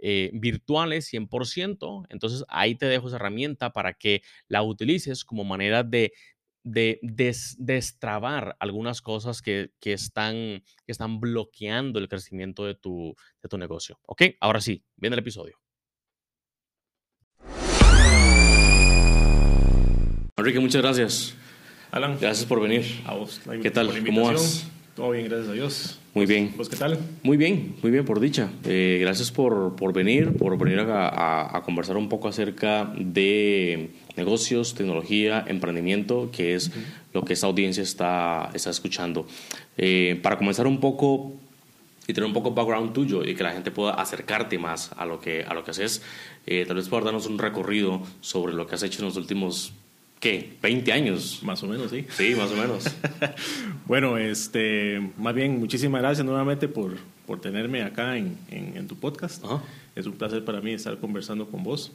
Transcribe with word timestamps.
eh, 0.00 0.30
virtuales 0.32 1.12
100%. 1.12 2.06
Entonces 2.08 2.44
ahí 2.48 2.74
te 2.74 2.86
dejo 2.86 3.08
esa 3.08 3.16
herramienta 3.16 3.72
para 3.72 3.94
que 3.94 4.22
la 4.48 4.62
utilices 4.62 5.24
como 5.24 5.44
manera 5.44 5.82
de, 5.82 6.12
de 6.64 7.00
destrabar 7.58 8.56
algunas 8.60 9.02
cosas 9.02 9.42
que, 9.42 9.70
que, 9.80 9.92
están, 9.92 10.34
que 10.84 10.92
están 10.92 11.20
bloqueando 11.20 11.98
el 11.98 12.08
crecimiento 12.08 12.64
de 12.64 12.74
tu, 12.74 13.14
de 13.42 13.48
tu 13.48 13.58
negocio. 13.58 13.98
¿Ok? 14.06 14.22
Ahora 14.40 14.60
sí, 14.60 14.84
viene 14.96 15.14
el 15.14 15.20
episodio. 15.20 15.58
Enrique, 20.36 20.60
muchas 20.60 20.82
gracias. 20.82 21.34
Alan. 21.90 22.16
Gracias 22.20 22.46
por 22.46 22.60
venir. 22.60 22.84
A 23.04 23.14
vos. 23.14 23.40
¿Qué 23.62 23.70
tal? 23.70 23.90
¿Cómo 24.04 24.24
vas? 24.24 24.68
Todo 24.94 25.10
bien, 25.10 25.28
gracias 25.28 25.48
a 25.48 25.52
Dios. 25.52 25.98
Muy 26.18 26.26
bien. 26.26 26.52
¿Vos 26.56 26.68
qué 26.68 26.74
tal? 26.74 26.98
Muy 27.22 27.36
bien, 27.36 27.76
muy 27.80 27.92
bien, 27.92 28.04
por 28.04 28.18
dicha. 28.18 28.50
Eh, 28.64 28.98
gracias 29.00 29.30
por, 29.30 29.76
por, 29.76 29.92
venir, 29.92 30.36
por 30.36 30.58
venir 30.58 30.80
a, 30.80 31.56
a, 31.56 31.62
conversar 31.62 31.96
un 31.96 32.08
poco 32.08 32.26
acerca 32.26 32.92
de 32.98 33.90
negocios, 34.16 34.74
tecnología, 34.74 35.44
emprendimiento, 35.46 36.30
que 36.32 36.56
es 36.56 36.72
lo 37.12 37.24
que 37.24 37.34
esta 37.34 37.46
audiencia 37.46 37.84
está, 37.84 38.50
está 38.52 38.70
escuchando. 38.70 39.28
Eh, 39.76 40.18
para 40.20 40.36
comenzar 40.38 40.66
un 40.66 40.80
poco 40.80 41.34
y 42.08 42.12
tener 42.12 42.26
un 42.26 42.34
poco 42.34 42.50
background 42.50 42.92
tuyo 42.94 43.24
y 43.24 43.36
que 43.36 43.44
la 43.44 43.52
gente 43.52 43.70
pueda 43.70 43.92
acercarte 43.92 44.58
más 44.58 44.90
a 44.96 45.06
lo 45.06 45.20
que, 45.20 45.44
a 45.44 45.54
lo 45.54 45.62
que 45.62 45.70
haces, 45.70 46.02
eh, 46.46 46.64
tal 46.66 46.78
vez 46.78 46.88
puedas 46.88 47.04
darnos 47.04 47.26
un 47.26 47.38
recorrido 47.38 48.02
sobre 48.22 48.54
lo 48.54 48.66
que 48.66 48.74
has 48.74 48.82
hecho 48.82 49.02
en 49.02 49.04
los 49.04 49.16
últimos 49.16 49.72
¿Qué? 50.20 50.56
¿20 50.60 50.90
años? 50.92 51.40
Más 51.44 51.62
o 51.62 51.68
menos, 51.68 51.92
sí. 51.92 52.04
Sí, 52.10 52.34
más 52.34 52.50
o 52.50 52.56
menos. 52.56 52.84
bueno, 53.86 54.18
este, 54.18 55.00
más 55.16 55.32
bien, 55.32 55.60
muchísimas 55.60 56.00
gracias 56.00 56.26
nuevamente 56.26 56.66
por, 56.66 56.96
por 57.24 57.40
tenerme 57.40 57.82
acá 57.82 58.16
en, 58.16 58.36
en, 58.50 58.88
tu 58.88 58.96
podcast. 58.96 59.44
Es 59.94 60.06
un 60.06 60.14
placer 60.14 60.44
para 60.44 60.60
mí 60.60 60.72
estar 60.72 60.98
conversando 60.98 61.48
con 61.48 61.62
vos. 61.62 61.92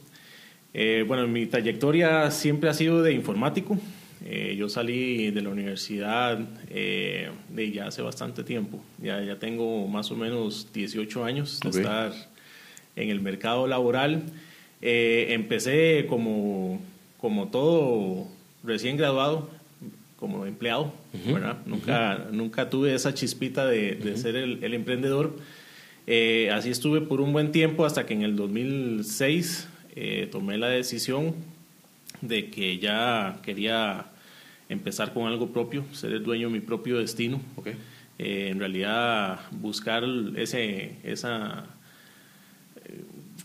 Eh, 0.72 1.04
bueno, 1.06 1.28
mi 1.28 1.44
trayectoria 1.46 2.30
siempre 2.30 2.70
ha 2.70 2.74
sido 2.74 3.02
de 3.02 3.12
informático. 3.12 3.78
Eh, 4.24 4.56
yo 4.56 4.70
salí 4.70 5.30
de 5.30 5.42
la 5.42 5.50
universidad 5.50 6.40
eh, 6.70 7.28
de 7.50 7.72
ya 7.72 7.88
hace 7.88 8.00
bastante 8.00 8.42
tiempo. 8.42 8.82
Ya, 9.02 9.22
ya 9.22 9.38
tengo 9.38 9.86
más 9.86 10.10
o 10.10 10.16
menos 10.16 10.68
18 10.72 11.24
años 11.26 11.60
de 11.60 11.68
estar 11.68 12.12
en 12.96 13.10
el 13.10 13.20
mercado 13.20 13.66
laboral. 13.66 14.22
empecé 14.80 16.06
como 16.08 16.80
como 17.24 17.48
todo 17.48 18.28
recién 18.62 18.98
graduado, 18.98 19.48
como 20.18 20.44
empleado, 20.44 20.92
¿verdad? 21.24 21.56
Nunca, 21.64 22.26
nunca 22.30 22.68
tuve 22.68 22.94
esa 22.94 23.14
chispita 23.14 23.64
de, 23.64 24.14
ser 24.18 24.36
el, 24.36 24.74
emprendedor. 24.74 25.34
Eh, 26.06 26.50
así 26.52 26.68
estuve 26.68 27.00
por 27.00 27.22
un 27.22 27.32
buen 27.32 27.50
tiempo 27.50 27.86
hasta 27.86 28.04
que 28.04 28.12
en 28.12 28.20
el 28.20 28.36
2006 28.36 29.68
eh, 29.96 30.28
tomé 30.30 30.58
la 30.58 30.68
decisión 30.68 31.34
de 32.20 32.50
que 32.50 32.76
ya 32.76 33.38
quería 33.42 34.04
empezar 34.68 35.14
con 35.14 35.26
algo 35.26 35.50
propio, 35.50 35.82
ser 35.92 36.12
el 36.12 36.24
dueño 36.24 36.48
de 36.48 36.52
mi 36.52 36.60
propio 36.60 36.98
destino. 36.98 37.40
Eh, 38.18 38.48
en 38.50 38.58
realidad 38.58 39.40
buscar 39.50 40.04
ese, 40.36 40.96
esa 41.04 41.64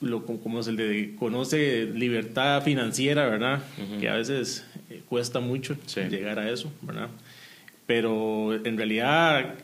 lo, 0.02 0.26
como 0.26 0.64
se 0.64 0.72
le 0.72 1.16
conoce, 1.16 1.86
libertad 1.86 2.64
financiera, 2.64 3.28
¿verdad? 3.28 3.62
Que 4.00 4.10
a 4.10 4.16
veces 4.16 4.66
eh, 4.90 5.02
cuesta 5.08 5.40
mucho 5.40 5.76
llegar 6.10 6.40
a 6.40 6.50
eso, 6.50 6.72
¿verdad? 6.82 7.10
Pero 7.86 8.54
en 8.54 8.78
realidad 8.78 9.56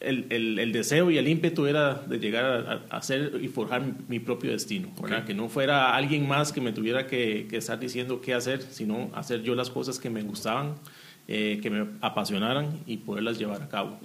el, 0.00 0.26
el, 0.30 0.58
el, 0.58 0.72
deseo 0.72 1.10
y 1.10 1.18
el 1.18 1.28
ímpetu 1.28 1.66
era 1.66 1.94
de 1.94 2.18
llegar 2.18 2.84
a, 2.90 2.96
hacer 2.96 3.38
y 3.42 3.48
forjar 3.48 3.82
mi, 4.08 4.18
propio 4.18 4.50
destino, 4.52 4.88
¿verdad? 5.00 5.24
Que 5.24 5.34
no 5.34 5.48
fuera 5.48 5.94
alguien 5.94 6.26
más 6.26 6.52
que 6.52 6.60
me 6.60 6.72
tuviera 6.72 7.06
que, 7.06 7.46
que, 7.48 7.58
estar 7.58 7.78
diciendo 7.78 8.20
qué 8.20 8.34
hacer, 8.34 8.62
sino 8.62 9.10
hacer 9.14 9.42
yo 9.42 9.54
las 9.54 9.70
cosas 9.70 9.98
que 9.98 10.10
me 10.10 10.22
gustaban, 10.22 10.74
eh, 11.28 11.60
que 11.62 11.70
me 11.70 11.86
apasionaran 12.00 12.80
y 12.86 12.98
poderlas 12.98 13.38
llevar 13.38 13.62
a 13.62 13.68
cabo 13.68 13.98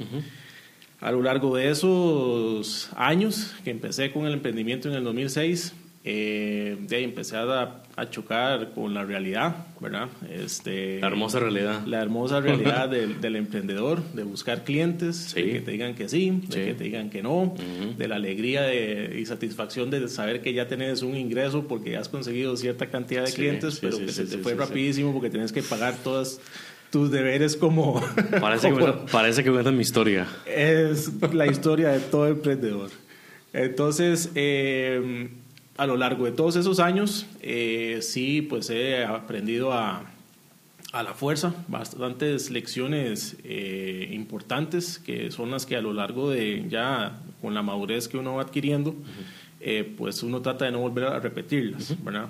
a 1.01 1.11
lo 1.11 1.21
largo 1.23 1.55
de 1.55 1.69
esos 1.69 2.89
años 2.95 3.53
que 3.63 3.71
empecé 3.71 4.11
con 4.11 4.25
el 4.27 4.33
emprendimiento 4.33 4.87
en 4.87 4.95
el 4.95 5.03
2006, 5.03 5.73
eh, 6.03 6.77
de 6.79 6.95
ahí 6.95 7.03
empecé 7.03 7.37
a, 7.37 7.83
a, 7.95 8.09
chocar 8.09 8.71
con 8.73 8.95
la 8.95 9.03
realidad, 9.03 9.67
¿verdad? 9.79 10.09
Este, 10.31 10.99
la 10.99 11.07
hermosa 11.07 11.39
realidad. 11.39 11.85
La 11.85 12.01
hermosa 12.01 12.39
realidad 12.39 12.89
del, 12.89 13.21
del, 13.21 13.35
emprendedor, 13.35 14.03
de 14.13 14.23
buscar 14.23 14.63
clientes, 14.63 15.35
de 15.35 15.43
que 15.43 15.59
te 15.61 15.71
digan 15.71 15.93
que 15.93 16.09
sí, 16.09 16.41
de 16.47 16.65
que 16.65 16.73
te 16.73 16.83
digan 16.85 17.11
que 17.11 17.21
no, 17.21 17.53
de 17.97 18.07
la 18.07 18.15
alegría 18.15 18.63
de, 18.63 19.19
y 19.19 19.25
satisfacción 19.27 19.91
de 19.91 20.07
saber 20.07 20.41
que 20.41 20.53
ya 20.53 20.67
tienes 20.67 21.03
un 21.03 21.15
ingreso 21.15 21.67
porque 21.67 21.97
has 21.97 22.09
conseguido 22.09 22.57
cierta 22.57 22.87
cantidad 22.87 23.23
de 23.23 23.31
clientes, 23.31 23.77
pero 23.79 23.99
que 23.99 24.11
se 24.11 24.25
te 24.25 24.39
fue 24.39 24.55
rapidísimo 24.55 25.13
porque 25.13 25.29
tienes 25.29 25.51
que 25.51 25.61
pagar 25.61 25.95
todas 26.03 26.39
tus 26.91 27.09
deberes 27.09 27.55
como... 27.55 28.01
Parece, 28.41 28.71
que, 28.71 28.93
parece 29.11 29.43
que 29.43 29.49
mi 29.49 29.81
historia. 29.81 30.27
Es 30.45 31.11
la 31.33 31.47
historia 31.47 31.89
de 31.89 31.99
todo 31.99 32.27
emprendedor. 32.27 32.91
Entonces, 33.53 34.31
eh, 34.35 35.29
a 35.77 35.87
lo 35.87 35.97
largo 35.97 36.25
de 36.25 36.31
todos 36.31 36.55
esos 36.57 36.79
años, 36.79 37.25
eh, 37.41 37.99
sí, 38.01 38.41
pues 38.41 38.69
he 38.69 39.03
aprendido 39.03 39.73
a, 39.73 40.03
a 40.91 41.03
la 41.03 41.13
fuerza 41.13 41.53
bastantes 41.67 42.51
lecciones 42.51 43.37
eh, 43.43 44.09
importantes 44.11 44.99
que 44.99 45.31
son 45.31 45.51
las 45.51 45.65
que 45.65 45.75
a 45.75 45.81
lo 45.81 45.93
largo 45.93 46.29
de 46.29 46.65
ya 46.69 47.19
con 47.41 47.53
la 47.53 47.61
madurez 47.61 48.07
que 48.07 48.17
uno 48.17 48.35
va 48.35 48.43
adquiriendo, 48.43 48.95
pues 49.97 50.23
uno 50.23 50.41
trata 50.41 50.65
de 50.65 50.71
no 50.71 50.79
volver 50.79 51.05
a 51.05 51.19
repetirlas, 51.19 51.95
¿verdad? 52.03 52.29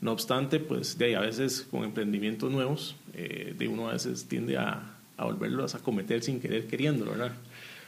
No 0.00 0.12
obstante, 0.12 0.60
pues 0.60 0.96
de 0.96 1.06
ahí 1.06 1.14
a 1.14 1.20
veces 1.20 1.66
con 1.70 1.84
emprendimientos 1.84 2.50
nuevos, 2.50 2.96
eh, 3.14 3.54
de 3.56 3.68
uno 3.68 3.88
a 3.88 3.92
veces 3.92 4.26
tiende 4.28 4.56
a, 4.56 4.98
a 5.16 5.24
volverlos 5.24 5.74
a 5.74 5.80
cometer 5.80 6.22
sin 6.22 6.40
querer 6.40 6.66
queriéndolo, 6.66 7.10
¿verdad? 7.10 7.32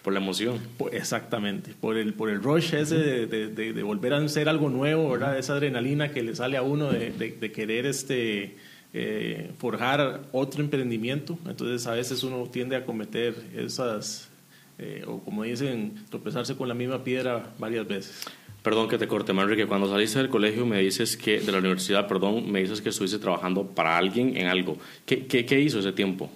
Por 0.03 0.13
la 0.13 0.19
emoción. 0.19 0.59
exactamente, 0.93 1.75
por 1.79 1.97
el, 1.97 2.15
por 2.15 2.31
el 2.31 2.43
rush 2.43 2.75
ese 2.75 2.97
de, 2.97 3.27
de, 3.27 3.83
volver 3.83 4.15
a 4.15 4.19
hacer 4.19 4.49
algo 4.49 4.71
nuevo, 4.71 5.11
¿verdad? 5.11 5.39
Esa 5.39 5.55
adrenalina 5.55 6.11
que 6.11 6.23
le 6.23 6.35
sale 6.35 6.57
a 6.57 6.63
uno 6.63 6.91
de, 6.91 7.53
querer 7.55 7.87
este, 7.87 8.57
eh, 8.95 9.51
forjar 9.59 10.23
otro 10.33 10.63
emprendimiento. 10.63 11.39
Entonces 11.47 11.87
a 11.87 11.93
veces 11.93 12.23
uno 12.23 12.49
tiende 12.51 12.77
a 12.77 12.85
cometer 12.85 13.35
esas, 13.55 14.31
eh, 14.79 15.05
o 15.07 15.21
como 15.21 15.45
dicen, 15.45 15.95
tropezarse 16.09 16.57
con 16.57 16.67
la 16.67 16.75
misma 16.75 17.05
piedra 17.05 17.53
varias 17.59 17.87
veces. 17.87 18.25
Perdón 18.63 18.89
que 18.89 18.99
te 18.99 19.09
corte, 19.09 19.33
que 19.57 19.67
cuando 19.67 19.89
saliste 19.89 20.19
del 20.19 20.29
colegio 20.29 20.67
me 20.67 20.81
dices 20.81 21.17
que, 21.17 21.41
de 21.41 21.51
la 21.51 21.59
universidad, 21.59 22.07
perdón, 22.07 22.51
me 22.51 22.61
dices 22.61 22.83
que 22.83 22.91
estuviste 22.91 23.19
trabajando 23.19 23.67
para 23.67 23.97
alguien 23.97 24.37
en 24.37 24.49
algo. 24.49 24.77
¿Qué, 25.07 25.27
qué, 25.27 25.47
qué 25.47 25.61
hizo 25.61 25.79
ese 25.79 25.93
tiempo? 25.93 26.31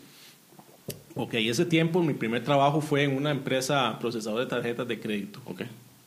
Ok, 1.15 1.35
ese 1.35 1.67
tiempo 1.67 2.03
mi 2.03 2.15
primer 2.15 2.43
trabajo 2.43 2.81
fue 2.81 3.05
en 3.05 3.17
una 3.17 3.31
empresa 3.31 3.99
procesadora 4.01 4.45
de 4.45 4.51
tarjetas 4.51 4.89
de 4.89 4.99
crédito. 4.99 5.41
Ok. 5.45 5.63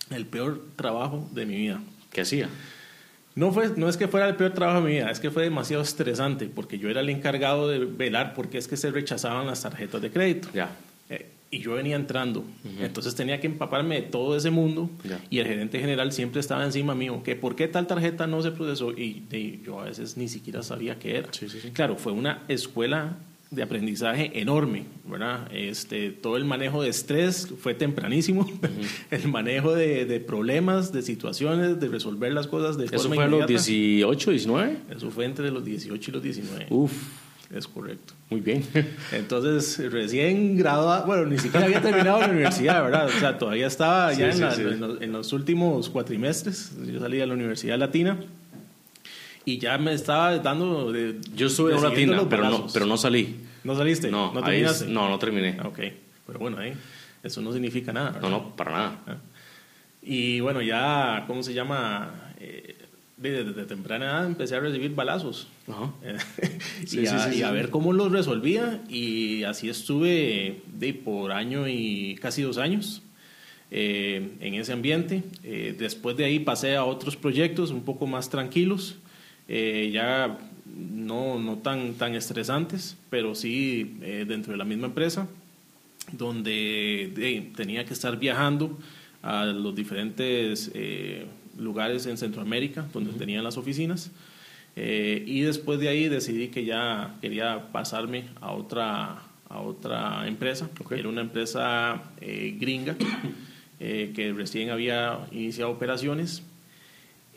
El 0.10 0.25
peor 0.25 0.62
trabajo 0.75 1.30
de 1.31 1.46
mi 1.46 1.56
vida. 1.56 1.81
¿Qué 2.12 2.22
hacía? 2.22 2.50
No, 3.36 3.52
fue, 3.52 3.69
no 3.78 3.88
es 3.88 3.96
que 3.96 4.08
fuera 4.08 4.28
el 4.28 4.36
peor 4.36 4.54
trabajo 4.54 4.81
de 4.81 4.88
mi 4.88 4.96
vida, 4.96 5.12
es 5.12 5.19
que 5.19 5.30
fue 5.30 5.44
demasiado 5.44 5.84
estresante 5.84 6.48
porque 6.48 6.80
yo 6.80 6.90
era 6.90 7.02
el 7.02 7.10
encargado 7.10 7.69
de 7.69 7.86
velar 7.86 8.34
porque 8.34 8.58
es 8.58 8.68
que 8.68 8.75
se 8.75 8.90
rechazaban 8.90 9.46
las 9.46 9.62
tarjetas 9.62 10.02
de 10.02 10.10
crédito. 10.10 10.50
Ya. 10.54 10.72
Y 11.49 11.59
yo 11.59 11.73
venía 11.73 11.95
entrando. 11.95 12.44
Entonces 12.79 13.15
tenía 13.15 13.39
que 13.39 13.47
empaparme 13.47 13.95
de 13.95 14.01
todo 14.03 14.35
ese 14.35 14.49
mundo 14.49 14.89
y 15.29 15.39
el 15.39 15.47
gerente 15.47 15.79
general 15.79 16.11
siempre 16.11 16.39
estaba 16.39 16.63
encima 16.63 16.95
mío, 16.95 17.21
que 17.23 17.35
por 17.35 17.55
qué 17.55 17.67
tal 17.67 17.88
tarjeta 17.88 18.27
no 18.27 18.41
se 18.41 18.51
procesó 18.51 18.91
y, 18.91 19.23
y 19.31 19.61
yo 19.65 19.79
a 19.79 19.85
veces 19.85 20.17
ni 20.17 20.27
siquiera 20.27 20.63
sabía 20.63 20.99
qué 20.99 21.17
era. 21.17 21.33
Sí, 21.33 21.49
sí, 21.49 21.59
sí. 21.61 21.71
Claro, 21.71 21.97
fue 21.97 22.11
una 22.11 22.44
escuela 22.47 23.17
de 23.49 23.63
aprendizaje 23.63 24.41
enorme, 24.41 24.83
¿verdad? 25.05 25.49
Este, 25.53 26.11
todo 26.11 26.35
el 26.35 26.44
manejo 26.44 26.81
de 26.81 26.89
estrés 26.89 27.47
fue 27.59 27.73
tempranísimo, 27.73 28.45
el 29.11 29.27
manejo 29.29 29.73
de, 29.73 30.05
de, 30.05 30.19
problemas, 30.19 30.91
de 30.91 31.01
situaciones, 31.01 31.79
de 31.79 31.88
resolver 31.88 32.33
las 32.33 32.47
cosas 32.47 32.77
de 32.77 32.85
¿Eso 32.85 33.07
fue 33.07 33.23
a 33.23 33.27
los 33.27 33.47
18, 33.47 34.31
19? 34.31 34.77
Eso 34.95 35.09
fue 35.11 35.25
entre 35.25 35.49
los 35.51 35.63
18 35.63 36.11
y 36.11 36.13
los 36.13 36.23
19. 36.23 36.67
Uf. 36.69 36.91
Es 37.53 37.67
correcto. 37.67 38.13
Muy 38.29 38.41
bien. 38.41 38.63
Entonces, 39.11 39.91
recién 39.91 40.57
graduado, 40.57 41.05
bueno, 41.05 41.25
ni 41.25 41.38
siquiera 41.38 41.65
había 41.65 41.81
terminado 41.81 42.19
la 42.19 42.27
universidad, 42.27 42.83
¿verdad? 42.83 43.07
O 43.07 43.19
sea, 43.19 43.38
todavía 43.38 43.67
estaba 43.67 44.13
ya 44.13 44.29
en, 44.29 44.44
En, 44.44 44.79
los, 44.79 45.01
en, 45.01 45.11
los, 45.13 45.33
últimos 45.33 45.89
cuatrimestres. 45.89 46.73
Yo 46.85 46.99
salí 46.99 47.17
de 47.17 47.25
la 47.25 47.33
Universidad 47.33 47.77
Latina 47.77 48.19
y 49.47 49.59
ya 49.59 49.77
me 49.77 49.94
estaba 49.94 50.38
dando 50.39 50.91
de, 50.91 51.21
yo 51.33 51.47
estuve 51.47 51.71
en 51.71 51.77
una 51.77 51.94
tienda 51.94 52.27
pero 52.29 52.49
no 52.49 52.67
pero 52.67 52.85
no 52.85 52.97
salí 52.97 53.38
no 53.63 53.75
saliste 53.77 54.11
no 54.11 54.33
no 54.33 54.44
terminaste 54.44 54.88
no 54.88 55.07
no 55.07 55.17
terminé 55.17 55.57
ok 55.61 55.79
pero 56.27 56.38
bueno 56.38 56.57
ahí 56.57 56.73
eso 57.23 57.41
no 57.41 57.53
significa 57.53 57.94
nada 57.94 58.19
no 58.21 58.29
no 58.29 58.57
para 58.57 58.71
nada 58.71 58.99
ah. 59.07 59.15
y 60.01 60.41
bueno 60.41 60.61
ya 60.61 61.23
cómo 61.27 61.44
se 61.44 61.53
llama 61.53 62.33
eh, 62.41 62.76
desde, 63.18 63.66
temprana 63.66 64.06
edad 64.06 64.25
empecé 64.25 64.56
a 64.56 64.60
recibir 64.60 64.94
balazos. 64.96 65.48
Y, 66.92 67.42
a, 67.44 67.52
ver 67.52 67.69
cómo 67.69 67.92
los 67.92 68.12
resolvía. 68.12 68.81
Y 68.88 69.44
así 69.44 69.69
estuve 69.69 70.62
de 70.74 70.94
por 70.94 71.31
año 71.31 71.68
y 71.68 72.16
casi 72.22 72.44
dos 72.44 72.58
años 72.58 73.02
eh, 73.72 74.30
en 74.40 74.54
ese 74.54 74.74
ambiente. 74.74 75.24
Eh, 75.44 75.75
después 75.78 76.16
de 76.16 76.25
ahí 76.25 76.40
pasé 76.40 76.75
a 76.75 76.86
otros 76.86 77.16
proyectos 77.16 77.72
un 77.72 77.84
poco 77.84 78.08
más 78.08 78.30
tranquilos 78.30 78.98
eh, 79.48 79.92
ya 79.94 80.38
no, 80.66 81.40
no 81.40 81.58
tan, 81.60 81.94
tan 81.94 82.16
estresantes, 82.16 82.98
pero 83.10 83.34
sí 83.34 83.98
eh, 84.02 84.25
dentro 84.28 84.52
de 84.52 84.58
la 84.58 84.66
misma 84.66 84.88
empresa, 84.88 85.28
donde 86.12 87.50
tenía 87.56 87.86
que 87.86 87.94
estar 87.94 88.18
viajando 88.19 88.78
a 89.22 89.46
los 89.46 89.74
diferentes 89.75 90.72
eh, 90.74 91.25
lugares 91.57 92.06
en 92.06 92.18
Centroamérica 92.18 92.88
donde 92.94 93.12
tenían 93.13 93.44
las 93.44 93.57
oficinas. 93.57 94.12
y 94.75 95.42
después 95.42 95.80
de 95.80 95.89
ahí 95.89 96.07
decidí 96.07 96.50
que 96.50 96.63
ya 96.65 97.15
quería 97.21 97.71
pasarme 97.71 98.25
a 98.42 98.51
otra, 98.51 99.24
a 99.50 99.59
otra 99.59 100.27
empresa, 100.27 100.69
que 100.88 101.00
era 101.00 101.09
una 101.09 101.21
empresa 101.21 102.04
gringa 102.21 102.95
que 103.80 104.33
recién 104.36 104.69
había 104.69 105.27
iniciado 105.31 105.71
operaciones 105.71 106.44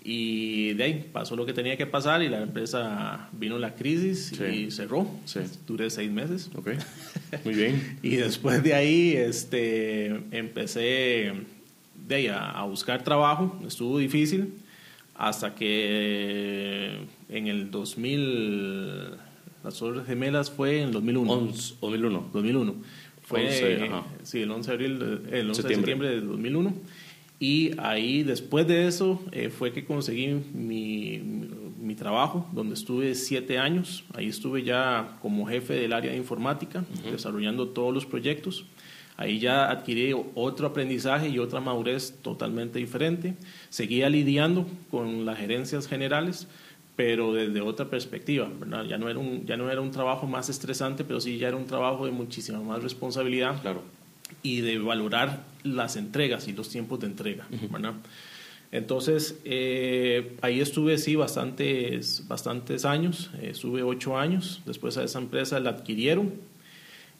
y 0.02 0.72
de 0.74 0.84
ahí 0.84 1.10
pasó 1.12 1.36
lo 1.36 1.44
que 1.44 1.52
tenía 1.52 1.76
que 1.76 1.86
pasar 1.86 2.22
y 2.22 2.28
la 2.28 2.40
empresa 2.42 3.28
vino 3.32 3.58
la 3.58 3.74
crisis 3.74 4.32
y 4.40 4.70
cerró. 4.70 5.06
Sí. 5.26 5.40
Duré 5.66 5.90
seis 5.90 6.10
meses. 6.10 6.50
Ok, 6.54 6.70
muy 7.44 7.54
bien. 7.54 7.98
y 8.02 8.16
después 8.16 8.62
de 8.62 8.74
ahí 8.74 9.12
este, 9.12 10.06
empecé 10.30 11.32
de 12.10 12.16
ahí 12.16 12.26
a, 12.28 12.62
buscar 12.64 13.02
trabajo. 13.02 13.58
Estuvo 13.66 13.98
difícil 13.98 14.54
hasta 15.14 15.54
que 15.54 16.98
en 17.28 17.46
el 17.46 17.70
2000, 17.70 19.10
las 19.64 19.78
Torres 19.78 20.06
Gemelas 20.06 20.50
fue 20.50 20.80
en 20.80 20.88
el 20.88 20.92
2001. 20.92 21.52
2001. 21.80 22.30
2001. 22.32 22.74
Fue, 23.22 23.48
sí, 24.24 24.40
el 24.40 24.50
11 24.50 24.68
de, 24.68 24.74
abril, 24.74 25.20
el 25.30 25.48
11 25.48 25.62
de 25.62 25.74
septiembre 25.74 26.08
de 26.08 26.20
2001 26.20 26.74
y 27.42 27.70
ahí, 27.78 28.22
después 28.22 28.66
de 28.66 28.86
eso, 28.86 29.18
eh, 29.32 29.48
fue 29.48 29.72
que 29.72 29.86
conseguí 29.86 30.28
mi, 30.52 31.18
mi, 31.80 31.94
trabajo, 31.94 32.46
donde 32.52 32.74
estuve 32.74 33.14
siete 33.14 33.58
años. 33.58 34.04
Ahí 34.12 34.28
estuve 34.28 34.62
ya 34.62 35.16
como 35.22 35.46
jefe 35.46 35.72
del 35.72 35.94
área 35.94 36.10
de 36.10 36.18
informática, 36.18 36.84
desarrollando 37.10 37.68
todos 37.68 37.94
los 37.94 38.04
proyectos. 38.04 38.66
Ahí 39.20 39.38
ya 39.38 39.70
adquirí 39.70 40.12
otro 40.34 40.66
aprendizaje 40.66 41.28
y 41.28 41.38
otra 41.38 41.60
madurez 41.60 42.18
totalmente 42.22 42.80
diferente. 42.80 43.34
Seguía 43.68 44.08
lidiando 44.08 44.66
con 44.90 45.24
las 45.24 45.38
gerencias 45.38 45.86
generales, 45.86 46.48
pero 46.96 47.32
desde 47.32 47.60
otra 47.60 47.88
perspectiva. 47.88 48.50
¿verdad? 48.58 48.84
Ya, 48.84 48.98
no 48.98 49.08
era 49.08 49.18
un, 49.18 49.46
ya 49.46 49.56
no 49.56 49.70
era 49.70 49.80
un 49.80 49.92
trabajo 49.92 50.26
más 50.26 50.48
estresante, 50.48 51.04
pero 51.04 51.20
sí 51.20 51.38
ya 51.38 51.48
era 51.48 51.56
un 51.56 51.66
trabajo 51.66 52.06
de 52.06 52.12
muchísima 52.12 52.60
más 52.60 52.82
responsabilidad. 52.82 53.60
Claro 53.60 53.82
y 54.42 54.60
de 54.60 54.78
valorar 54.78 55.44
las 55.62 55.96
entregas 55.96 56.48
y 56.48 56.52
los 56.52 56.68
tiempos 56.68 57.00
de 57.00 57.06
entrega. 57.06 57.46
Entonces, 58.72 59.40
eh, 59.44 60.36
ahí 60.42 60.60
estuve, 60.60 60.96
sí, 60.98 61.16
bastantes, 61.16 62.28
bastantes 62.28 62.84
años, 62.84 63.30
eh, 63.40 63.48
estuve 63.50 63.82
ocho 63.82 64.16
años, 64.16 64.62
después 64.64 64.96
a 64.96 65.02
esa 65.02 65.18
empresa 65.18 65.58
la 65.58 65.70
adquirieron, 65.70 66.34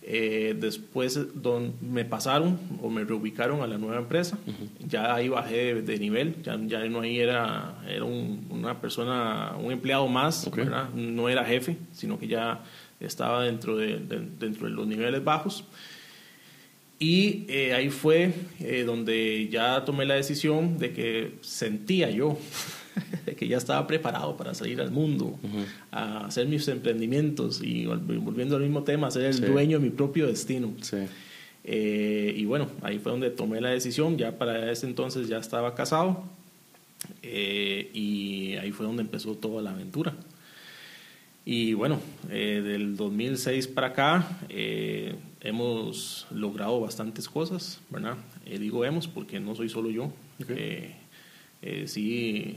eh, 0.02 0.56
después 0.58 1.18
don, 1.42 1.74
me 1.80 2.04
pasaron 2.04 2.58
o 2.82 2.88
me 2.88 3.04
reubicaron 3.04 3.60
a 3.62 3.66
la 3.66 3.76
nueva 3.76 3.98
empresa, 3.98 4.38
ya 4.86 5.14
ahí 5.14 5.28
bajé 5.28 5.82
de, 5.82 5.98
nivel, 5.98 6.42
ya, 6.42 6.58
ya, 6.66 6.84
no 6.86 7.00
ahí 7.00 7.18
era, 7.18 7.82
era 7.86 8.04
una 8.04 8.80
persona, 8.80 9.54
un 9.58 9.72
empleado 9.72 10.08
más, 10.08 10.50
no 10.94 11.28
era 11.28 11.44
jefe, 11.44 11.76
sino 11.92 12.18
que 12.18 12.28
ya 12.28 12.62
estaba 12.98 13.44
dentro 13.44 13.76
de, 13.76 13.98
dentro 13.98 14.68
de 14.68 14.72
los 14.72 14.86
niveles 14.86 15.22
bajos. 15.22 15.64
Y 16.98 17.46
eh, 17.48 17.72
ahí 17.72 17.88
fue 17.88 18.34
eh, 18.60 18.84
donde 18.84 19.48
ya 19.48 19.86
tomé 19.86 20.04
la 20.04 20.14
decisión 20.14 20.78
de 20.78 20.92
que 20.92 21.32
sentía 21.40 22.10
yo 22.10 22.36
de 22.36 22.79
que 23.36 23.48
ya 23.48 23.56
estaba 23.56 23.86
preparado 23.86 24.36
para 24.36 24.54
salir 24.54 24.80
al 24.80 24.90
mundo, 24.90 25.38
a 25.90 26.26
hacer 26.26 26.46
mis 26.46 26.66
emprendimientos 26.68 27.62
y 27.62 27.86
volviendo 27.86 28.56
al 28.56 28.62
mismo 28.62 28.82
tema, 28.82 29.10
ser 29.10 29.24
el 29.24 29.40
dueño 29.40 29.78
de 29.78 29.84
mi 29.84 29.90
propio 29.90 30.26
destino. 30.26 30.72
Eh, 31.62 32.34
y 32.36 32.44
bueno, 32.44 32.68
ahí 32.82 32.98
fue 32.98 33.12
donde 33.12 33.30
tomé 33.30 33.60
la 33.60 33.70
decisión, 33.70 34.16
ya 34.16 34.38
para 34.38 34.70
ese 34.70 34.86
entonces 34.86 35.28
ya 35.28 35.38
estaba 35.38 35.74
casado 35.74 36.24
y 37.22 38.54
ahí 38.60 38.72
fue 38.72 38.86
donde 38.86 39.02
empezó 39.02 39.34
toda 39.34 39.62
la 39.62 39.70
aventura. 39.70 40.14
Y 41.44 41.72
bueno, 41.74 42.00
del 42.28 42.96
2006 42.96 43.68
para 43.68 43.88
acá 43.88 44.38
hemos 45.40 46.26
logrado 46.30 46.80
bastantes 46.80 47.28
cosas, 47.28 47.80
¿verdad? 47.90 48.16
Eh, 48.44 48.58
digo 48.58 48.84
hemos 48.84 49.08
porque 49.08 49.40
no 49.40 49.54
soy 49.54 49.68
solo 49.68 49.90
yo. 49.90 50.12
Eh, 50.48 50.94
eh, 51.62 51.84
sí, 51.86 52.56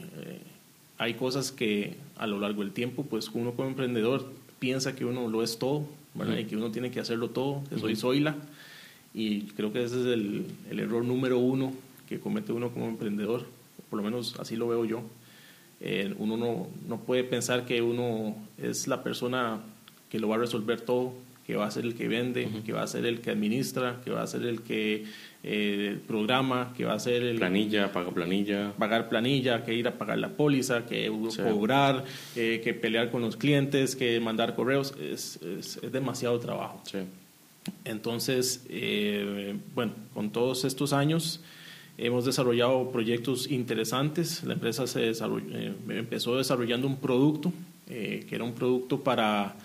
hay 0.98 1.15
cosas 1.15 1.51
que 1.51 1.95
a 2.17 2.27
lo 2.27 2.39
largo 2.39 2.62
del 2.62 2.72
tiempo, 2.72 3.03
pues 3.03 3.29
uno 3.33 3.51
como 3.53 3.67
emprendedor 3.67 4.31
piensa 4.60 4.95
que 4.95 5.05
uno 5.05 5.27
lo 5.27 5.43
es 5.43 5.60
todo, 5.60 5.86
¿verdad? 6.13 6.38
Y 6.38 6.45
que 6.45 6.55
uno 6.55 6.72
tiene 6.72 6.91
que 6.91 7.00
hacerlo 7.00 7.29
todo, 7.29 7.63
que 7.69 7.77
soy 7.77 7.95
soyla. 7.95 8.36
Y 9.13 9.41
creo 9.57 9.74
que 9.74 9.83
ese 9.83 10.00
es 10.00 10.05
el, 10.07 10.45
el, 10.72 10.79
error 10.79 11.03
número 11.03 11.38
uno 11.38 11.74
que 12.07 12.19
comete 12.19 12.51
uno 12.51 12.72
como 12.72 12.88
emprendedor, 12.88 13.45
por 13.89 13.98
lo 13.98 14.03
menos 14.03 14.39
así 14.39 14.55
lo 14.55 14.67
veo 14.67 14.86
yo. 14.86 15.03
uno 16.17 16.38
no, 16.38 16.67
no 16.88 16.98
puede 17.01 17.24
pensar 17.24 17.65
que 17.65 17.81
uno 17.81 18.36
es 18.57 18.88
la 18.88 19.03
persona 19.03 19.60
que 20.10 20.19
lo 20.19 20.27
va 20.27 20.36
a 20.36 20.39
resolver 20.39 20.81
todo, 20.81 21.13
que 21.45 21.55
va 21.55 21.65
a 21.65 21.72
ser 21.72 21.86
el 21.86 21.95
que 21.95 22.07
vende, 22.07 22.48
que 22.65 22.72
va 22.72 22.83
a 22.83 22.88
ser 22.88 23.05
el 23.05 23.19
que 23.19 23.31
administra, 23.31 24.01
que 24.03 24.12
va 24.12 24.22
a 24.22 24.27
ser 24.27 24.43
el 24.43 24.62
que 24.62 25.05
eh, 25.45 26.00
programa, 26.07 26.73
que 26.75 26.85
va 26.85 26.93
a 26.93 27.00
ser 27.00 27.21
el... 27.21 27.35
Planilla, 27.35 27.91
paga 27.91 28.12
planilla. 28.12 28.71
Pagar 28.77 29.09
planilla, 29.09 29.65
que 29.65 29.73
ir 29.73 29.89
a 29.89 29.97
pagar 29.97 30.17
la 30.17 30.29
póliza, 30.29 30.85
que 30.85 31.12
cobrar, 31.35 32.05
eh, 32.38 32.62
que 32.63 32.73
pelear 32.73 33.12
con 33.12 33.21
los 33.23 33.35
clientes, 33.35 33.97
que 33.97 34.21
mandar 34.21 34.55
correos, 34.55 34.95
es, 34.97 35.41
es, 35.41 35.81
demasiado 35.91 36.39
trabajo. 36.39 36.81
Sí. 36.85 37.00
Entonces, 37.83 38.65
eh, 38.69 39.57
bueno, 39.75 39.91
con 40.13 40.31
todos 40.31 40.63
estos 40.63 40.93
años 40.93 41.41
hemos 41.97 42.23
desarrollado 42.23 42.89
proyectos 42.91 43.51
interesantes. 43.51 44.45
La 44.45 44.53
empresa 44.53 44.88
se 44.88 45.12
empezó 45.89 46.38
desarrollando 46.38 46.88
un 46.88 46.97
producto, 46.97 47.51
que 47.85 48.27
era 48.31 48.45
un 48.45 48.53
producto 48.53 49.03
para 49.03 49.57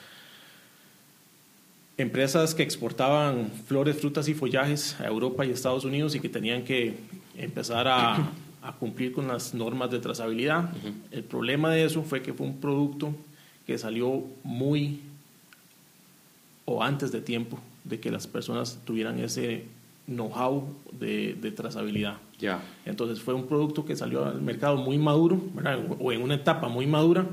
empresas 1.98 2.54
que 2.54 2.62
exportaban 2.62 3.50
flores, 3.66 4.00
frutas 4.00 4.28
y 4.28 4.34
follajes 4.34 4.98
a 5.00 5.06
Europa 5.06 5.44
y 5.44 5.50
Estados 5.50 5.84
Unidos 5.84 6.14
y 6.14 6.20
que 6.20 6.28
tenían 6.28 6.64
que 6.64 6.96
empezar 7.36 7.86
a, 7.88 8.30
cumplir 8.78 9.12
con 9.12 9.26
las 9.26 9.54
normas 9.54 9.90
de 9.90 9.98
trazabilidad. 9.98 10.70
El 11.10 11.24
problema 11.24 11.70
de 11.70 11.84
eso 11.84 12.02
fue 12.02 12.20
que 12.20 12.34
fue 12.34 12.46
un 12.46 12.58
producto 12.58 13.14
que 13.66 13.78
salió 13.78 14.24
muy 14.44 15.00
o 16.66 16.82
antes 16.82 17.10
de 17.10 17.22
tiempo 17.22 17.58
de 17.84 17.98
que 17.98 18.10
las 18.10 18.26
personas 18.26 18.78
tuvieran 18.84 19.18
ese 19.20 19.64
know-how 20.06 20.68
de, 20.92 21.52
trazabilidad. 21.56 22.18
Ya. 22.38 22.62
Entonces 22.84 23.20
fue 23.22 23.32
un 23.32 23.46
producto 23.46 23.86
que 23.86 23.96
salió 23.96 24.26
al 24.26 24.42
mercado 24.42 24.76
muy 24.76 24.98
maduro, 24.98 25.40
o 25.98 26.12
en 26.12 26.20
una 26.20 26.34
etapa 26.34 26.68
muy 26.68 26.86
madura, 26.86 27.26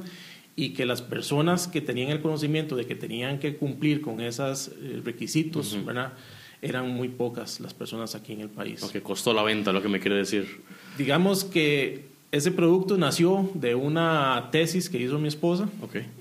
y 0.55 0.69
que 0.69 0.85
las 0.85 1.01
personas 1.01 1.67
que 1.67 1.81
tenían 1.81 2.09
el 2.09 2.21
conocimiento 2.21 2.75
de 2.75 2.85
que 2.85 2.95
tenían 2.95 3.39
que 3.39 3.57
cumplir 3.57 4.01
con 4.01 4.21
esos 4.21 4.69
eh, 4.69 5.01
requisitos, 5.03 5.77
¿verdad? 5.85 6.13
eran 6.61 6.89
muy 6.89 7.09
pocas 7.09 7.59
las 7.59 7.73
personas 7.73 8.15
aquí 8.15 8.33
en 8.33 8.41
el 8.41 8.49
país. 8.49 8.81
Lo 8.81 8.89
que 8.89 9.01
costó 9.01 9.33
la 9.33 9.43
venta, 9.43 9.71
lo 9.71 9.81
que 9.81 9.89
me 9.89 9.99
quiere 9.99 10.15
decir. 10.17 10.61
Digamos 10.97 11.43
que 11.43 12.05
ese 12.31 12.51
producto 12.51 12.97
nació 12.97 13.49
de 13.53 13.75
una 13.75 14.49
tesis 14.51 14.89
que 14.89 14.97
hizo 14.97 15.19
mi 15.19 15.27
esposa, 15.27 15.69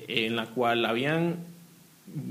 en 0.07 0.37
la 0.37 0.47
cual 0.47 0.85
habían 0.85 1.39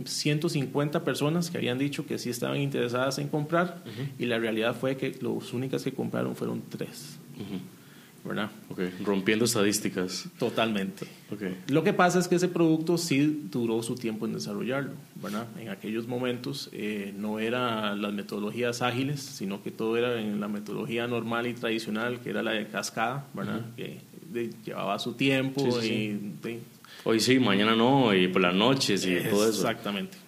150 0.05 1.03
personas 1.03 1.49
que 1.49 1.57
habían 1.57 1.77
dicho 1.77 2.05
que 2.05 2.17
sí 2.17 2.29
estaban 2.29 2.61
interesadas 2.61 3.17
en 3.17 3.27
comprar 3.27 3.83
y 4.19 4.25
la 4.25 4.37
realidad 4.37 4.75
fue 4.79 4.95
que 4.95 5.17
las 5.19 5.51
únicas 5.53 5.83
que 5.83 5.91
compraron 5.91 6.35
fueron 6.35 6.61
tres. 6.69 7.17
¿Verdad? 8.23 8.49
Okay. 8.69 8.91
Rompiendo 9.03 9.45
estadísticas. 9.45 10.27
Totalmente. 10.37 11.05
Okay. 11.31 11.57
Lo 11.67 11.83
que 11.83 11.93
pasa 11.93 12.19
es 12.19 12.27
que 12.27 12.35
ese 12.35 12.47
producto 12.47 12.97
sí 12.97 13.47
duró 13.51 13.83
su 13.83 13.95
tiempo 13.95 14.25
en 14.25 14.33
desarrollarlo, 14.33 14.93
¿verdad? 15.21 15.47
En 15.59 15.69
aquellos 15.69 16.07
momentos 16.07 16.69
eh, 16.71 17.13
no 17.17 17.39
eran 17.39 18.01
las 18.01 18.13
metodologías 18.13 18.81
ágiles, 18.81 19.21
sino 19.21 19.61
que 19.61 19.71
todo 19.71 19.97
era 19.97 20.19
en 20.21 20.39
la 20.39 20.47
metodología 20.47 21.07
normal 21.07 21.47
y 21.47 21.53
tradicional, 21.53 22.21
que 22.21 22.29
era 22.29 22.43
la 22.43 22.51
de 22.51 22.67
cascada, 22.67 23.27
¿verdad? 23.33 23.61
Que 23.75 23.99
llevaba 24.65 24.97
su 24.99 25.13
tiempo 25.13 25.81
y... 25.81 26.19
Hoy 27.05 27.19
sí, 27.19 27.37
mañana 27.39 27.75
no, 27.75 28.13
y 28.13 28.27
por 28.29 28.41
las 28.41 28.55
noches 28.55 29.05
y 29.05 29.15
todo 29.29 29.49
eso. 29.49 29.67
Exactamente 29.67 30.23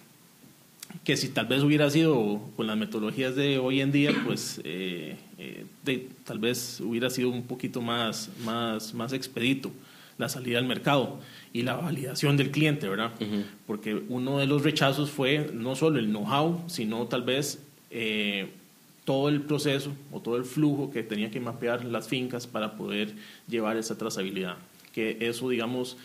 que 1.04 1.16
si 1.16 1.28
tal 1.28 1.46
vez 1.46 1.62
hubiera 1.62 1.88
sido 1.88 2.40
con 2.56 2.66
las 2.66 2.76
metodologías 2.76 3.36
de 3.36 3.58
hoy 3.58 3.80
en 3.80 3.92
día, 3.92 4.10
pues 4.24 4.60
eh, 4.64 5.16
eh, 5.38 5.66
de, 5.84 6.08
tal 6.24 6.38
vez 6.38 6.80
hubiera 6.80 7.10
sido 7.10 7.30
un 7.30 7.42
poquito 7.42 7.80
más, 7.80 8.30
más, 8.44 8.94
más 8.94 9.12
expedito 9.12 9.70
la 10.18 10.28
salida 10.28 10.58
al 10.58 10.64
mercado 10.64 11.18
y 11.52 11.62
la 11.62 11.74
validación 11.74 12.36
del 12.36 12.50
cliente, 12.50 12.88
¿verdad? 12.88 13.12
Porque 13.66 13.94
uno 14.08 14.38
de 14.38 14.46
los 14.46 14.62
rechazos 14.62 15.10
fue 15.10 15.50
no 15.52 15.76
solo 15.76 15.98
el 15.98 16.06
know-how, 16.06 16.64
sino 16.68 17.06
tal 17.06 17.22
vez 17.22 17.62
eh, 17.90 18.50
todo 19.04 19.28
el 19.28 19.42
proceso 19.42 19.92
o 20.12 20.20
todo 20.20 20.36
el 20.36 20.44
flujo 20.44 20.90
que 20.90 21.02
tenía 21.02 21.30
que 21.30 21.40
mapear 21.40 21.84
las 21.84 22.08
fincas 22.08 22.46
para 22.46 22.76
poder 22.76 23.14
llevar 23.46 23.76
esa 23.76 23.98
trazabilidad. 23.98 24.56
Que 24.92 25.18
eso, 25.20 25.50
digamos, 25.50 25.98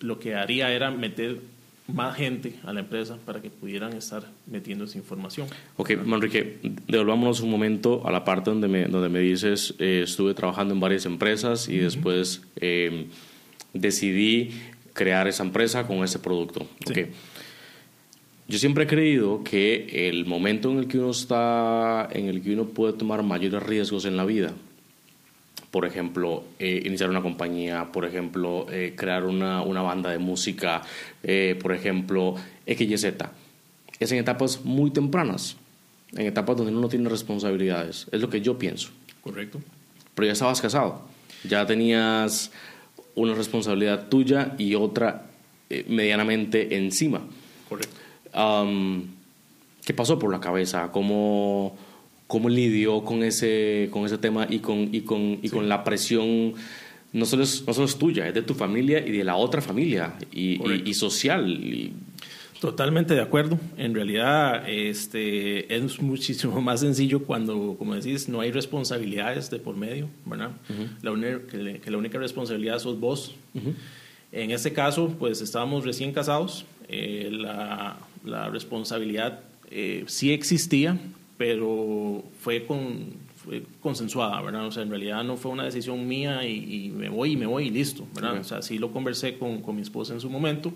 lo 0.00 0.18
que 0.18 0.34
haría 0.34 0.72
era 0.72 0.90
meter 0.90 1.40
más 1.88 2.16
gente 2.16 2.54
a 2.64 2.72
la 2.72 2.80
empresa 2.80 3.16
para 3.24 3.40
que 3.40 3.50
pudieran 3.50 3.92
estar 3.92 4.24
metiendo 4.46 4.84
esa 4.84 4.98
información. 4.98 5.46
Ok, 5.76 5.96
Manrique, 6.04 6.58
devolvámonos 6.88 7.40
un 7.40 7.50
momento 7.50 8.06
a 8.06 8.10
la 8.10 8.24
parte 8.24 8.50
donde 8.50 8.68
me, 8.68 8.86
donde 8.86 9.08
me 9.08 9.20
dices, 9.20 9.74
eh, 9.78 10.02
estuve 10.04 10.34
trabajando 10.34 10.74
en 10.74 10.80
varias 10.80 11.06
empresas 11.06 11.68
y 11.68 11.78
después 11.78 12.42
eh, 12.56 13.06
decidí 13.72 14.50
crear 14.92 15.28
esa 15.28 15.44
empresa 15.44 15.86
con 15.86 16.02
ese 16.02 16.18
producto. 16.18 16.66
Okay. 16.88 17.10
Yo 18.48 18.58
siempre 18.58 18.84
he 18.84 18.86
creído 18.86 19.42
que 19.42 20.08
el 20.08 20.24
momento 20.24 20.70
en 20.70 20.78
el 20.78 20.88
que 20.88 20.98
uno 20.98 21.10
está, 21.10 22.08
en 22.12 22.26
el 22.26 22.42
que 22.42 22.54
uno 22.54 22.66
puede 22.66 22.92
tomar 22.92 23.22
mayores 23.22 23.62
riesgos 23.62 24.04
en 24.04 24.16
la 24.16 24.24
vida, 24.24 24.52
por 25.76 25.84
ejemplo, 25.84 26.42
eh, 26.58 26.84
iniciar 26.86 27.10
una 27.10 27.20
compañía, 27.20 27.92
por 27.92 28.06
ejemplo, 28.06 28.64
eh, 28.70 28.94
crear 28.96 29.24
una, 29.26 29.60
una, 29.60 29.82
banda 29.82 30.08
de 30.08 30.18
música, 30.18 30.80
eh, 31.22 31.54
por 31.60 31.74
ejemplo, 31.74 32.34
XYZ. 32.66 33.04
Es 34.00 34.10
en 34.10 34.16
etapas 34.16 34.64
muy 34.64 34.90
tempranas, 34.90 35.58
en 36.12 36.24
etapas 36.24 36.56
donde 36.56 36.72
uno 36.72 36.80
no 36.80 36.88
tiene 36.88 37.10
responsabilidades. 37.10 38.06
Es 38.10 38.22
lo 38.22 38.30
que 38.30 38.40
yo 38.40 38.56
pienso. 38.56 38.88
Correcto. 39.20 39.60
Pero 40.14 40.24
ya 40.24 40.32
estabas 40.32 40.62
casado, 40.62 41.02
ya 41.44 41.66
tenías 41.66 42.52
una 43.14 43.34
responsabilidad 43.34 44.08
tuya 44.08 44.54
y 44.56 44.76
otra 44.76 45.26
medianamente 45.88 46.74
encima. 46.78 47.20
Correcto. 47.68 47.94
¿Qué 49.84 49.92
pasó 49.92 50.18
por 50.18 50.32
la 50.32 50.40
cabeza? 50.40 50.90
¿Cómo, 50.90 51.76
cómo 52.26 52.48
lidió 52.48 53.02
con 53.04 53.22
ese, 53.22 53.88
con 53.90 54.04
ese 54.04 54.18
tema 54.18 54.46
y 54.48 54.58
con, 54.58 54.94
y 54.94 55.02
con, 55.02 55.38
y 55.42 55.48
con 55.48 55.68
la 55.68 55.84
presión, 55.84 56.54
no 57.12 57.24
solo, 57.24 57.44
es, 57.44 57.64
no 57.66 57.72
solo 57.72 57.86
es 57.86 57.96
tuya, 57.96 58.28
es 58.28 58.34
de 58.34 58.42
tu 58.42 58.54
familia 58.54 59.06
y 59.06 59.12
de 59.12 59.24
la 59.24 59.36
otra 59.36 59.60
familia 59.60 60.14
y, 60.32 60.60
y, 60.88 60.94
social. 60.94 61.92
Totalmente 62.60 63.14
de 63.14 63.20
acuerdo. 63.20 63.60
En 63.76 63.94
realidad 63.94 64.68
este, 64.68 65.74
es 65.74 66.00
muchísimo 66.00 66.60
más 66.62 66.80
sencillo 66.80 67.22
cuando, 67.22 67.76
como 67.78 67.94
decís, 67.94 68.28
no 68.28 68.40
hay 68.40 68.50
responsabilidades 68.50 69.50
de 69.50 69.58
por 69.58 69.76
medio, 69.76 70.08
¿verdad? 70.24 70.50
la 71.02 71.12
que, 71.48 71.90
la 71.90 71.98
única 71.98 72.18
responsabilidad 72.18 72.78
sos 72.80 72.98
vos. 72.98 73.34
En 74.32 74.50
este 74.50 74.72
caso, 74.72 75.14
pues 75.18 75.40
estábamos 75.40 75.84
recién 75.84 76.12
casados. 76.12 76.66
Eh, 76.88 77.30
la, 77.32 77.98
la, 78.24 78.48
responsabilidad 78.48 79.40
eh, 79.70 80.04
sí 80.06 80.32
existía, 80.32 80.98
pero 81.36 82.24
fue, 82.40 82.64
con, 82.64 83.14
consensuada, 83.80 84.40
¿verdad? 84.42 84.66
O 84.66 84.72
sea, 84.72 84.82
en 84.82 84.90
realidad 84.90 85.22
no 85.24 85.36
fue 85.36 85.52
una 85.52 85.64
decisión 85.64 86.06
mía 86.06 86.46
y, 86.46 86.92
me 86.96 87.08
voy 87.08 87.32
y 87.32 87.36
me 87.36 87.46
voy 87.46 87.68
y 87.68 87.70
listo, 87.70 88.06
¿verdad? 88.14 88.38
O 88.38 88.44
sea, 88.44 88.62
sí 88.62 88.78
lo 88.78 88.90
conversé 88.92 89.38
con, 89.38 89.60
con, 89.60 89.76
mi 89.76 89.82
esposa 89.82 90.14
en 90.14 90.20
su 90.20 90.30
momento. 90.30 90.72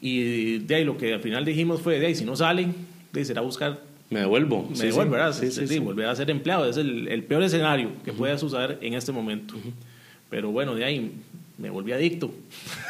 Y 0.00 0.58
de 0.58 0.74
ahí 0.74 0.84
lo 0.84 0.98
que 0.98 1.14
al 1.14 1.20
final 1.20 1.44
dijimos 1.44 1.80
fue, 1.80 1.98
de 1.98 2.06
ahí, 2.06 2.14
si 2.14 2.24
no 2.24 2.36
sale, 2.36 2.68
de 3.12 3.24
será 3.24 3.40
buscar... 3.40 3.80
Me 4.10 4.20
devuelvo. 4.20 4.68
Me 4.78 4.86
devuelvo, 4.86 5.12
¿verdad? 5.12 5.32
Sí, 5.32 5.50
sí, 5.50 5.66
sí, 5.66 5.78
volver 5.80 6.06
a 6.06 6.14
ser 6.14 6.30
empleado. 6.30 6.68
Es 6.68 6.76
el, 6.76 7.08
el 7.08 7.24
peor 7.24 7.42
escenario 7.42 7.90
que 8.04 8.12
pueda 8.12 8.38
suceder 8.38 8.78
en 8.80 8.94
este 8.94 9.10
momento. 9.10 9.54
Pero 10.30 10.52
bueno, 10.52 10.76
de 10.76 10.84
ahí 10.84 11.12
me 11.58 11.70
volví 11.70 11.90
adicto. 11.92 12.32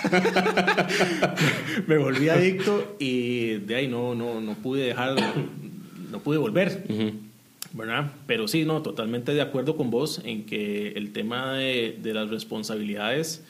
me 1.86 1.98
volví 1.98 2.28
adicto 2.28 2.96
y 2.98 3.54
de 3.58 3.74
ahí 3.74 3.88
no, 3.88 4.14
no, 4.14 4.40
no 4.40 4.54
pude 4.54 4.86
dejar 4.86 5.16
no 6.10 6.20
pude 6.20 6.38
volver. 6.38 6.84
¿verdad? 7.72 8.12
Pero 8.26 8.48
sí, 8.48 8.64
no, 8.64 8.82
totalmente 8.82 9.32
de 9.32 9.40
acuerdo 9.40 9.76
con 9.76 9.90
vos 9.90 10.20
en 10.24 10.44
que 10.44 10.88
el 10.88 11.12
tema 11.12 11.54
de, 11.54 11.98
las 12.02 12.28
responsabilidades 12.30 13.44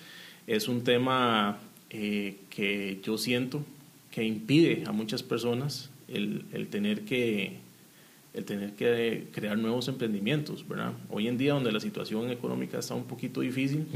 es 0.47 0.69
un 0.69 0.85
tema 0.85 1.59
eh, 1.91 2.37
que 2.51 3.01
yo 3.03 3.17
siento 3.19 3.65
que 4.11 4.25
impide 4.25 4.85
a 4.87 4.93
muchas 4.93 5.23
personas 5.23 5.91
el, 6.09 6.45
tener 6.71 7.03
que 7.03 7.59
el 8.35 8.45
tener 8.45 8.75
que 8.75 9.27
crear 9.33 9.59
nuevos 9.59 9.89
emprendimientos, 9.89 10.67
¿verdad? 10.69 10.93
Hoy 11.09 11.27
en 11.27 11.37
día 11.37 11.55
donde 11.55 11.73
la 11.73 11.81
situación 11.81 12.31
económica 12.31 12.79
está 12.79 12.95
un 12.95 13.05
poquito 13.05 13.41
difícil 13.41 13.87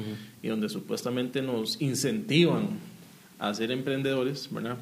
y 0.42 0.48
donde 0.48 0.68
supuestamente 0.68 1.40
nos 1.40 1.80
incentivan 1.80 2.70
a 3.38 3.54
ser 3.54 3.70
emprendedores, 3.70 4.48
¿verdad? 4.50 4.78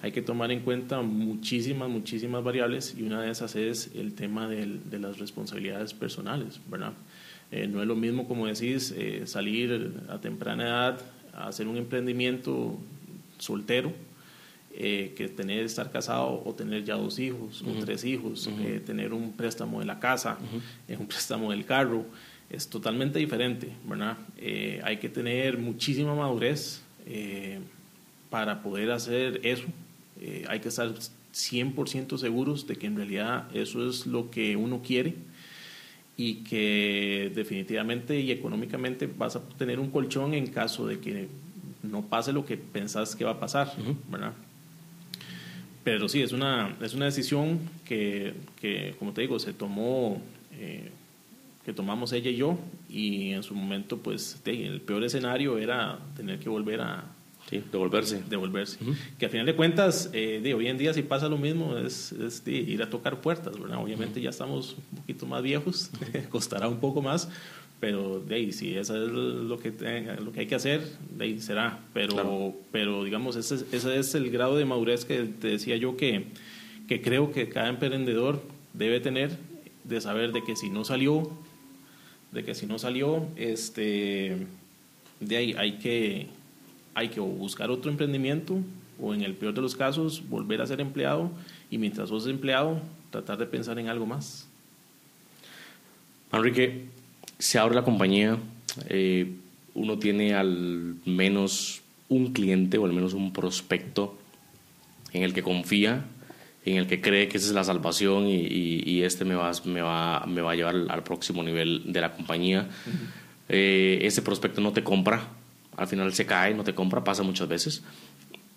Hay 0.00 0.12
que 0.12 0.22
tomar 0.22 0.52
en 0.52 0.60
cuenta 0.60 1.02
muchísimas, 1.02 1.88
muchísimas 1.88 2.44
variables 2.44 2.94
y 2.96 3.02
una 3.02 3.22
de 3.22 3.30
esas 3.30 3.56
es 3.56 3.90
el 3.94 4.14
tema 4.14 4.48
de 4.48 4.98
las 4.98 5.18
responsabilidades 5.18 5.92
personales, 5.92 6.60
¿verdad? 6.70 6.92
Eh, 7.50 7.66
no 7.66 7.80
es 7.80 7.88
lo 7.88 7.96
mismo, 7.96 8.28
como 8.28 8.46
decís, 8.46 8.94
eh, 8.96 9.22
salir 9.26 9.92
a 10.08 10.20
temprana 10.20 10.64
edad 10.64 11.00
a 11.32 11.48
hacer 11.48 11.66
un 11.66 11.76
emprendimiento 11.76 12.78
soltero 13.38 13.92
eh, 14.74 15.14
que 15.16 15.28
tener 15.28 15.64
estar 15.64 15.90
casado 15.90 16.42
o 16.44 16.54
tener 16.54 16.84
ya 16.84 16.96
dos 16.96 17.18
hijos 17.18 17.62
o 17.62 17.84
tres 17.84 18.04
hijos, 18.04 18.48
tener 18.84 19.12
un 19.12 19.32
préstamo 19.32 19.80
de 19.80 19.86
la 19.86 19.98
casa, 19.98 20.38
un 20.88 21.06
préstamo 21.06 21.50
del 21.50 21.64
carro, 21.64 22.04
es 22.50 22.68
totalmente 22.68 23.18
diferente, 23.18 23.72
¿verdad? 23.84 24.16
hay 24.82 24.96
que 24.98 25.08
tener 25.08 25.58
muchísima 25.58 26.14
madurez 26.14 26.82
para 28.30 28.62
poder 28.62 28.90
hacer 28.90 29.40
eso 29.42 29.64
Eh, 30.20 30.44
hay 30.48 30.60
que 30.60 30.68
estar 30.68 30.92
100% 31.32 32.18
seguros 32.18 32.66
de 32.66 32.76
que 32.76 32.86
en 32.86 32.96
realidad 32.96 33.48
eso 33.54 33.88
es 33.88 34.06
lo 34.06 34.30
que 34.30 34.56
uno 34.56 34.82
quiere 34.82 35.14
y 36.16 36.36
que 36.36 37.30
definitivamente 37.34 38.18
y 38.18 38.32
económicamente 38.32 39.06
vas 39.06 39.36
a 39.36 39.48
tener 39.50 39.78
un 39.78 39.90
colchón 39.90 40.34
en 40.34 40.48
caso 40.48 40.86
de 40.86 40.98
que 40.98 41.28
no 41.82 42.02
pase 42.02 42.32
lo 42.32 42.44
que 42.44 42.56
pensás 42.56 43.14
que 43.14 43.24
va 43.24 43.32
a 43.32 43.40
pasar, 43.40 43.72
¿verdad? 44.10 44.32
Pero 45.84 46.08
sí, 46.08 46.20
es 46.20 46.32
una, 46.32 46.76
es 46.82 46.94
una 46.94 47.04
decisión 47.04 47.60
que, 47.84 48.34
que 48.60 48.96
como 48.98 49.12
te 49.12 49.20
digo, 49.20 49.38
se 49.38 49.52
tomó, 49.52 50.20
eh, 50.58 50.90
que 51.64 51.72
tomamos 51.72 52.12
ella 52.12 52.30
y 52.30 52.36
yo, 52.36 52.58
y 52.90 53.30
en 53.30 53.42
su 53.44 53.54
momento, 53.54 53.98
pues, 53.98 54.42
el 54.44 54.80
peor 54.80 55.04
escenario 55.04 55.56
era 55.56 55.98
tener 56.16 56.40
que 56.40 56.48
volver 56.48 56.80
a, 56.80 57.04
Sí, 57.48 57.62
devolverse. 57.72 58.22
Devolverse. 58.28 58.78
Que 59.18 59.26
a 59.26 59.28
final 59.30 59.46
de 59.46 59.56
cuentas, 59.56 60.10
eh, 60.12 60.40
de 60.42 60.52
hoy 60.52 60.66
en 60.68 60.76
día 60.76 60.92
si 60.92 61.02
pasa 61.02 61.28
lo 61.28 61.38
mismo, 61.38 61.78
es, 61.78 62.12
es 62.12 62.44
de 62.44 62.52
ir 62.52 62.82
a 62.82 62.90
tocar 62.90 63.20
puertas, 63.20 63.58
¿verdad? 63.58 63.82
Obviamente 63.82 64.20
ya 64.20 64.30
estamos 64.30 64.76
un 64.92 64.98
poquito 64.98 65.26
más 65.26 65.42
viejos, 65.42 65.90
costará 66.30 66.68
un 66.68 66.78
poco 66.78 67.00
más, 67.00 67.28
pero 67.80 68.20
de 68.20 68.34
ahí, 68.34 68.52
si 68.52 68.76
eso 68.76 69.02
es 69.02 69.10
lo 69.10 69.58
que, 69.58 69.70
lo 70.20 70.32
que 70.32 70.40
hay 70.40 70.46
que 70.46 70.54
hacer, 70.54 70.82
de 71.16 71.24
ahí 71.24 71.40
será. 71.40 71.78
Pero, 71.94 72.54
pero 72.70 73.04
digamos, 73.04 73.36
ese, 73.36 73.64
ese 73.72 73.98
es 73.98 74.14
el 74.14 74.30
grado 74.30 74.56
de 74.56 74.66
madurez 74.66 75.06
que 75.06 75.22
te 75.22 75.48
decía 75.48 75.76
yo 75.76 75.96
que, 75.96 76.26
que 76.86 77.00
creo 77.00 77.32
que 77.32 77.48
cada 77.48 77.68
emprendedor 77.68 78.42
debe 78.74 79.00
tener, 79.00 79.30
de 79.84 80.00
saber 80.02 80.32
de 80.32 80.44
que 80.44 80.54
si 80.54 80.68
no 80.68 80.84
salió, 80.84 81.30
de 82.32 82.44
que 82.44 82.54
si 82.54 82.66
no 82.66 82.78
salió, 82.78 83.26
este, 83.36 84.36
de 85.20 85.36
ahí 85.36 85.54
hay 85.56 85.78
que 85.78 86.26
hay 86.98 87.10
que 87.10 87.20
buscar 87.20 87.70
otro 87.70 87.92
emprendimiento 87.92 88.58
o 89.00 89.14
en 89.14 89.22
el 89.22 89.34
peor 89.34 89.54
de 89.54 89.60
los 89.60 89.76
casos 89.76 90.20
volver 90.28 90.60
a 90.60 90.66
ser 90.66 90.80
empleado 90.80 91.30
y 91.70 91.78
mientras 91.78 92.08
sos 92.08 92.26
empleado 92.26 92.80
tratar 93.12 93.38
de 93.38 93.46
pensar 93.46 93.78
en 93.78 93.88
algo 93.88 94.04
más. 94.04 94.48
Enrique, 96.32 96.86
se 97.38 97.56
abre 97.56 97.76
la 97.76 97.84
compañía, 97.84 98.36
eh, 98.88 99.32
uno 99.74 100.00
tiene 100.00 100.34
al 100.34 100.96
menos 101.04 101.82
un 102.08 102.32
cliente 102.32 102.78
o 102.78 102.84
al 102.84 102.92
menos 102.92 103.14
un 103.14 103.32
prospecto 103.32 104.18
en 105.12 105.22
el 105.22 105.32
que 105.32 105.44
confía, 105.44 106.04
en 106.64 106.78
el 106.78 106.88
que 106.88 107.00
cree 107.00 107.28
que 107.28 107.36
esa 107.36 107.46
es 107.46 107.54
la 107.54 107.62
salvación 107.62 108.26
y, 108.26 109.02
este 109.04 109.24
me 109.24 109.36
va, 109.36 109.52
me, 109.64 109.82
va, 109.82 110.26
me 110.26 110.40
va 110.40 110.50
a 110.50 110.56
llevar 110.56 110.74
al, 110.74 111.02
próximo 111.04 111.44
nivel 111.44 111.92
de 111.92 112.00
la 112.00 112.12
compañía. 112.12 112.68
Eh, 113.48 114.00
ese 114.02 114.20
prospecto 114.20 114.60
no 114.60 114.72
te 114.72 114.82
compra, 114.82 115.37
al 115.78 115.86
final 115.86 116.12
se 116.12 116.26
cae, 116.26 116.54
no 116.54 116.64
te 116.64 116.74
compra, 116.74 117.04
pasa 117.04 117.22
muchas 117.22 117.48
veces, 117.48 117.82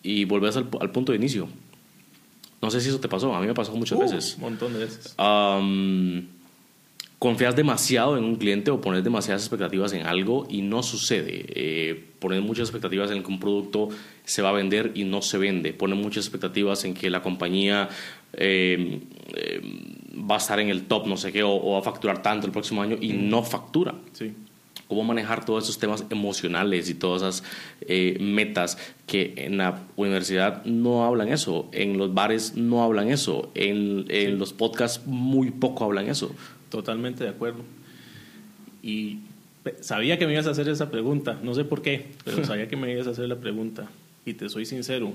y 0.04 0.26
vuelves 0.26 0.58
al, 0.58 0.66
punto 0.66 1.12
de 1.12 1.18
inicio. 1.18 1.48
No 2.62 2.70
sé 2.72 2.82
si 2.82 2.90
eso 2.90 3.00
te 3.00 3.08
pasó, 3.08 3.34
a 3.34 3.40
mí 3.40 3.48
me 3.48 3.54
pasó 3.54 3.74
muchas 3.74 3.98
uh, 3.98 4.02
veces. 4.02 4.36
Un 4.36 4.42
montón 4.42 4.74
de 4.74 4.80
veces. 4.80 5.16
confías 7.20 7.56
demasiado 7.56 8.18
en 8.18 8.24
un 8.24 8.36
cliente 8.36 8.72
o 8.72 8.82
pones 8.82 9.04
demasiadas 9.04 9.44
expectativas 9.44 9.94
en 9.94 10.06
algo 10.06 10.48
y 10.50 10.64
no 10.64 10.82
sucede. 10.82 11.46
Eh, 11.50 12.06
pones 12.20 12.42
muchas 12.42 12.64
expectativas 12.64 13.12
en 13.12 13.22
que 13.22 13.30
un 13.30 13.40
producto 13.40 13.90
se 14.24 14.42
va 14.42 14.50
a 14.50 14.54
vender 14.54 14.92
y 14.96 15.04
no 15.04 15.22
se 15.22 15.38
vende. 15.38 15.74
Pones 15.74 15.98
muchas 15.98 16.26
expectativas 16.26 16.84
en 16.86 16.96
que 16.96 17.10
la 17.12 17.22
compañía 17.22 17.90
em, 18.34 19.02
em, 19.36 20.30
va 20.30 20.36
a 20.36 20.38
estar 20.40 20.60
en 20.60 20.70
el 20.70 20.86
top, 20.86 21.06
no 21.08 21.18
sé 21.18 21.32
qué, 21.32 21.44
o, 21.44 21.72
va 21.74 21.80
a 21.80 21.84
facturar 21.84 22.24
tanto 22.24 22.48
el 22.48 22.52
próximo 22.52 22.82
año 22.82 22.98
y 23.00 23.14
no 23.14 23.44
factura. 23.44 23.94
Sí 24.14 24.34
cómo 24.92 25.06
manejar 25.06 25.46
todos 25.46 25.64
esos 25.64 25.80
temas 25.80 26.04
emocionales 26.10 26.90
y 26.90 26.96
todas 26.96 27.22
esas 27.22 27.50
eh, 27.80 28.18
metas 28.20 28.78
que 29.08 29.34
en 29.38 29.56
la 29.56 29.84
universidad 29.96 30.66
no 30.66 31.06
hablan 31.06 31.30
eso, 31.30 31.70
en 31.72 31.98
los 31.98 32.14
bares 32.14 32.58
no 32.58 32.84
hablan 32.84 33.08
eso, 33.08 33.50
en, 33.56 34.04
en 34.10 34.38
los 34.38 34.52
podcasts 34.52 35.08
muy 35.08 35.50
poco 35.50 35.86
hablan 35.86 36.10
eso. 36.10 36.36
Totalmente 36.68 37.24
de 37.24 37.30
acuerdo. 37.30 37.64
Y 38.84 39.20
sabía 39.80 40.20
que 40.20 40.28
me 40.28 40.34
ibas 40.34 40.48
a 40.48 40.52
hacer 40.52 40.68
esa 40.68 40.92
pregunta, 40.92 41.40
no 41.42 41.56
sé 41.56 41.64
por 41.64 41.82
qué, 41.82 42.08
pero 42.26 42.44
sabía 42.44 42.68
que 42.68 42.76
me 42.76 42.92
ibas 42.92 43.08
a 43.08 43.12
hacer 43.12 43.30
la 43.30 43.38
pregunta. 43.38 43.90
Y 44.26 44.34
te 44.34 44.50
soy 44.50 44.66
sincero, 44.66 45.14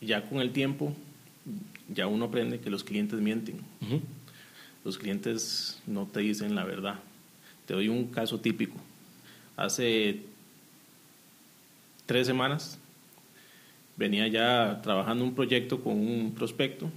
ya 0.00 0.22
con 0.28 0.40
el 0.40 0.52
tiempo, 0.52 0.94
ya 1.92 2.06
uno 2.06 2.26
aprende 2.26 2.60
que 2.60 2.70
los 2.70 2.84
clientes 2.84 3.18
mienten. 3.18 3.56
Los 4.84 4.96
clientes 4.96 5.82
no 5.88 6.06
te 6.06 6.20
dicen 6.20 6.54
la 6.54 6.62
verdad. 6.62 7.00
Te 7.66 7.74
doy 7.74 7.88
un 7.88 8.06
caso 8.08 8.40
típico. 8.40 8.76
Hace 9.56 10.20
tres 12.06 12.26
semanas 12.26 12.78
venía 13.96 14.26
ya 14.28 14.80
trabajando 14.82 15.24
un 15.24 15.34
proyecto 15.34 15.82
con 15.82 15.94
un 15.94 16.34
prospecto. 16.34 16.90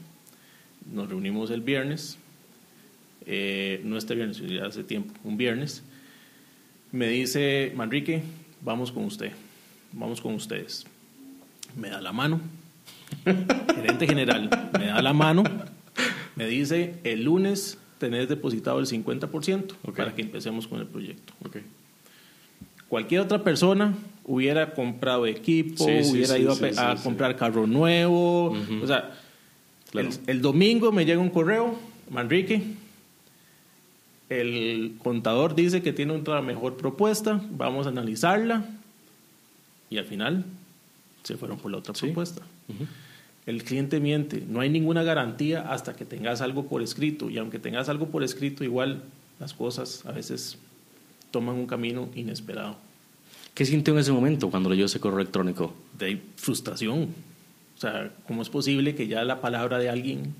Nos 0.92 1.10
reunimos 1.10 1.52
el 1.52 1.62
viernes, 1.62 2.18
eh, 3.26 3.82
no 3.84 3.98
este 3.98 4.16
viernes, 4.16 4.40
ya 4.40 4.66
hace 4.66 4.84
tiempo, 4.84 5.14
un 5.24 5.38
viernes. 5.38 5.84
Me 6.92 7.08
dice, 7.08 7.74
Manrique, 7.76 8.24
vamos 8.62 8.92
con 8.92 9.06
usted, 9.06 9.32
vamos 9.92 10.22
con 10.22 10.34
ustedes. 10.34 10.86
Me 11.76 11.90
da 11.90 12.02
la 12.02 12.14
mano, 12.14 12.40
gerente 13.76 14.08
general, 14.08 14.50
me 14.80 14.88
da 14.88 15.02
la 15.02 15.14
mano, 15.14 15.44
me 16.36 16.48
dice, 16.48 16.96
el 17.04 17.24
lunes 17.24 17.78
tenés 17.98 18.30
depositado 18.30 18.80
el 18.80 18.86
50% 18.86 19.74
para 19.96 20.14
que 20.14 20.22
empecemos 20.22 20.68
con 20.68 20.80
el 20.80 20.88
proyecto. 20.88 21.34
Cualquier 22.88 23.22
otra 23.22 23.44
persona 23.44 23.96
hubiera 24.24 24.74
comprado 24.74 25.26
equipo, 25.26 25.84
hubiera 25.84 26.38
ido 26.38 26.56
a, 26.78 26.96
comprar 26.96 27.36
carro 27.36 27.68
nuevo. 27.68 28.56
O 28.82 28.88
sea, 28.88 29.18
el, 29.94 30.42
domingo 30.42 30.92
me 30.92 31.06
llega 31.06 31.20
un 31.20 31.30
correo, 31.30 31.78
Manrique, 32.10 32.62
el 34.30 34.96
contador 35.02 35.56
dice 35.56 35.82
que 35.82 35.94
tiene 35.94 36.14
otra 36.14 36.42
mejor 36.42 36.78
propuesta, 36.78 37.42
vamos 37.52 37.86
a 37.88 37.90
analizarla. 37.90 38.66
Y 39.90 39.98
al 39.98 40.06
final 40.06 40.46
se 41.24 41.38
fueron 41.38 41.58
por 41.58 41.72
la 41.72 41.78
otra 41.78 41.94
propuesta 41.94 42.42
el 43.48 43.64
cliente 43.64 44.00
miente. 44.00 44.44
No 44.48 44.60
hay 44.60 44.70
ninguna 44.70 45.02
garantía 45.04 45.72
hasta 45.72 45.96
que 45.96 46.06
tengas 46.06 46.42
algo 46.42 46.68
por 46.68 46.84
escrito. 46.84 47.30
Y 47.30 47.38
aunque 47.38 47.58
tengas 47.58 47.90
algo 47.90 48.10
por 48.10 48.24
escrito, 48.24 48.64
igual 48.64 49.02
las 49.40 49.54
cosas 49.54 50.06
a 50.06 50.12
veces 50.12 50.58
toman 51.32 51.56
un 51.56 51.66
camino 51.66 52.10
inesperado. 52.14 52.76
¿Qué 53.54 53.66
sintió 53.66 53.94
en 53.94 54.02
ese 54.02 54.12
momento 54.12 54.52
cuando 54.52 54.70
leyó 54.70 54.86
ese 54.86 55.00
correo 55.00 55.20
electrónico? 55.20 55.74
De 55.98 56.22
frustración. 56.36 57.04
O 57.76 57.80
sea, 57.80 58.12
¿cómo 58.28 58.42
es 58.42 58.50
posible 58.50 58.96
que 58.96 59.08
ya 59.08 59.24
la 59.24 59.40
palabra 59.40 59.80
de 59.80 59.90
alguien 59.90 60.36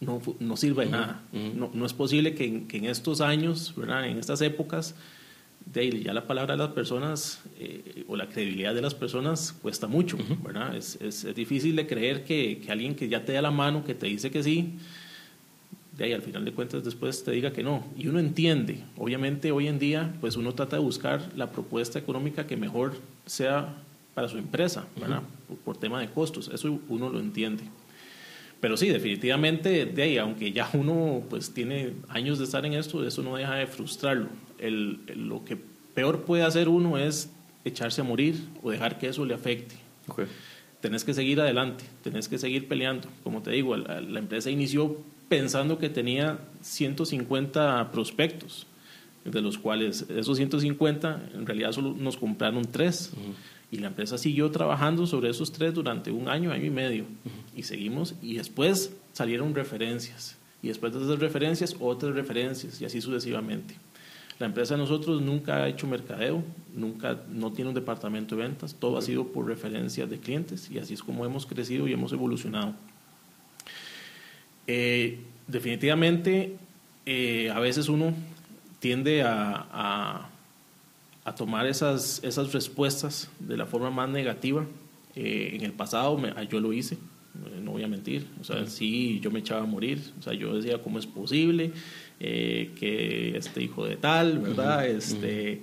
no, 0.00 0.20
no 0.40 0.56
sirva 0.56 0.84
de 0.84 0.90
nada? 0.90 1.22
no, 1.32 1.70
no, 1.72 1.86
es 1.86 1.92
posible 1.92 2.34
que, 2.34 2.64
que, 2.64 2.78
en 2.78 2.86
estos 2.86 3.20
años, 3.20 3.74
¿verdad? 3.76 4.08
en 4.08 4.18
estas 4.18 4.40
épocas, 4.40 4.94
de 5.72 6.02
ya 6.02 6.14
la 6.14 6.26
palabra 6.26 6.54
de 6.54 6.58
las 6.58 6.72
personas 6.72 7.42
eh, 7.58 8.04
o 8.08 8.16
la 8.16 8.28
credibilidad 8.28 8.74
de 8.74 8.80
las 8.80 8.94
personas 8.94 9.52
cuesta 9.52 9.86
mucho, 9.86 10.16
¿verdad? 10.42 10.76
Es, 10.76 10.96
es, 11.00 11.34
difícil 11.34 11.76
de 11.76 11.86
creer 11.86 12.24
que, 12.24 12.60
que, 12.64 12.72
alguien 12.72 12.94
que 12.94 13.08
ya 13.08 13.24
te 13.24 13.32
da 13.32 13.42
la 13.42 13.50
mano, 13.50 13.84
que 13.84 13.94
te 13.94 14.06
dice 14.06 14.30
que 14.30 14.42
sí, 14.42 14.78
de 15.96 16.04
ahí 16.04 16.12
al 16.12 16.22
final 16.22 16.44
de 16.44 16.52
cuentas 16.52 16.84
después 16.84 17.22
te 17.24 17.32
diga 17.32 17.52
que 17.52 17.62
no. 17.62 17.84
Y 17.96 18.06
uno 18.06 18.18
entiende, 18.18 18.84
obviamente 18.96 19.52
hoy 19.52 19.66
en 19.66 19.78
día, 19.78 20.14
pues 20.20 20.36
uno 20.36 20.54
trata 20.54 20.76
de 20.76 20.82
buscar 20.82 21.32
la 21.36 21.50
propuesta 21.50 21.98
económica 21.98 22.46
que 22.46 22.56
mejor 22.56 22.94
sea 23.26 23.74
para 24.14 24.28
su 24.28 24.38
empresa, 24.38 24.86
¿verdad? 24.98 25.22
por, 25.48 25.58
por, 25.58 25.76
tema 25.76 26.00
de 26.00 26.10
costos, 26.10 26.50
eso 26.52 26.80
uno 26.88 27.10
lo 27.10 27.20
entiende. 27.20 27.64
Pero 28.60 28.76
sí, 28.76 28.88
definitivamente, 28.88 29.86
de 29.86 30.02
ahí, 30.02 30.18
aunque 30.18 30.52
ya 30.52 30.68
uno 30.72 31.22
pues 31.30 31.54
tiene 31.54 31.92
años 32.08 32.38
de 32.38 32.44
estar 32.44 32.66
en 32.66 32.72
esto, 32.74 33.06
eso 33.06 33.22
no 33.22 33.36
deja 33.36 33.54
de 33.54 33.66
frustrarlo 33.66 34.28
el, 34.58 35.00
lo 35.14 35.44
que 35.44 35.56
peor 35.94 36.24
puede 36.24 36.42
hacer 36.42 36.68
uno 36.68 36.98
es 36.98 37.30
echarse 37.64 38.00
a 38.00 38.04
morir 38.04 38.36
o 38.62 38.70
dejar 38.70 38.98
que 38.98 39.08
eso 39.08 39.24
le 39.24 39.34
afecte. 39.34 39.76
Okay. 40.06 40.26
Tenés 40.80 41.04
que 41.04 41.14
seguir 41.14 41.40
adelante, 41.40 41.84
tenés 42.02 42.28
que 42.28 42.38
seguir 42.38 42.68
peleando. 42.68 43.08
Como 43.24 43.42
te 43.42 43.50
digo, 43.50 43.76
la, 43.76 44.18
empresa 44.18 44.50
inició 44.50 45.02
pensando 45.28 45.78
que 45.78 45.88
tenía 45.88 46.38
150 46.60 47.90
prospectos, 47.90 48.66
de 49.24 49.42
los 49.42 49.58
cuales 49.58 50.06
esos 50.08 50.36
150 50.36 51.30
en 51.34 51.46
realidad 51.46 51.72
solo 51.72 51.94
nos 51.98 52.16
compraron 52.16 52.64
tres. 52.64 53.12
Y 53.70 53.78
la 53.78 53.88
empresa 53.88 54.16
siguió 54.16 54.50
trabajando 54.50 55.06
sobre 55.06 55.30
esos 55.30 55.52
tres 55.52 55.74
durante 55.74 56.10
un 56.10 56.28
año, 56.28 56.52
año 56.52 56.64
y 56.64 56.70
medio. 56.70 57.04
Y 57.54 57.64
seguimos, 57.64 58.14
y 58.22 58.36
después 58.36 58.92
salieron 59.12 59.54
referencias. 59.54 60.36
Y 60.62 60.68
después 60.68 60.92
de 60.92 61.02
esas 61.02 61.18
referencias, 61.18 61.76
otras 61.78 62.14
referencias, 62.14 62.80
y 62.80 62.84
así 62.84 63.00
sucesivamente. 63.00 63.74
La 64.38 64.46
empresa 64.46 64.74
de 64.74 64.78
nosotros 64.78 65.20
nunca 65.20 65.56
ha 65.56 65.68
hecho 65.68 65.86
mercadeo, 65.86 66.44
nunca 66.74 67.20
no 67.28 67.52
tiene 67.52 67.70
un 67.70 67.74
departamento 67.74 68.36
de 68.36 68.42
ventas, 68.42 68.76
todo 68.78 68.96
ha 68.96 69.02
sido 69.02 69.26
por 69.26 69.46
referencias 69.46 70.08
de 70.08 70.18
clientes 70.18 70.70
y 70.70 70.78
así 70.78 70.94
es 70.94 71.02
como 71.02 71.24
hemos 71.26 71.44
crecido 71.44 71.88
y 71.88 71.92
hemos 71.92 72.12
evolucionado. 72.12 72.74
Eh, 74.68 75.18
definitivamente, 75.48 76.56
eh, 77.04 77.50
a 77.50 77.58
veces 77.58 77.88
uno 77.88 78.14
tiende 78.78 79.22
a, 79.22 79.66
a, 79.72 80.30
tomar 81.34 81.66
esas, 81.66 82.22
esas 82.22 82.52
respuestas 82.52 83.30
de 83.40 83.56
la 83.56 83.66
forma 83.66 83.90
más 83.90 84.08
negativa. 84.08 84.66
Eh, 85.14 85.50
en 85.54 85.62
el 85.62 85.72
pasado 85.72 86.20
yo 86.48 86.60
lo 86.60 86.72
hice, 86.72 86.98
no 87.62 87.72
voy 87.72 87.82
a 87.82 87.88
mentir. 87.88 88.26
O 88.40 88.44
sea, 88.44 88.66
sí, 88.66 89.20
yo 89.20 89.30
me 89.30 89.40
echaba 89.40 89.62
a 89.62 89.66
morir. 89.66 90.00
O 90.18 90.22
sea, 90.22 90.32
yo 90.32 90.54
decía, 90.54 90.80
¿cómo 90.82 90.98
es 90.98 91.06
posible 91.06 91.72
que 92.18 93.34
este 93.36 93.62
hijo 93.62 93.86
de 93.86 93.96
tal, 93.96 94.38
verdad? 94.38 94.86
Este, 94.86 95.62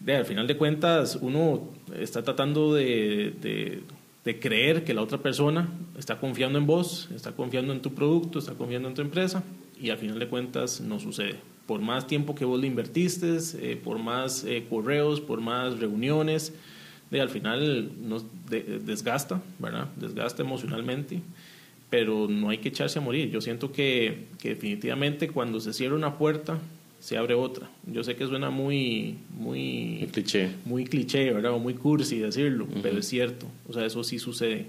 de, 0.00 0.16
al 0.16 0.24
final 0.24 0.46
de 0.46 0.56
cuentas, 0.56 1.18
uno 1.20 1.70
está 1.98 2.22
tratando 2.22 2.74
de, 2.74 3.82
de, 4.24 4.40
creer 4.40 4.84
que 4.84 4.92
la 4.92 5.02
otra 5.02 5.18
persona 5.18 5.68
está 5.96 6.18
confiando 6.18 6.58
en 6.58 6.66
vos, 6.66 7.08
está 7.14 7.32
confiando 7.32 7.72
en 7.72 7.80
tu 7.80 7.94
producto, 7.94 8.40
está 8.40 8.54
confiando 8.54 8.88
en 8.88 8.94
tu 8.94 9.02
empresa, 9.02 9.44
y 9.80 9.90
al 9.90 9.98
final 9.98 10.18
de 10.18 10.28
cuentas 10.28 10.80
no 10.80 10.98
sucede. 10.98 11.36
Por 11.66 11.80
más 11.80 12.06
tiempo 12.06 12.34
que 12.34 12.44
vos 12.44 12.60
le 12.60 12.66
invertiste, 12.66 13.38
eh, 13.60 13.76
por 13.82 13.98
más 13.98 14.44
eh, 14.44 14.64
correos, 14.68 15.20
por 15.20 15.40
más 15.40 15.78
reuniones, 15.78 16.52
de, 17.10 17.20
al 17.20 17.28
final 17.28 17.90
nos 18.08 18.24
desgasta, 18.48 19.42
¿verdad? 19.58 19.88
Desgasta 19.96 20.42
emocionalmente, 20.42 21.20
pero 21.90 22.28
no 22.28 22.50
hay 22.50 22.58
que 22.58 22.68
echarse 22.68 22.98
a 22.98 23.02
morir. 23.02 23.30
Yo 23.30 23.40
siento 23.40 23.72
que, 23.72 24.26
que 24.38 24.50
definitivamente 24.50 25.28
cuando 25.28 25.60
se 25.60 25.72
cierra 25.72 25.94
una 25.94 26.18
puerta, 26.18 26.58
se 27.06 27.16
abre 27.16 27.34
otra. 27.34 27.70
Yo 27.86 28.02
sé 28.02 28.16
que 28.16 28.26
suena 28.26 28.50
muy, 28.50 29.18
muy, 29.38 30.08
cliché. 30.12 30.50
muy 30.64 30.84
cliché, 30.84 31.32
¿verdad? 31.32 31.52
O 31.52 31.58
muy 31.58 31.74
cursi 31.74 32.18
decirlo, 32.18 32.66
pero 32.82 32.98
es 32.98 33.06
cierto. 33.06 33.46
O 33.68 33.72
sea, 33.72 33.84
eso 33.84 34.02
sí 34.02 34.18
sucede. 34.18 34.66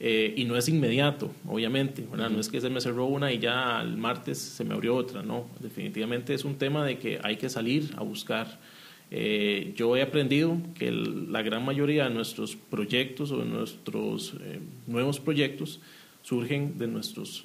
Eh, 0.00 0.34
y 0.36 0.44
no 0.44 0.56
es 0.56 0.68
inmediato, 0.68 1.32
obviamente, 1.46 2.06
¿verdad? 2.08 2.30
No 2.30 2.38
es 2.38 2.48
que 2.48 2.60
se 2.60 2.70
me 2.70 2.80
cerró 2.80 3.06
una 3.06 3.32
y 3.32 3.40
ya 3.40 3.80
el 3.82 3.96
martes 3.96 4.38
se 4.38 4.62
me 4.62 4.74
abrió 4.74 4.94
otra, 4.94 5.22
no. 5.22 5.46
Definitivamente 5.58 6.34
es 6.34 6.44
un 6.44 6.56
tema 6.56 6.84
de 6.84 6.98
que 6.98 7.18
hay 7.22 7.36
que 7.36 7.48
salir 7.48 7.92
a 7.96 8.02
buscar. 8.02 8.60
Eh, 9.10 9.72
yo 9.74 9.96
he 9.96 10.02
aprendido 10.02 10.56
que 10.74 10.92
la 10.92 11.42
gran 11.42 11.64
mayoría 11.64 12.04
de 12.04 12.10
nuestros 12.10 12.54
proyectos 12.54 13.32
o 13.32 13.38
de 13.38 13.46
nuestros 13.46 14.34
eh, 14.40 14.60
nuevos 14.86 15.18
proyectos 15.18 15.80
surgen 16.22 16.78
de 16.78 16.86
nuestros 16.86 17.44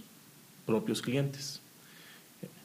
propios 0.67 1.01
clientes. 1.01 1.59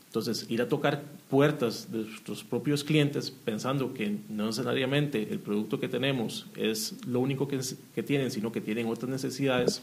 Entonces, 0.09 0.47
ir 0.51 0.61
a 0.61 0.69
tocar 0.69 1.03
puertas 1.29 1.93
de 1.93 1.99
nuestros 1.99 2.43
propios 2.43 2.83
clientes 2.83 3.31
pensando 3.31 3.93
que 3.93 4.17
no 4.29 4.47
necesariamente 4.47 5.29
el 5.31 5.39
producto 5.39 5.79
que 5.79 5.89
tenemos 5.89 6.47
es 6.57 6.95
lo 7.07 7.21
único 7.21 7.47
que, 7.47 7.61
que 7.95 8.03
tienen, 8.03 8.31
sino 8.31 8.51
que 8.51 8.61
tienen 8.61 8.87
otras 8.87 9.11
necesidades, 9.11 9.83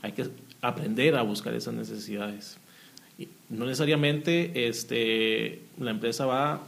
hay 0.00 0.12
que 0.12 0.28
aprender 0.62 1.14
a 1.16 1.22
buscar 1.22 1.54
esas 1.54 1.74
necesidades. 1.74 2.58
Y 3.18 3.28
no 3.50 3.66
necesariamente 3.66 4.68
este, 4.68 5.60
la 5.78 5.90
empresa 5.90 6.24
va 6.24 6.62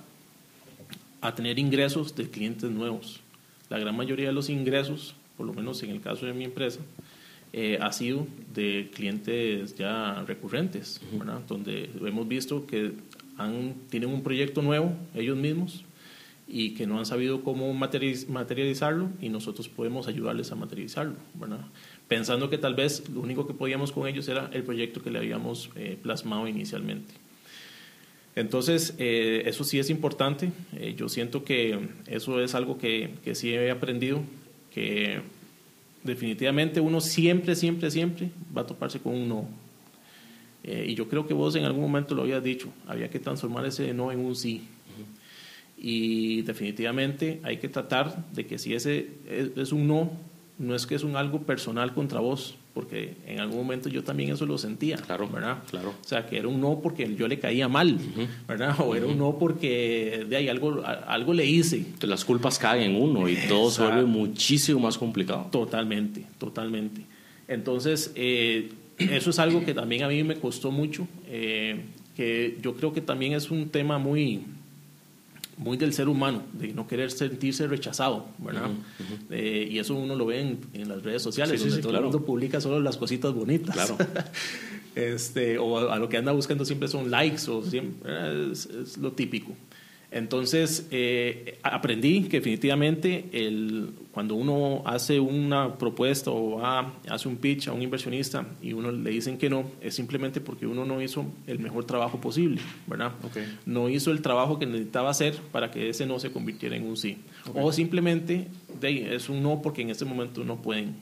a 1.20 1.34
tener 1.34 1.58
ingresos 1.58 2.14
de 2.14 2.28
clientes 2.28 2.70
nuevos. 2.70 3.20
La 3.70 3.78
gran 3.78 3.96
mayoría 3.96 4.28
de 4.28 4.32
los 4.32 4.50
ingresos, 4.50 5.14
por 5.36 5.46
lo 5.46 5.54
menos 5.54 5.82
en 5.82 5.90
el 5.90 6.00
caso 6.00 6.26
de 6.26 6.34
mi 6.34 6.44
empresa, 6.44 6.80
eh, 7.52 7.78
ha 7.80 7.92
sido 7.92 8.26
de 8.54 8.90
clientes 8.94 9.74
ya 9.76 10.24
recurrentes, 10.26 11.00
donde 11.48 11.90
hemos 12.00 12.28
visto 12.28 12.66
que 12.66 12.92
tienen 13.88 14.10
un 14.10 14.22
proyecto 14.22 14.62
nuevo 14.62 14.92
ellos 15.14 15.36
mismos 15.36 15.84
y 16.46 16.74
que 16.74 16.86
no 16.86 16.98
han 16.98 17.06
sabido 17.06 17.42
cómo 17.42 17.72
materializarlo 17.72 19.08
y 19.20 19.28
nosotros 19.28 19.68
podemos 19.68 20.08
ayudarles 20.08 20.50
a 20.50 20.56
materializarlo, 20.56 21.14
pensando 22.08 22.50
que 22.50 22.58
tal 22.58 22.74
vez 22.74 23.08
lo 23.08 23.20
único 23.20 23.46
que 23.46 23.54
podíamos 23.54 23.92
con 23.92 24.08
ellos 24.08 24.26
era 24.28 24.50
el 24.52 24.64
proyecto 24.64 25.00
que 25.02 25.10
le 25.10 25.18
habíamos 25.18 25.70
eh, 25.76 25.96
plasmado 26.02 26.48
inicialmente. 26.48 27.14
Entonces, 28.34 28.94
eh, 28.98 29.42
eso 29.46 29.64
sí 29.64 29.78
es 29.78 29.90
importante. 29.90 30.52
yo 30.96 31.08
siento 31.08 31.44
que 31.44 31.88
eso 32.06 32.40
es 32.40 32.54
algo 32.54 32.78
que, 32.78 33.14
que 33.24 33.34
sí 33.34 33.52
he 33.52 33.70
aprendido, 33.70 34.22
que 34.72 35.20
definitivamente 36.02 36.80
uno 36.80 37.00
siempre, 37.00 37.54
siempre, 37.54 37.90
siempre 37.90 38.30
va 38.56 38.62
a 38.62 38.66
toparse 38.66 39.00
con 39.00 39.14
un 39.14 39.28
no. 39.28 39.48
Eh, 40.62 40.86
y 40.88 40.94
yo 40.94 41.08
creo 41.08 41.26
que 41.26 41.34
vos 41.34 41.54
en 41.56 41.64
algún 41.64 41.82
momento 41.82 42.14
lo 42.14 42.22
habías 42.22 42.42
dicho, 42.42 42.68
había 42.86 43.08
que 43.08 43.18
transformar 43.18 43.64
ese 43.66 43.94
no 43.94 44.12
en 44.12 44.20
un 44.20 44.36
sí. 44.36 44.62
Y 45.82 46.42
definitivamente 46.42 47.40
hay 47.42 47.56
que 47.56 47.68
tratar 47.68 48.30
de 48.34 48.44
que 48.44 48.58
si 48.58 48.74
ese 48.74 49.08
es, 49.56 49.72
un 49.72 49.88
no, 49.88 50.10
no 50.58 50.74
es 50.74 50.86
que 50.86 50.94
es 50.94 51.04
un 51.04 51.16
algo 51.16 51.40
personal 51.40 51.94
contra 51.94 52.20
vos, 52.20 52.54
porque 52.74 53.14
en 53.26 53.40
algún 53.40 53.56
momento 53.56 53.88
yo 53.88 54.04
también 54.04 54.30
eso 54.30 54.44
lo 54.44 54.58
sentía, 54.58 54.98
claro, 54.98 55.26
¿verdad? 55.26 55.62
Claro. 55.70 55.94
O 55.98 56.06
sea, 56.06 56.26
que 56.26 56.36
era 56.36 56.48
un 56.48 56.60
no 56.60 56.80
porque 56.82 57.16
yo 57.16 57.26
le 57.28 57.38
caía 57.38 57.66
mal, 57.66 57.98
¿verdad? 58.46 58.76
O 58.80 58.94
era 58.94 59.06
un 59.06 59.16
no 59.16 59.38
porque 59.38 60.26
de 60.28 60.36
ahí 60.36 60.48
algo, 60.50 60.82
algo 60.84 61.32
le 61.32 61.46
hice. 61.46 61.86
Las 62.02 62.26
culpas 62.26 62.58
caen 62.58 62.90
en 62.90 63.02
uno 63.02 63.26
y 63.26 63.36
todo 63.48 63.70
se 63.70 63.82
vuelve 63.82 64.04
muchísimo 64.04 64.80
más 64.80 64.98
complicado. 64.98 65.48
Totalmente, 65.50 66.26
totalmente. 66.36 67.06
Entonces, 67.48 68.12
eh, 68.16 68.70
eso 69.04 69.30
es 69.30 69.38
algo 69.38 69.64
que 69.64 69.74
también 69.74 70.02
a 70.04 70.08
mí 70.08 70.22
me 70.24 70.36
costó 70.36 70.70
mucho, 70.70 71.06
eh, 71.26 71.80
que 72.16 72.58
yo 72.62 72.74
creo 72.74 72.92
que 72.92 73.00
también 73.00 73.32
es 73.32 73.50
un 73.50 73.68
tema 73.68 73.98
muy 73.98 74.44
muy 75.60 75.76
del 75.76 75.92
ser 75.92 76.08
humano, 76.08 76.42
de 76.54 76.72
no 76.72 76.88
querer 76.88 77.10
sentirse 77.10 77.66
rechazado, 77.66 78.26
¿verdad? 78.38 78.70
Eh, 79.30 79.68
y 79.70 79.78
eso 79.78 79.94
uno 79.94 80.14
lo 80.14 80.24
ve 80.24 80.40
en, 80.40 80.88
las 80.88 81.02
redes 81.02 81.22
sociales, 81.22 81.60
donde 81.60 81.82
todo 81.82 81.94
el 81.94 82.02
mundo 82.02 82.24
publica 82.24 82.62
solo 82.62 82.80
las 82.80 82.96
cositas 82.96 83.34
bonitas. 83.34 83.74
Claro. 83.74 83.98
este, 84.94 85.58
o 85.58 85.90
a, 85.90 85.98
lo 85.98 86.08
que 86.08 86.16
anda 86.16 86.32
buscando 86.32 86.64
siempre 86.64 86.88
son 86.88 87.10
likes, 87.10 87.50
o 87.50 87.62
siempre, 87.62 88.50
es 88.52 88.96
lo 88.96 89.12
típico. 89.12 89.52
Entonces, 90.12 90.88
eh, 90.90 91.58
aprendí 91.62 92.24
que 92.24 92.38
definitivamente 92.38 93.26
el, 93.32 93.90
cuando 94.10 94.34
uno 94.34 94.82
hace 94.84 95.20
una 95.20 95.78
propuesta 95.78 96.32
o 96.32 96.58
va, 96.58 96.94
hace 97.08 97.28
un 97.28 97.36
pitch 97.36 97.68
a 97.68 97.72
un 97.72 97.82
inversionista 97.82 98.44
y 98.60 98.72
uno 98.72 98.90
le 98.90 99.10
dicen 99.10 99.38
que 99.38 99.48
no, 99.48 99.70
es 99.80 99.94
simplemente 99.94 100.40
porque 100.40 100.66
uno 100.66 100.84
no 100.84 101.00
hizo 101.00 101.26
el 101.46 101.60
mejor 101.60 101.84
trabajo 101.84 102.20
posible, 102.20 102.60
¿verdad? 102.88 103.12
No 103.66 103.88
hizo 103.88 104.10
el 104.10 104.20
trabajo 104.20 104.58
que 104.58 104.66
necesitaba 104.66 105.10
hacer 105.10 105.36
para 105.52 105.70
que 105.70 105.88
ese 105.88 106.06
no 106.06 106.18
se 106.18 106.32
convirtiera 106.32 106.74
en 106.74 106.88
un 106.88 106.96
sí. 106.96 107.18
O 107.54 107.70
simplemente 107.70 108.48
es 108.82 109.28
un 109.28 109.42
no 109.42 109.62
porque 109.62 109.82
en 109.82 109.90
ese 109.90 110.04
momento 110.04 110.42
no 110.42 110.60
pueden 110.60 110.94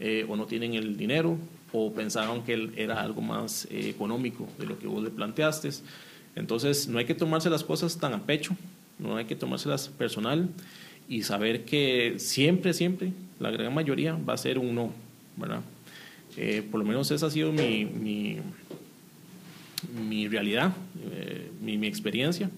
eh, 0.00 0.24
o 0.28 0.36
no 0.36 0.46
tienen 0.46 0.74
el 0.74 0.96
dinero 0.96 1.36
o 1.72 1.92
pensaron 1.92 2.42
que 2.42 2.70
era 2.76 3.02
algo 3.02 3.20
más 3.20 3.66
eh, 3.70 3.90
económico 3.90 4.48
de 4.58 4.66
lo 4.66 4.78
que 4.78 4.86
vos 4.86 5.02
le 5.02 5.10
planteaste. 5.10 5.70
Entonces, 6.36 6.86
no 6.86 6.98
hay 6.98 7.06
que 7.06 7.14
tomarse 7.14 7.50
las 7.50 7.64
cosas 7.64 7.98
tan 7.98 8.12
a 8.12 8.22
pecho, 8.22 8.54
no 8.98 9.16
hay 9.16 9.24
que 9.24 9.34
tomárselas 9.34 9.88
personal 9.88 10.48
y 11.08 11.22
saber 11.22 11.64
que 11.64 12.14
siempre, 12.18 12.74
siempre, 12.74 13.12
la 13.40 13.50
gran 13.50 13.74
mayoría 13.74 14.14
va 14.16 14.34
a 14.34 14.36
ser 14.36 14.58
un 14.58 14.74
no, 14.74 14.92
¿verdad? 15.36 15.62
Eh, 16.36 16.62
por 16.70 16.80
lo 16.80 16.86
menos 16.86 17.10
esa 17.10 17.26
ha 17.26 17.30
sido 17.30 17.52
mi, 17.52 17.86
mi, 19.98 20.28
realidad, 20.28 20.74
eh, 21.12 21.50
mi, 21.62 21.86
experiencia, 21.86 22.50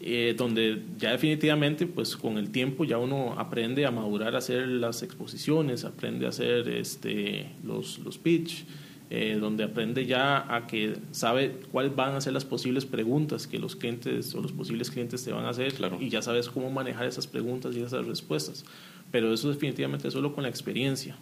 eh, 0.00 0.34
donde 0.36 0.82
ya 0.98 1.12
definitivamente, 1.12 1.86
pues 1.86 2.16
con 2.16 2.38
el 2.38 2.50
tiempo 2.50 2.84
ya 2.84 2.98
uno 2.98 3.38
aprende 3.38 3.86
a 3.86 3.92
madurar, 3.92 4.34
a 4.34 4.38
hacer 4.38 4.66
las 4.66 5.04
exposiciones, 5.04 5.84
aprende 5.84 6.26
a 6.26 6.30
hacer 6.30 6.68
este, 6.68 7.46
los, 7.62 8.00
los 8.00 8.18
pitch, 8.18 8.64
eh, 9.14 9.36
donde 9.38 9.62
aprende 9.62 10.06
ya 10.06 10.46
a 10.56 10.66
que 10.66 10.96
sabe 11.10 11.60
cuáles 11.70 11.94
van 11.94 12.14
a 12.14 12.22
ser 12.22 12.32
las 12.32 12.46
posibles 12.46 12.86
preguntas 12.86 13.46
que 13.46 13.58
los 13.58 13.76
clientes 13.76 14.34
o 14.34 14.40
los 14.40 14.52
posibles 14.52 14.90
clientes 14.90 15.22
te 15.22 15.30
van 15.30 15.44
a 15.44 15.50
hacer 15.50 15.74
y 16.00 16.08
ya 16.08 16.22
sabes 16.22 16.48
cómo 16.48 16.70
manejar 16.70 17.04
esas 17.04 17.26
preguntas 17.26 17.76
y 17.76 17.82
esas 17.82 18.06
respuestas. 18.06 18.64
Pero 19.10 19.30
eso 19.34 19.50
definitivamente 19.50 20.10
solo 20.10 20.32
con 20.32 20.44
la 20.44 20.48
experiencia. 20.48 21.14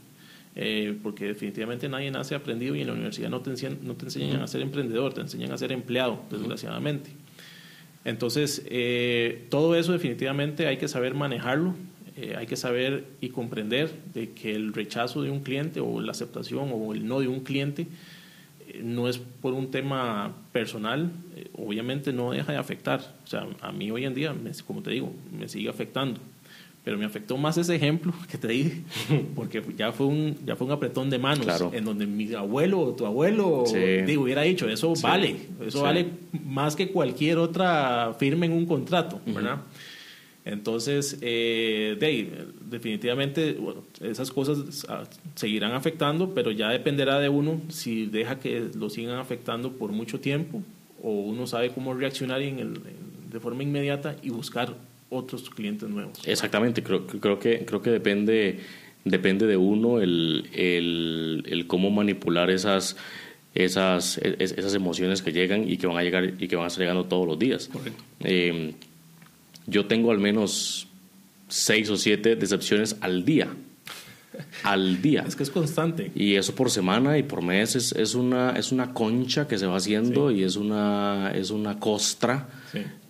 Eh, 0.55 0.97
porque 1.03 1.25
definitivamente 1.27 1.89
nadie 1.89 2.13
nace 2.13 2.37
aprendido 2.37 2.77
y 2.77 2.83
en 2.83 2.87
la 2.87 2.93
universidad 2.93 3.29
no 3.29 3.41
te, 3.41 3.51
enseñan, 3.51 3.79
no 3.83 3.97
te 3.97 4.05
enseñan 4.05 4.41
a 4.41 4.47
ser 4.47 4.61
emprendedor, 4.61 5.13
te 5.13 5.23
enseñan 5.23 5.51
a 5.51 5.59
ser 5.59 5.73
empleado, 5.73 6.23
desgraciadamente. 6.31 7.11
Entonces, 8.05 8.63
eh, 8.67 9.49
todo 9.51 9.75
eso 9.75 9.91
definitivamente 9.93 10.69
hay 10.69 10.77
que 10.77 10.87
saber 10.87 11.15
manejarlo 11.15 11.75
eh, 12.21 12.35
hay 12.37 12.47
que 12.47 12.57
saber 12.57 13.07
y 13.21 13.31
comprender 13.31 13.91
de 14.13 14.33
que 14.33 14.55
el 14.55 14.75
rechazo 14.75 15.23
de 15.23 15.31
un 15.31 15.41
cliente 15.41 15.81
o 15.81 16.01
la 16.01 16.13
aceptación 16.13 16.71
o 16.73 16.93
el 16.93 17.07
no 17.07 17.21
de 17.21 17.29
un 17.29 17.41
cliente 17.41 17.87
eh, 18.69 18.81
no 18.85 19.09
es 19.09 19.17
por 19.19 19.55
un 19.55 19.71
tema 19.71 20.37
personal, 20.53 21.11
eh, 21.35 21.49
obviamente 21.57 22.13
no 22.13 22.33
deja 22.33 22.53
de 22.53 22.59
afectar. 22.59 23.17
O 23.25 23.27
sea, 23.27 23.47
a 23.63 23.73
mí 23.73 23.91
hoy 23.91 24.05
en 24.05 24.15
día, 24.15 24.35
como 24.67 24.83
te 24.83 24.91
digo, 24.91 25.13
me 25.39 25.49
sigue 25.49 25.71
afectando. 25.71 26.21
Pero 26.85 26.99
me 26.99 27.07
afectó 27.07 27.39
más 27.39 27.57
ese 27.57 27.75
ejemplo 27.75 28.13
que 28.31 28.37
te 28.37 28.49
dije, 28.49 28.83
porque 29.35 29.63
ya 29.79 29.91
fue 29.93 30.07
un, 30.07 30.37
ya 30.45 30.57
fue 30.57 30.67
un 30.67 30.73
apretón 30.75 31.09
de 31.09 31.19
manos, 31.19 31.47
en 31.73 31.85
donde 31.85 32.07
mi 32.07 32.35
abuelo 32.35 32.81
o 32.81 32.95
tu 32.95 33.07
abuelo 33.07 33.65
digo, 34.07 34.25
hubiera 34.25 34.43
dicho, 34.43 34.69
eso 34.69 34.93
vale, 35.03 35.37
eso 35.65 35.83
vale 35.83 36.07
más 36.45 36.77
que 36.77 36.91
cualquier 36.91 37.39
otra 37.39 38.15
firma 38.19 38.45
en 38.45 38.53
un 38.53 38.67
contrato, 38.67 39.21
¿verdad? 39.27 39.61
Entonces, 40.45 41.19
eh, 41.21 41.97
definitivamente 42.69 43.59
esas 44.01 44.31
cosas 44.31 44.87
ah, 44.89 45.05
seguirán 45.35 45.73
afectando, 45.73 46.35
pero 46.35 46.51
ya 46.51 46.71
dependerá 46.71 47.21
de 47.21 47.29
uno 47.29 47.61
si 47.69 48.07
deja 48.07 48.39
que 48.39 48.71
lo 48.75 48.89
sigan 48.89 49.19
afectando 49.19 49.73
por 49.73 49.93
mucho 49.93 50.21
tiempo 50.21 50.63
o 51.03 51.13
uno 51.13 51.47
sabe 51.47 51.71
cómo 51.71 51.95
reaccionar 51.95 52.43
en 52.43 52.75
de 53.31 53.41
forma 53.41 53.63
inmediata 53.63 54.17
y 54.23 54.31
buscar 54.31 54.75
otros 55.09 55.49
clientes 55.51 55.89
nuevos. 55.89 56.19
Exactamente, 56.25 56.83
creo, 56.83 57.07
creo, 57.07 57.39
que, 57.39 57.65
creo 57.65 57.83
que 57.83 57.91
depende 57.91 58.61
depende 59.05 59.47
de 59.47 59.57
uno 59.57 60.01
el, 60.01 60.49
el, 60.53 61.45
el 61.47 61.67
cómo 61.67 61.91
manipular 61.91 62.51
esas, 62.51 62.97
esas, 63.55 64.19
esas 64.19 64.75
emociones 64.75 65.23
que 65.23 65.33
llegan 65.33 65.69
y 65.69 65.77
que 65.77 65.87
van 65.87 65.97
a 65.97 66.03
llegar 66.03 66.35
y 66.39 66.49
que 66.49 66.57
van 66.57 66.65
a 66.65 66.69
estar 66.69 66.81
llegando 66.81 67.05
todos 67.05 67.27
los 67.27 67.39
días. 67.39 67.71
Eh, 68.21 68.75
yo 69.71 69.87
tengo 69.87 70.11
al 70.11 70.19
menos 70.19 70.89
seis 71.49 71.89
o 71.91 71.97
siete 71.97 72.37
decepciones 72.37 72.97
al 73.01 73.25
día. 73.25 73.49
Al 74.63 75.03
día. 75.03 75.25
Es 75.27 75.37
que 75.37 75.43
es 75.43 75.51
constante. 75.51 76.11
Y 76.15 76.37
eso 76.37 76.55
por 76.55 76.71
semana 76.71 77.19
y 77.19 77.23
por 77.23 77.43
mes 77.43 77.77
es, 77.77 77.93
es 77.93 78.15
una, 78.15 78.53
es 78.53 78.73
una 78.73 78.93
concha 78.93 79.47
que 79.47 79.59
se 79.59 79.67
va 79.67 79.77
haciendo 79.77 80.31
y 80.31 80.45
es 80.45 80.57
una, 80.57 81.33
es 81.35 81.51
una 81.51 81.79
costra 81.79 82.49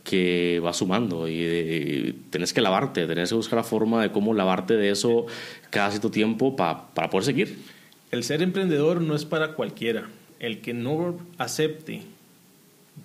que 0.02 0.60
va 0.64 0.72
sumando. 0.72 1.28
Y, 1.28 1.42
y, 1.42 2.12
tenés 2.30 2.52
que 2.52 2.60
lavarte, 2.60 3.06
tenés 3.06 3.28
que 3.28 3.34
buscar 3.34 3.58
la 3.58 3.64
forma 3.64 4.02
de 4.02 4.10
cómo 4.10 4.34
lavarte 4.34 4.74
de 4.74 4.90
eso 4.90 5.26
cada 5.70 5.90
cierto 5.90 6.10
tiempo 6.10 6.56
para 6.56 7.10
poder 7.10 7.24
seguir. 7.24 7.58
El 8.10 8.24
ser 8.24 8.42
emprendedor 8.42 9.00
no 9.00 9.14
es 9.14 9.24
para 9.24 9.54
cualquiera. 9.54 10.08
El 10.40 10.60
que 10.62 10.72
no 10.72 11.18
acepte 11.38 12.02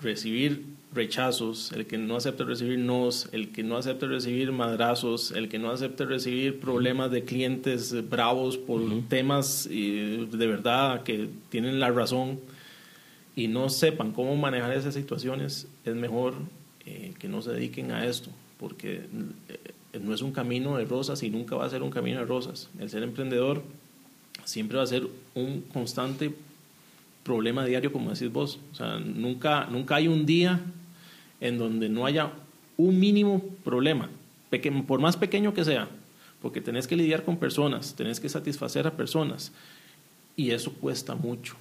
recibir 0.01 0.74
rechazos, 0.95 1.71
el 1.73 1.85
que 1.85 1.97
no 1.97 2.15
acepta 2.15 2.43
recibir 2.43 2.79
nos, 2.79 3.29
el 3.33 3.51
que 3.51 3.63
no 3.63 3.77
acepta 3.77 4.07
recibir 4.07 4.51
madrazos, 4.51 5.31
el 5.31 5.49
que 5.49 5.59
no 5.59 5.69
acepta 5.69 6.05
recibir 6.05 6.59
problemas 6.59 7.11
de 7.11 7.23
clientes 7.23 8.09
bravos 8.09 8.57
por 8.57 8.81
temas 9.07 9.67
de 9.69 10.47
verdad 10.47 11.03
que 11.03 11.29
tienen 11.49 11.79
la 11.79 11.91
razón 11.91 12.39
y 13.35 13.47
no 13.47 13.69
sepan 13.69 14.11
cómo 14.11 14.35
manejar 14.35 14.71
esas 14.71 14.93
situaciones, 14.93 15.67
es 15.83 15.95
mejor 15.95 16.35
eh, 16.85 17.13
que 17.19 17.27
no 17.27 17.41
se 17.41 17.51
dediquen 17.51 17.91
a 17.91 18.05
esto, 18.05 18.29
porque 18.59 19.01
eh, 19.49 19.99
no 19.99 20.13
es 20.13 20.21
un 20.21 20.31
camino 20.31 20.77
de 20.77 20.85
rosas 20.85 21.21
y 21.23 21.29
nunca 21.29 21.55
va 21.55 21.65
a 21.65 21.69
ser 21.69 21.83
un 21.83 21.91
camino 21.91 22.19
de 22.19 22.25
rosas. 22.25 22.69
El 22.79 22.89
ser 22.89 23.03
emprendedor 23.03 23.61
siempre 24.45 24.77
va 24.77 24.83
a 24.83 24.87
ser 24.87 25.07
un 25.33 25.61
constante 25.61 26.33
problema 27.23 27.65
diario, 27.65 27.91
como 27.91 28.11
decís 28.11 28.31
vos. 28.31 28.59
O 28.71 28.75
sea, 28.75 28.99
nunca, 28.99 29.67
nunca 29.69 29.95
hay 29.95 30.07
un 30.07 30.25
día 30.25 30.61
en 31.47 31.57
donde 31.57 31.89
no 31.89 32.05
haya 32.05 32.31
un 32.77 32.99
mínimo 32.99 33.41
problema, 33.63 34.09
por 34.87 34.99
más 34.99 35.17
pequeño 35.17 35.53
que 35.53 35.65
sea, 35.65 35.87
porque 36.41 36.61
tenés 36.61 36.87
que 36.87 36.95
lidiar 36.95 37.23
con 37.23 37.37
personas, 37.37 37.95
tenés 37.95 38.19
que 38.19 38.29
satisfacer 38.29 38.87
a 38.87 38.91
personas, 38.91 39.51
y 40.35 40.51
eso 40.51 40.73
cuesta 40.73 41.15
mucho. 41.15 41.55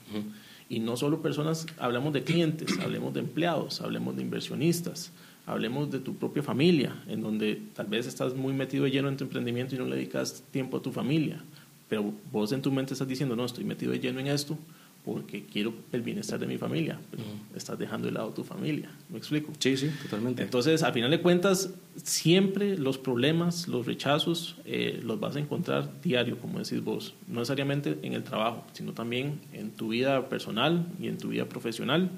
Y 0.68 0.80
no 0.80 0.96
solo 0.96 1.22
personas, 1.22 1.66
hablamos 1.78 2.12
de 2.12 2.24
clientes, 2.24 2.78
hablemos 2.78 3.14
de 3.14 3.20
empleados, 3.20 3.80
hablemos 3.80 4.16
de 4.16 4.22
inversionistas, 4.22 5.12
hablemos 5.46 5.90
de 5.90 6.00
tu 6.00 6.14
propia 6.16 6.42
familia, 6.42 7.02
en 7.06 7.22
donde 7.22 7.60
tal 7.74 7.86
vez 7.86 8.06
estás 8.06 8.34
muy 8.34 8.52
metido 8.52 8.86
lleno 8.86 9.08
en 9.08 9.16
tu 9.16 9.24
emprendimiento 9.24 9.74
y 9.74 9.78
no 9.78 9.84
le 9.84 9.96
dedicas 9.96 10.42
tiempo 10.50 10.78
a 10.78 10.82
tu 10.82 10.90
familia, 10.90 11.42
pero 11.88 12.12
vos 12.32 12.50
en 12.52 12.62
tu 12.62 12.72
mente 12.72 12.94
estás 12.94 13.08
diciendo, 13.08 13.36
no, 13.36 13.44
estoy 13.44 13.64
metido 13.64 13.94
lleno 13.94 14.20
en 14.20 14.28
esto, 14.28 14.58
porque 15.04 15.44
quiero 15.44 15.74
el 15.92 16.00
bienestar 16.00 16.38
de 16.38 16.46
mi 16.46 16.56
familia, 16.56 16.98
pero 17.10 17.22
estás 17.54 17.78
dejando 17.78 18.06
de 18.06 18.12
lado 18.12 18.30
tu 18.30 18.42
familia. 18.42 18.90
¿Me 19.10 19.18
explico? 19.18 19.52
Sí, 19.58 19.76
sí, 19.76 19.90
totalmente. 20.02 20.42
Entonces, 20.42 20.82
al 20.82 20.94
final 20.94 21.10
de 21.10 21.20
cuentas, 21.20 21.74
siempre 22.02 22.78
los 22.78 22.96
problemas, 22.96 23.68
los 23.68 23.84
rechazos, 23.84 24.56
eh, 24.64 25.00
los 25.02 25.20
vas 25.20 25.36
a 25.36 25.40
encontrar 25.40 26.00
diario, 26.00 26.38
como 26.38 26.58
decís 26.58 26.82
vos. 26.82 27.14
No 27.28 27.40
necesariamente 27.40 27.98
en 28.02 28.14
el 28.14 28.24
trabajo, 28.24 28.64
sino 28.72 28.94
también 28.94 29.40
en 29.52 29.72
tu 29.72 29.88
vida 29.88 30.30
personal 30.30 30.86
y 30.98 31.08
en 31.08 31.18
tu 31.18 31.28
vida 31.28 31.46
profesional. 31.50 32.10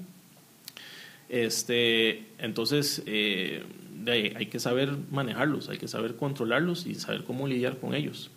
Este, 1.28 2.26
entonces, 2.38 3.02
eh, 3.06 3.64
hay 4.06 4.46
que 4.46 4.60
saber 4.60 4.96
manejarlos, 5.10 5.68
hay 5.68 5.78
que 5.78 5.88
saber 5.88 6.14
controlarlos 6.14 6.86
y 6.86 6.94
saber 6.94 7.24
cómo 7.24 7.48
lidiar 7.48 7.78
con 7.78 7.94
ellos. 7.94 8.30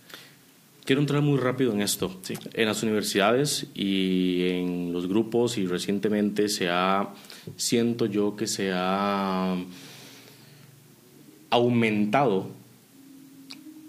Quiero 0.89 1.03
entrar 1.03 1.21
muy 1.21 1.37
rápido 1.37 1.71
en 1.71 1.83
esto. 1.83 2.19
En 2.51 2.65
las 2.65 2.81
universidades 2.81 3.67
y 3.75 4.49
en 4.49 4.91
los 4.91 5.07
grupos 5.07 5.59
y 5.59 5.67
recientemente 5.67 6.49
se 6.49 6.67
ha, 6.67 7.09
siento 7.57 8.07
yo 8.07 8.35
que 8.35 8.47
se 8.47 8.71
ha 8.73 9.55
aumentado 11.51 12.47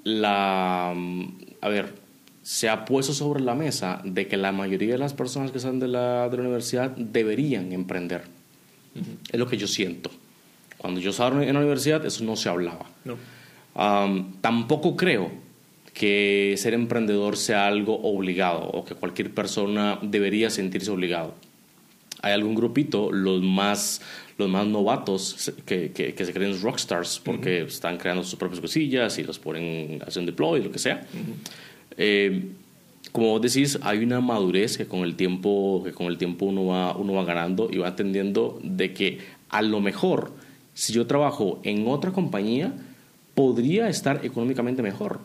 la, 0.05 0.91
a 0.91 1.69
ver, 1.71 1.95
se 2.43 2.69
ha 2.69 2.85
puesto 2.85 3.15
sobre 3.15 3.41
la 3.41 3.55
mesa 3.55 4.03
de 4.05 4.29
que 4.29 4.37
la 4.37 4.53
mayoría 4.53 4.93
de 4.93 4.99
las 4.99 5.15
personas 5.15 5.53
que 5.53 5.59
salen 5.59 5.81
de 5.81 5.89
la, 5.89 6.29
de 6.29 6.37
la 6.37 6.43
universidad 6.43 6.91
deberían 6.91 7.73
emprender. 7.73 8.25
Es 9.33 9.41
lo 9.41 9.47
que 9.47 9.57
yo 9.57 9.67
siento. 9.67 10.11
Cuando 10.77 11.01
yo 11.01 11.13
estaba 11.13 11.43
en 11.43 11.55
la 11.55 11.61
universidad 11.61 12.05
eso 12.05 12.25
no 12.25 12.37
se 12.37 12.51
hablaba. 12.51 12.85
tampoco 14.43 14.99
creo 14.99 15.49
que 15.93 16.55
ser 16.57 16.75
emprendedor 16.75 17.37
sea 17.37 17.67
algo 17.67 18.01
obligado 18.03 18.63
o 18.63 18.85
que 18.85 18.95
cualquier 18.95 19.33
persona 19.33 19.99
debería 20.03 20.51
sentirse 20.51 20.91
obligado. 20.91 21.35
Hay 22.23 22.33
algún 22.33 22.55
grupito, 22.55 23.11
los 23.13 23.43
más, 23.43 24.03
los 24.37 24.49
más 24.49 24.67
novatos, 24.67 25.53
que, 25.65 25.91
que, 25.93 26.25
se 26.25 26.33
creen 26.33 26.61
rockstars 26.61 27.19
porque 27.19 27.63
están 27.63 27.97
creando 27.97 28.23
sus 28.23 28.39
propias 28.39 28.61
cosillas 28.61 29.19
y 29.19 29.25
los 29.25 29.39
ponen, 29.39 30.03
hacen 30.07 30.27
deploy, 30.27 30.63
lo 30.63 30.71
que 30.71 30.79
sea. 30.79 31.07
Eh, 31.97 32.51
como 33.13 33.29
vos 33.29 33.43
decís, 33.43 33.79
hay 33.83 34.05
una 34.05 34.21
madurez 34.21 34.77
que 34.77 34.87
con 34.87 35.01
el 35.01 35.17
tiempo, 35.17 35.83
que 35.83 35.93
con 35.93 36.07
el 36.07 36.19
tiempo 36.19 36.47
uno, 36.47 36.67
va, 36.67 36.95
uno 36.95 37.15
va 37.15 37.25
ganando 37.25 37.69
y 37.73 37.79
va 37.79 37.89
entendiendo 37.89 38.61
de 38.63 38.93
que 38.93 39.19
a 39.49 39.63
lo 39.63 39.81
mejor 39.81 40.33
si 40.75 40.93
yo 40.93 41.07
trabajo 41.07 41.61
en 41.63 41.87
otra 41.89 42.13
compañía, 42.13 42.73
podría 43.35 43.89
estar 43.89 44.25
económicamente 44.25 44.83
mejor 44.83 45.21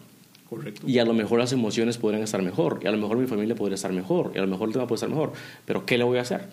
y 0.85 0.99
a 0.99 1.05
lo 1.05 1.13
mejor 1.13 1.39
las 1.39 1.51
emociones 1.51 1.97
podrían 1.97 2.23
estar 2.23 2.41
mejor, 2.41 2.79
y 2.83 2.87
a 2.87 2.91
lo 2.91 2.97
mejor 2.97 3.17
mi 3.17 3.27
familia 3.27 3.55
podría 3.55 3.75
estar 3.75 3.91
mejor, 3.93 4.31
y 4.35 4.37
a 4.37 4.41
lo 4.41 4.47
mejor 4.47 4.69
el 4.69 4.73
tema 4.73 4.87
puede 4.87 4.97
estar 4.97 5.09
mejor. 5.09 5.33
Pero 5.65 5.85
¿qué 5.85 5.97
le 5.97 6.03
voy 6.03 6.17
a 6.17 6.21
hacer? 6.21 6.47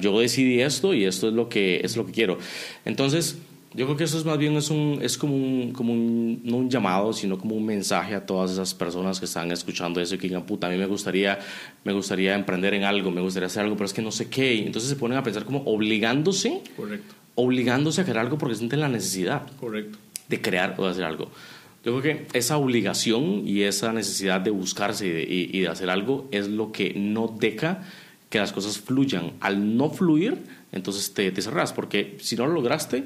yo 0.00 0.18
decidí 0.18 0.60
esto 0.60 0.92
y 0.92 1.04
esto 1.04 1.28
es 1.28 1.34
lo 1.34 1.48
que, 1.48 1.80
es 1.84 1.96
lo 1.96 2.04
que 2.04 2.12
quiero. 2.12 2.38
Entonces, 2.84 3.38
yo 3.74 3.84
creo 3.84 3.96
que 3.96 4.04
eso 4.04 4.18
es 4.18 4.24
más 4.24 4.38
bien 4.38 4.56
es, 4.56 4.70
un, 4.70 4.98
es 5.02 5.18
como, 5.18 5.36
un, 5.36 5.72
como 5.72 5.92
un, 5.92 6.40
no 6.42 6.56
un 6.56 6.70
llamado, 6.70 7.12
sino 7.12 7.38
como 7.38 7.54
un 7.54 7.66
mensaje 7.66 8.14
a 8.14 8.24
todas 8.24 8.50
esas 8.50 8.74
personas 8.74 9.20
que 9.20 9.26
están 9.26 9.52
escuchando 9.52 10.00
eso 10.00 10.14
y 10.14 10.18
que 10.18 10.26
digan, 10.26 10.46
puta, 10.46 10.66
a 10.66 10.70
mí 10.70 10.76
me 10.76 10.86
gustaría, 10.86 11.38
me 11.84 11.92
gustaría 11.92 12.34
emprender 12.34 12.74
en 12.74 12.84
algo, 12.84 13.10
me 13.10 13.20
gustaría 13.20 13.46
hacer 13.46 13.62
algo, 13.62 13.76
pero 13.76 13.86
es 13.86 13.92
que 13.92 14.02
no 14.02 14.10
sé 14.10 14.28
qué. 14.28 14.54
Y 14.54 14.66
entonces 14.66 14.88
se 14.88 14.96
ponen 14.96 15.18
a 15.18 15.22
pensar 15.22 15.44
como 15.44 15.62
obligándose, 15.64 16.62
Correcto. 16.76 17.14
obligándose 17.34 18.00
a 18.00 18.04
crear 18.04 18.20
algo 18.20 18.38
porque 18.38 18.54
sienten 18.54 18.80
la 18.80 18.88
necesidad 18.88 19.46
Correcto. 19.60 19.98
de 20.28 20.40
crear 20.40 20.74
o 20.78 20.86
de 20.86 20.90
hacer 20.90 21.04
algo. 21.04 21.30
Yo 21.84 21.98
creo 21.98 22.02
que 22.02 22.38
esa 22.38 22.56
obligación 22.56 23.46
y 23.46 23.62
esa 23.62 23.92
necesidad 23.92 24.40
de 24.40 24.50
buscarse 24.50 25.06
y 25.06 25.60
de, 25.60 25.68
hacer 25.68 25.90
algo 25.90 26.28
es 26.32 26.48
lo 26.48 26.72
que 26.72 26.92
no 26.94 27.34
deja 27.38 27.84
que 28.30 28.38
las 28.38 28.52
cosas 28.52 28.78
fluyan. 28.78 29.32
Al 29.40 29.76
no 29.76 29.90
fluir, 29.90 30.38
entonces 30.72 31.14
te, 31.14 31.30
te 31.30 31.40
cerras, 31.40 31.72
porque 31.72 32.16
si 32.20 32.36
no 32.36 32.46
lo 32.46 32.52
lograste, 32.52 33.04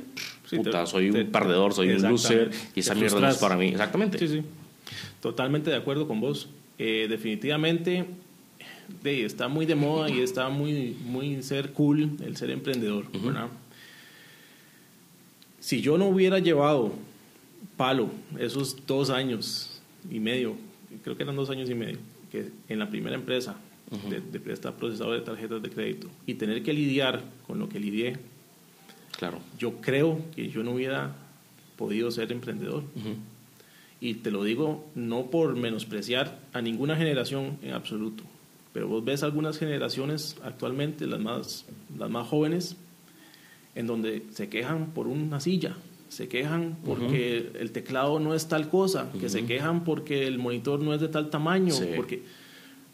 puta, 0.50 0.86
soy 0.86 1.10
un 1.10 1.30
perdedor, 1.30 1.74
soy 1.74 1.90
un 1.90 2.02
loser 2.02 2.50
y 2.74 2.80
esa 2.80 2.94
mierda 2.94 3.20
no 3.20 3.28
es 3.28 3.36
para 3.36 3.56
mí. 3.56 3.68
Exactamente. 3.68 4.18
Sí, 4.18 4.28
sí. 4.28 4.42
Totalmente 5.20 5.70
de 5.70 5.76
acuerdo 5.76 6.08
con 6.08 6.20
vos. 6.20 6.48
Eh, 6.78 7.06
definitivamente 7.08 8.06
de, 9.02 9.24
está 9.24 9.48
muy 9.48 9.66
de 9.66 9.74
moda 9.74 10.10
y 10.10 10.20
está 10.20 10.48
muy, 10.48 10.96
muy 11.04 11.42
ser 11.42 11.72
cool 11.72 12.16
el 12.24 12.36
ser 12.36 12.50
emprendedor. 12.50 13.06
Si 15.60 15.80
yo 15.80 15.96
no 15.96 16.06
hubiera 16.06 16.40
llevado 16.40 16.92
palo 17.82 18.10
esos 18.38 18.76
dos 18.86 19.10
años 19.10 19.82
y 20.08 20.20
medio, 20.20 20.54
creo 21.02 21.16
que 21.16 21.24
eran 21.24 21.34
dos 21.34 21.50
años 21.50 21.68
y 21.68 21.74
medio, 21.74 21.98
que 22.30 22.52
en 22.68 22.78
la 22.78 22.88
primera 22.88 23.16
empresa 23.16 23.56
de, 24.08 24.20
de 24.20 24.38
prestar 24.38 24.74
procesador 24.76 25.14
de 25.14 25.22
tarjetas 25.22 25.60
de 25.60 25.68
crédito 25.68 26.08
y 26.24 26.34
tener 26.34 26.62
que 26.62 26.72
lidiar 26.72 27.24
con 27.44 27.58
lo 27.58 27.68
que 27.68 27.80
lidié, 27.80 28.18
claro. 29.18 29.40
yo 29.58 29.80
creo 29.80 30.20
que 30.32 30.48
yo 30.48 30.62
no 30.62 30.74
hubiera 30.74 31.16
podido 31.76 32.12
ser 32.12 32.30
emprendedor. 32.30 32.84
Y 34.00 34.14
te 34.14 34.30
lo 34.30 34.44
digo 34.44 34.88
no 34.94 35.26
por 35.26 35.56
menospreciar 35.56 36.38
a 36.52 36.62
ninguna 36.62 36.94
generación 36.94 37.58
en 37.62 37.72
absoluto, 37.72 38.22
pero 38.72 38.86
vos 38.86 39.04
ves 39.04 39.24
algunas 39.24 39.58
generaciones 39.58 40.36
actualmente, 40.44 41.08
las 41.08 41.18
más, 41.18 41.66
las 41.98 42.08
más 42.08 42.28
jóvenes, 42.28 42.76
en 43.74 43.88
donde 43.88 44.22
se 44.30 44.48
quejan 44.48 44.92
por 44.92 45.08
una 45.08 45.40
silla, 45.40 45.74
se 46.12 46.28
quejan 46.28 46.76
porque 46.84 47.52
el 47.58 47.72
teclado 47.72 48.20
no 48.20 48.34
es 48.34 48.46
tal 48.46 48.68
cosa, 48.68 49.10
que 49.18 49.30
se 49.30 49.46
quejan 49.46 49.82
porque 49.82 50.26
el 50.26 50.38
monitor 50.38 50.78
no 50.78 50.92
es 50.92 51.00
de 51.00 51.08
tal 51.08 51.30
tamaño, 51.30 51.74
porque, 51.96 52.22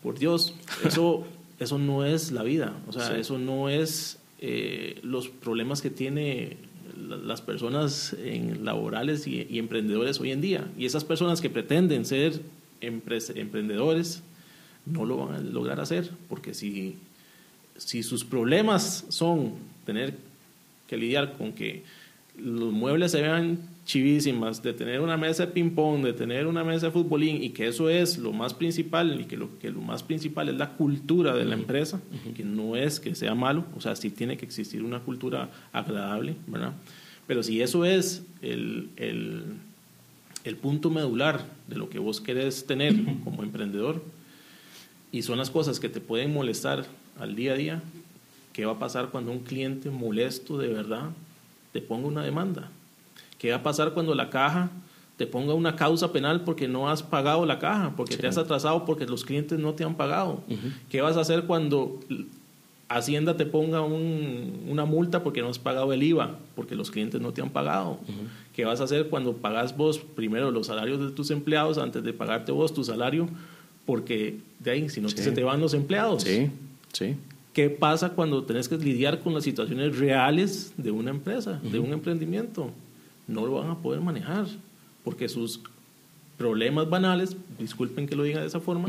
por 0.04 0.20
Dios, 0.20 0.54
eso, 0.84 1.26
eso 1.58 1.78
no 1.78 2.04
es 2.04 2.30
la 2.30 2.44
vida, 2.44 2.80
o 2.86 2.92
sea, 2.92 3.18
eso 3.18 3.36
no 3.36 3.70
es 3.70 4.20
eh, 4.38 5.00
los 5.02 5.28
problemas 5.28 5.82
que 5.82 5.90
tiene 5.90 6.58
las 6.96 7.40
personas 7.40 8.14
en 8.22 8.64
laborales 8.64 9.26
y, 9.26 9.58
emprendedores 9.58 10.20
hoy 10.20 10.30
en 10.30 10.40
día. 10.40 10.70
Y 10.78 10.86
esas 10.86 11.04
personas 11.04 11.40
que 11.40 11.50
pretenden 11.50 12.04
ser 12.04 12.40
emprendedores 12.80 14.22
no 14.86 15.04
lo 15.04 15.16
van 15.16 15.34
a 15.34 15.40
lograr 15.40 15.80
hacer, 15.80 16.08
porque 16.28 16.54
si, 16.54 16.98
si 17.76 18.04
sus 18.04 18.24
problemas 18.24 19.06
son 19.08 19.54
tener 19.84 20.14
que 20.86 20.96
lidiar 20.96 21.36
con 21.36 21.52
que 21.52 21.82
los 22.38 22.72
muebles 22.72 23.12
se 23.12 23.22
vean 23.22 23.58
chivísimas, 23.84 24.62
de 24.62 24.74
tener 24.74 25.00
una 25.00 25.16
mesa 25.16 25.46
de 25.46 25.52
ping-pong, 25.52 26.04
de 26.04 26.12
tener 26.12 26.46
una 26.46 26.62
mesa 26.62 26.86
de 26.86 26.92
futbolín, 26.92 27.42
y 27.42 27.50
que 27.50 27.68
eso 27.68 27.88
es 27.88 28.18
lo 28.18 28.32
más 28.32 28.52
principal, 28.52 29.18
y 29.20 29.24
que 29.24 29.36
lo, 29.36 29.58
que 29.58 29.70
lo 29.70 29.80
más 29.80 30.02
principal 30.02 30.50
es 30.50 30.56
la 30.56 30.74
cultura 30.74 31.34
de 31.34 31.46
la 31.46 31.54
empresa, 31.54 32.00
que 32.36 32.44
no 32.44 32.76
es 32.76 33.00
que 33.00 33.14
sea 33.14 33.34
malo, 33.34 33.64
o 33.74 33.80
sea, 33.80 33.96
sí 33.96 34.10
tiene 34.10 34.36
que 34.36 34.44
existir 34.44 34.82
una 34.82 35.00
cultura 35.00 35.50
agradable, 35.72 36.36
¿verdad? 36.46 36.74
Pero 37.26 37.42
si 37.42 37.62
eso 37.62 37.86
es 37.86 38.24
el, 38.42 38.90
el, 38.96 39.44
el 40.44 40.56
punto 40.56 40.90
medular 40.90 41.46
de 41.66 41.76
lo 41.76 41.88
que 41.88 41.98
vos 41.98 42.20
querés 42.20 42.66
tener 42.66 42.94
como 43.24 43.42
emprendedor, 43.42 44.02
y 45.10 45.22
son 45.22 45.38
las 45.38 45.48
cosas 45.48 45.80
que 45.80 45.88
te 45.88 46.00
pueden 46.00 46.34
molestar 46.34 46.84
al 47.18 47.34
día 47.34 47.52
a 47.52 47.56
día, 47.56 47.82
¿qué 48.52 48.66
va 48.66 48.72
a 48.72 48.78
pasar 48.78 49.08
cuando 49.08 49.32
un 49.32 49.40
cliente 49.40 49.88
molesto 49.88 50.58
de 50.58 50.68
verdad 50.68 51.10
te 51.72 51.80
ponga 51.80 52.08
una 52.08 52.22
demanda? 52.22 52.70
¿Qué 53.38 53.50
va 53.50 53.58
a 53.58 53.62
pasar 53.62 53.92
cuando 53.92 54.14
la 54.14 54.30
caja 54.30 54.70
te 55.16 55.26
ponga 55.26 55.54
una 55.54 55.74
causa 55.76 56.12
penal 56.12 56.42
porque 56.42 56.68
no 56.68 56.88
has 56.88 57.02
pagado 57.02 57.44
la 57.44 57.58
caja, 57.58 57.94
porque 57.96 58.16
te 58.16 58.26
has 58.26 58.38
atrasado, 58.38 58.84
porque 58.84 59.06
los 59.06 59.24
clientes 59.24 59.58
no 59.58 59.74
te 59.74 59.84
han 59.84 59.94
pagado? 59.96 60.42
¿Qué 60.90 61.00
vas 61.00 61.16
a 61.16 61.20
hacer 61.20 61.44
cuando 61.44 62.00
Hacienda 62.88 63.36
te 63.36 63.44
ponga 63.44 63.82
una 63.82 64.84
multa 64.86 65.22
porque 65.22 65.42
no 65.42 65.48
has 65.48 65.58
pagado 65.58 65.92
el 65.92 66.02
IVA, 66.02 66.38
porque 66.56 66.74
los 66.74 66.90
clientes 66.90 67.20
no 67.20 67.32
te 67.32 67.42
han 67.42 67.50
pagado? 67.50 67.98
¿Qué 68.54 68.64
vas 68.64 68.80
a 68.80 68.84
hacer 68.84 69.08
cuando 69.08 69.34
pagas 69.34 69.76
vos 69.76 69.98
primero 69.98 70.50
los 70.50 70.68
salarios 70.68 70.98
de 71.00 71.10
tus 71.10 71.30
empleados 71.30 71.78
antes 71.78 72.02
de 72.02 72.12
pagarte 72.12 72.50
vos 72.50 72.72
tu 72.72 72.84
salario? 72.84 73.28
Porque 73.86 74.38
de 74.58 74.70
ahí, 74.70 74.88
si 74.88 75.00
no 75.00 75.08
se 75.08 75.32
te 75.32 75.42
van 75.42 75.60
los 75.60 75.74
empleados. 75.74 76.22
Sí, 76.22 76.50
sí. 76.92 77.16
¿Qué 77.58 77.70
pasa 77.70 78.10
cuando 78.10 78.44
tenés 78.44 78.68
que 78.68 78.78
lidiar 78.78 79.18
con 79.18 79.34
las 79.34 79.42
situaciones 79.42 79.98
reales 79.98 80.72
de 80.76 80.92
una 80.92 81.10
empresa, 81.10 81.58
de 81.60 81.80
un 81.80 81.92
emprendimiento? 81.92 82.70
no 83.26 83.44
lo 83.44 83.54
van 83.54 83.70
a 83.70 83.78
poder 83.78 84.00
manejar, 84.00 84.46
porque 85.02 85.28
sus 85.28 85.60
problemas 86.36 86.88
banales, 86.88 87.36
disculpen 87.58 88.06
que 88.06 88.14
lo 88.14 88.22
diga 88.22 88.40
de 88.40 88.46
esa 88.46 88.60
forma, 88.60 88.88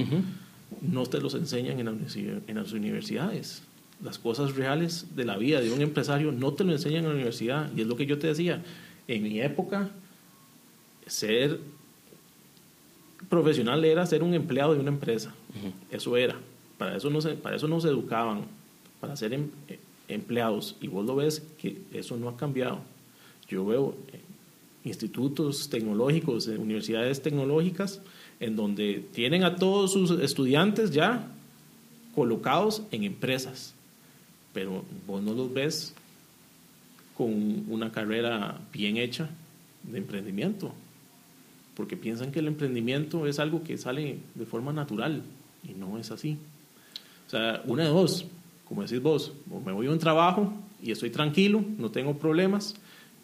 no 0.83 1.07
te 1.07 1.19
los 1.19 1.33
enseñan 1.33 1.79
en, 1.79 2.55
las 2.55 2.71
universidades. 2.71 3.63
Las 4.03 4.19
cosas 4.19 4.55
reales 4.55 5.15
de 5.15 5.25
la 5.25 5.37
vida 5.37 5.61
de 5.61 5.71
un 5.71 5.81
empresario 5.81 6.31
no 6.31 6.53
te 6.53 6.63
lo 6.63 6.71
enseñan 6.71 6.99
en 6.99 7.09
la 7.09 7.15
universidad. 7.15 7.71
Y 7.75 7.81
es 7.81 7.87
lo 7.87 7.95
que 7.95 8.05
yo 8.05 8.19
te 8.19 8.27
decía, 8.27 8.61
en 9.07 9.23
mi 9.23 9.41
época, 9.41 9.89
ser 11.07 11.59
profesional 13.29 13.83
era 13.83 14.05
ser 14.05 14.21
un 14.21 14.35
empleado 14.35 14.75
de 14.75 14.79
una 14.79 14.89
empresa. 14.89 15.33
Eso 15.89 16.15
era. 16.17 16.35
Para 16.77 16.95
eso, 16.95 17.09
no 17.09 17.19
se, 17.19 17.31
para 17.31 17.55
eso 17.55 17.67
nos 17.67 17.83
educaban, 17.83 18.45
para 18.99 19.15
ser 19.15 19.33
em, 19.33 19.49
eh, 19.67 19.79
empleados. 20.07 20.75
Y 20.81 20.87
vos 20.87 21.05
lo 21.05 21.15
ves 21.15 21.41
que 21.61 21.81
eso 21.93 22.17
no 22.17 22.29
ha 22.29 22.37
cambiado. 22.37 22.79
Yo 23.47 23.65
veo 23.65 23.95
institutos 24.83 25.69
tecnológicos, 25.69 26.47
universidades 26.47 27.21
tecnológicas, 27.21 28.01
en 28.39 28.55
donde 28.55 29.05
tienen 29.13 29.43
a 29.43 29.55
todos 29.55 29.93
sus 29.93 30.11
estudiantes 30.11 30.91
ya 30.91 31.27
colocados 32.15 32.83
en 32.91 33.03
empresas, 33.03 33.73
pero 34.53 34.83
vos 35.05 35.21
no 35.21 35.33
los 35.33 35.53
ves 35.53 35.93
con 37.15 37.65
una 37.69 37.91
carrera 37.91 38.59
bien 38.71 38.97
hecha 38.97 39.29
de 39.83 39.97
emprendimiento, 39.97 40.73
porque 41.75 41.97
piensan 41.97 42.31
que 42.31 42.39
el 42.39 42.47
emprendimiento 42.47 43.27
es 43.27 43.39
algo 43.39 43.63
que 43.63 43.77
sale 43.77 44.17
de 44.35 44.45
forma 44.45 44.73
natural 44.73 45.23
y 45.67 45.73
no 45.73 45.97
es 45.97 46.11
así. 46.11 46.37
O 47.27 47.29
sea, 47.29 47.61
una 47.65 47.83
de 47.83 47.89
dos, 47.89 48.25
como 48.69 48.83
decís 48.83 49.01
vos, 49.01 49.33
me 49.65 49.71
voy 49.71 49.87
a 49.87 49.91
un 49.91 49.97
trabajo 49.97 50.53
y 50.81 50.91
estoy 50.91 51.09
tranquilo, 51.09 51.65
no 51.79 51.89
tengo 51.89 52.19
problemas, 52.19 52.75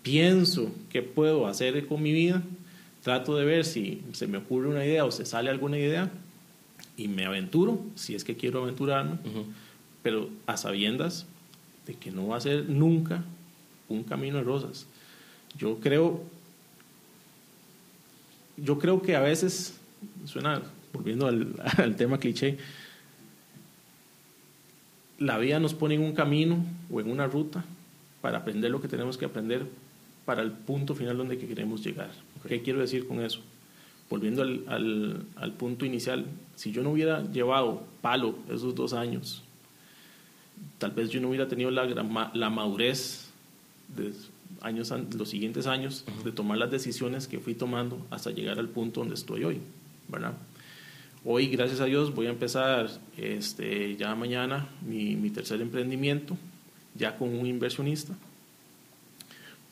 pienso 0.02 0.72
qué 0.90 1.04
puedo 1.04 1.46
hacer 1.46 1.86
con 1.86 2.02
mi 2.02 2.12
vida, 2.12 2.42
trato 3.04 3.38
de 3.38 3.46
ver 3.46 3.64
si 3.64 4.02
se 4.14 4.26
me 4.26 4.40
ocurre 4.40 4.68
una 4.68 4.84
idea 4.84 5.06
o 5.06 5.12
se 5.12 5.24
sale 5.24 5.52
alguna 5.52 5.78
idea 5.78 6.12
y 6.98 7.08
me 7.08 7.26
aventuro, 7.26 7.80
si 7.94 8.16
es 8.16 8.24
que 8.24 8.36
quiero 8.36 8.64
aventurarme, 8.64 9.20
pero 10.02 10.30
a 10.48 10.58
sabiendas 10.58 11.28
de 11.86 11.94
que 11.94 12.10
no 12.10 12.28
va 12.28 12.38
a 12.38 12.42
ser 12.42 12.68
nunca 12.68 13.24
un 13.88 14.04
camino 14.04 14.38
de 14.38 14.44
rosas. 14.44 14.88
Yo 15.60 15.80
creo, 15.80 16.24
yo 18.58 18.80
creo 18.80 19.04
que 19.04 19.16
a 19.16 19.20
veces, 19.20 19.80
suena, 20.26 20.64
volviendo 20.92 21.28
al, 21.28 21.54
al 21.78 21.96
tema 21.96 22.18
cliché, 22.18 22.58
la 25.20 25.38
vida 25.38 25.60
nos 25.60 25.74
pone 25.74 25.96
en 25.96 26.02
un 26.02 26.14
camino 26.14 26.64
o 26.92 27.00
en 27.00 27.10
una 27.10 27.28
ruta 27.28 27.64
para 28.22 28.40
aprender 28.40 28.72
lo 28.72 28.82
que 28.82 28.88
tenemos 28.88 29.18
que 29.18 29.26
aprender 29.26 29.66
para 30.26 30.42
el 30.42 30.52
punto 30.52 30.96
final 30.96 31.18
donde 31.18 31.38
queremos 31.38 31.84
llegar. 31.84 32.10
¿Qué 32.48 32.62
quiero 32.62 32.80
decir 32.80 33.08
con 33.08 33.22
eso? 33.22 33.42
Volviendo 34.10 34.42
al, 34.42 35.26
al, 35.36 35.52
punto 35.54 35.86
inicial, 35.86 36.26
si 36.56 36.72
yo 36.72 36.84
no 36.84 36.92
hubiera 36.92 37.24
llevado 37.32 37.84
palo 38.02 38.36
esos 38.50 38.76
dos 38.76 38.94
años, 38.94 39.44
tal 40.78 40.92
vez 40.92 41.10
yo 41.10 41.22
no 41.22 41.30
hubiera 41.30 41.48
tenido 41.48 41.72
la, 41.72 41.86
la 42.34 42.50
madurez 42.50 43.30
de 43.96 44.14
años, 44.62 44.94
los 45.18 45.30
siguientes 45.30 45.68
años 45.68 46.06
de 46.24 46.32
tomar 46.32 46.58
las 46.58 46.72
decisiones 46.72 47.28
que 47.28 47.40
fui 47.40 47.56
tomando 47.56 48.06
hasta 48.10 48.32
llegar 48.32 48.60
al 48.60 48.70
punto 48.70 49.02
donde 49.02 49.16
estoy 49.16 49.44
hoy, 49.44 49.60
¿verdad? 50.08 50.34
Hoy, 51.26 51.48
gracias 51.48 51.82
a 51.82 51.86
Dios, 51.86 52.14
voy 52.14 52.28
a 52.28 52.30
empezar 52.30 52.88
este, 53.18 53.96
ya 53.98 54.14
mañana 54.16 54.70
mi, 54.86 55.16
mi 55.16 55.32
tercer 55.32 55.60
emprendimiento, 55.60 56.38
ya 56.94 57.18
con 57.18 57.30
un 57.36 57.46
inversionista 57.46 58.16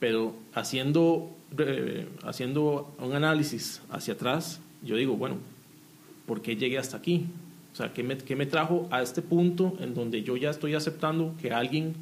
pero 0.03 0.35
haciendo, 0.53 1.31
eh, 1.57 2.09
haciendo 2.23 2.93
un 2.99 3.13
análisis 3.13 3.81
hacia 3.89 4.15
atrás, 4.15 4.59
yo 4.83 4.97
digo, 4.97 5.15
bueno, 5.15 5.37
¿por 6.25 6.41
qué 6.41 6.57
llegué 6.57 6.77
hasta 6.77 6.97
aquí? 6.97 7.27
O 7.71 7.75
sea, 7.77 7.93
¿qué 7.93 8.03
me, 8.03 8.17
qué 8.17 8.35
me 8.35 8.45
trajo 8.45 8.89
a 8.91 9.01
este 9.01 9.21
punto 9.21 9.77
en 9.79 9.93
donde 9.93 10.21
yo 10.21 10.35
ya 10.35 10.49
estoy 10.49 10.75
aceptando 10.75 11.35
que 11.41 11.53
alguien 11.53 11.93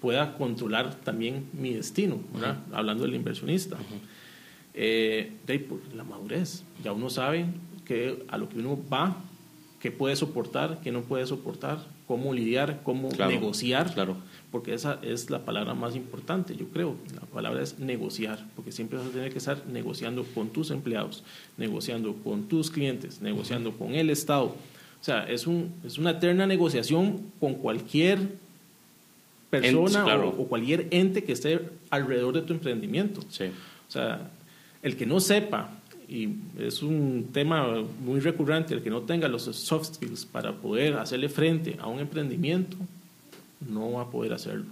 pueda 0.00 0.34
controlar 0.34 0.96
también 0.96 1.46
mi 1.52 1.72
destino, 1.72 2.18
¿verdad? 2.34 2.58
Hablando 2.72 3.04
del 3.04 3.14
inversionista. 3.14 3.76
Eh, 4.74 5.30
de 5.46 5.68
la 5.94 6.02
madurez. 6.02 6.64
Ya 6.82 6.92
uno 6.92 7.08
sabe 7.08 7.46
que 7.84 8.24
a 8.28 8.38
lo 8.38 8.48
que 8.48 8.58
uno 8.58 8.78
va, 8.92 9.16
qué 9.80 9.90
puede 9.90 10.16
soportar, 10.16 10.80
qué 10.82 10.92
no 10.92 11.02
puede 11.02 11.26
soportar, 11.26 11.84
cómo 12.06 12.32
lidiar, 12.32 12.80
cómo 12.82 13.08
negociar. 13.10 13.92
Claro 13.92 14.16
porque 14.52 14.74
esa 14.74 14.98
es 15.02 15.30
la 15.30 15.46
palabra 15.46 15.72
más 15.72 15.96
importante, 15.96 16.54
yo 16.54 16.68
creo. 16.68 16.94
La 17.14 17.22
palabra 17.22 17.62
es 17.62 17.78
negociar, 17.78 18.44
porque 18.54 18.70
siempre 18.70 18.98
vas 18.98 19.08
a 19.08 19.10
tener 19.10 19.32
que 19.32 19.38
estar 19.38 19.66
negociando 19.66 20.24
con 20.24 20.50
tus 20.50 20.70
empleados, 20.70 21.24
negociando 21.56 22.14
con 22.16 22.44
tus 22.48 22.70
clientes, 22.70 23.22
negociando 23.22 23.72
con 23.72 23.94
el 23.94 24.10
Estado. 24.10 24.54
O 25.00 25.04
sea, 25.04 25.24
es, 25.24 25.46
un, 25.46 25.72
es 25.84 25.96
una 25.96 26.10
eterna 26.10 26.46
negociación 26.46 27.32
con 27.40 27.54
cualquier 27.54 28.20
persona 29.48 30.04
o, 30.16 30.46
cualquier 30.46 30.86
ente 30.90 31.24
que 31.24 31.32
esté 31.32 31.60
alrededor 31.88 32.34
de 32.34 32.42
tu 32.42 32.52
emprendimiento. 32.52 33.22
Sí. 33.30 33.46
O 33.88 33.90
sea, 33.90 34.30
el 34.82 34.98
que 34.98 35.06
no 35.06 35.18
sepa, 35.18 35.70
y 36.12 36.28
es 36.58 36.82
un 36.82 37.30
tema 37.32 37.82
muy 38.04 38.20
recurrente, 38.20 38.74
el 38.74 38.82
que 38.82 38.90
no 38.90 39.00
tenga 39.00 39.28
los 39.28 39.44
soft 39.44 39.94
skills 39.94 40.26
para 40.26 40.52
poder 40.52 40.94
hacerle 40.94 41.30
frente 41.30 41.78
a 41.80 41.86
un 41.86 42.00
emprendimiento, 42.00 42.76
no 43.66 43.92
va 43.92 44.02
a 44.02 44.10
poder 44.10 44.34
hacerlo. 44.34 44.66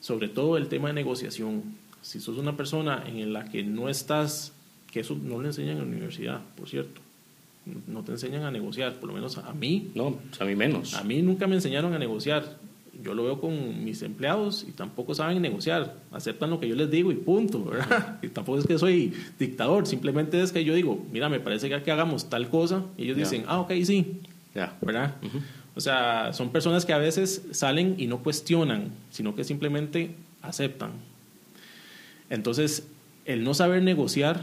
Sobre 0.00 0.26
todo 0.26 0.56
el 0.56 0.66
tema 0.66 0.88
de 0.88 0.94
negociación. 0.94 1.62
Si 2.02 2.18
sos 2.18 2.38
una 2.38 2.56
persona 2.56 3.04
en 3.06 3.32
la 3.32 3.44
que 3.44 3.62
no 3.62 3.88
estás, 3.88 4.52
que 4.90 5.00
eso 5.00 5.16
no 5.22 5.40
le 5.40 5.48
enseñan 5.48 5.76
en 5.76 5.78
la 5.78 5.84
universidad, 5.84 6.40
por 6.56 6.68
cierto, 6.68 7.00
no 7.86 8.02
te 8.02 8.10
enseñan 8.10 8.42
a 8.42 8.50
negociar, 8.50 8.98
por 8.98 9.10
lo 9.10 9.14
menos 9.14 9.38
a 9.38 9.52
mí. 9.52 9.92
No, 9.94 10.18
a 10.40 10.44
mí 10.44 10.56
menos. 10.56 10.94
A 10.94 11.04
mí 11.04 11.22
nunca 11.22 11.46
me 11.46 11.54
enseñaron 11.54 11.94
a 11.94 12.00
negociar. 12.00 12.58
Yo 13.00 13.14
lo 13.14 13.24
veo 13.24 13.40
con 13.40 13.84
mis 13.84 14.02
empleados 14.02 14.66
y 14.68 14.72
tampoco 14.72 15.14
saben 15.14 15.40
negociar. 15.40 15.96
Aceptan 16.10 16.50
lo 16.50 16.60
que 16.60 16.68
yo 16.68 16.74
les 16.74 16.90
digo 16.90 17.10
y 17.10 17.16
punto, 17.16 17.64
¿verdad? 17.64 18.18
Y 18.22 18.28
tampoco 18.28 18.58
es 18.58 18.66
que 18.66 18.78
soy 18.78 19.12
dictador, 19.38 19.86
simplemente 19.86 20.40
es 20.42 20.52
que 20.52 20.64
yo 20.64 20.74
digo, 20.74 21.04
mira, 21.10 21.28
me 21.28 21.40
parece 21.40 21.68
que, 21.68 21.82
que 21.82 21.90
hagamos 21.90 22.28
tal 22.28 22.48
cosa. 22.48 22.84
Y 22.96 23.04
ellos 23.04 23.16
dicen, 23.16 23.44
ah, 23.46 23.60
ok, 23.60 23.72
sí. 23.84 24.20
Ya. 24.54 24.76
¿Verdad? 24.82 25.16
O 25.74 25.80
sea, 25.80 26.32
son 26.32 26.50
personas 26.50 26.84
que 26.84 26.92
a 26.92 26.98
veces 26.98 27.42
salen 27.52 27.94
y 27.98 28.06
no 28.06 28.22
cuestionan, 28.22 28.90
sino 29.10 29.34
que 29.34 29.44
simplemente 29.44 30.14
aceptan. 30.42 30.92
Entonces, 32.28 32.86
el 33.24 33.44
no 33.44 33.54
saber 33.54 33.82
negociar 33.82 34.42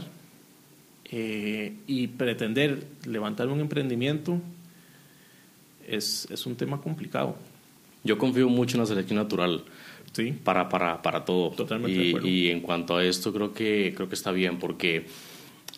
eh, 1.12 1.74
y 1.86 2.08
pretender 2.08 2.86
levantar 3.06 3.48
un 3.48 3.60
emprendimiento 3.60 4.40
es, 5.86 6.28
es, 6.30 6.46
un 6.46 6.56
tema 6.56 6.80
complicado. 6.80 7.36
Yo 8.04 8.18
confío 8.18 8.48
mucho 8.48 8.76
en 8.76 8.80
la 8.80 8.86
selección 8.86 9.18
natural. 9.18 9.64
Sí. 10.12 10.32
Para, 10.32 10.68
para, 10.68 11.02
para 11.02 11.24
todo. 11.24 11.50
Totalmente. 11.50 12.26
Y, 12.26 12.28
y 12.28 12.50
en 12.50 12.60
cuanto 12.60 12.96
a 12.96 13.04
esto, 13.04 13.32
creo 13.32 13.52
que, 13.52 13.92
creo 13.94 14.08
que 14.08 14.14
está 14.14 14.32
bien, 14.32 14.58
porque 14.58 15.06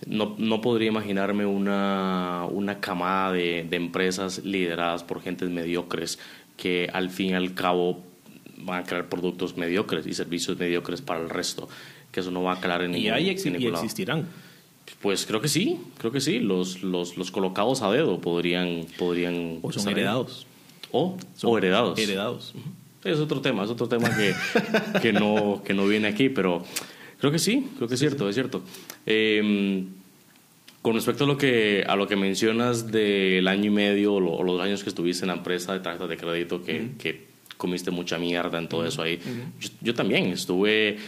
no, 0.06 0.34
no 0.38 0.60
podría 0.60 0.88
imaginarme 0.88 1.44
una, 1.46 2.46
una 2.50 2.80
camada 2.80 3.32
de, 3.32 3.66
de, 3.68 3.76
empresas 3.76 4.44
lideradas 4.44 5.04
por 5.04 5.20
gentes 5.20 5.50
mediocres 5.50 6.18
que 6.56 6.88
al 6.92 7.10
fin 7.10 7.30
y 7.30 7.34
al 7.34 7.54
cabo 7.54 8.02
van 8.58 8.82
a 8.82 8.84
crear 8.84 9.08
productos 9.08 9.56
mediocres 9.56 10.06
y 10.06 10.14
servicios 10.14 10.58
mediocres 10.58 11.02
para 11.02 11.20
el 11.20 11.28
resto. 11.28 11.68
que 12.10 12.20
eso 12.20 12.30
no 12.30 12.42
va 12.42 12.54
a 12.54 12.60
calar 12.60 12.82
en 12.82 12.92
ningún, 12.92 13.06
y 13.06 13.10
hay 13.10 13.26
y 13.26 13.30
existirán. 13.30 14.26
Pues 15.00 15.26
creo 15.26 15.40
que 15.40 15.48
sí, 15.48 15.80
creo 15.98 16.12
que 16.12 16.20
sí. 16.20 16.38
Los, 16.38 16.82
los, 16.82 17.16
los 17.16 17.30
colocados 17.30 17.82
a 17.82 17.90
dedo 17.90 18.20
podrían... 18.20 18.86
podrían 18.98 19.58
o 19.62 19.72
son 19.72 19.88
heredados. 19.88 20.46
O, 20.92 21.16
o 21.42 21.58
heredados. 21.58 21.98
Heredados. 21.98 22.54
Es 23.04 23.18
otro 23.18 23.40
tema, 23.40 23.64
es 23.64 23.70
otro 23.70 23.88
tema 23.88 24.14
que, 24.16 24.34
que, 25.00 25.12
no, 25.12 25.62
que 25.64 25.74
no 25.74 25.86
viene 25.86 26.06
aquí, 26.06 26.28
pero 26.28 26.64
creo 27.18 27.32
que 27.32 27.38
sí, 27.38 27.68
creo 27.76 27.88
que 27.88 27.94
es 27.94 28.00
cierto, 28.00 28.28
es 28.28 28.34
cierto. 28.34 28.62
Em, 29.06 29.88
con 30.82 30.94
respecto 30.94 31.24
a 31.24 31.26
lo 31.26 31.36
que, 31.36 31.84
a 31.86 31.96
lo 31.96 32.06
que 32.06 32.16
mencionas 32.16 32.92
del 32.92 33.48
año 33.48 33.66
y 33.66 33.70
medio 33.70 34.14
o, 34.14 34.42
los 34.42 34.60
años 34.60 34.82
que 34.82 34.90
estuviste 34.90 35.24
en 35.24 35.28
la 35.28 35.34
empresa 35.34 35.72
de 35.72 35.80
tarjetas 35.80 36.08
de 36.08 36.16
crédito, 36.16 36.62
que, 36.62 36.90
que 36.98 37.26
comiste 37.56 37.90
mucha 37.90 38.18
mierda 38.18 38.58
en 38.58 38.68
todo 38.68 38.84
eso 38.84 39.02
ahí, 39.02 39.18
yo, 39.80 39.94
también 39.94 40.26
estuve... 40.26 40.98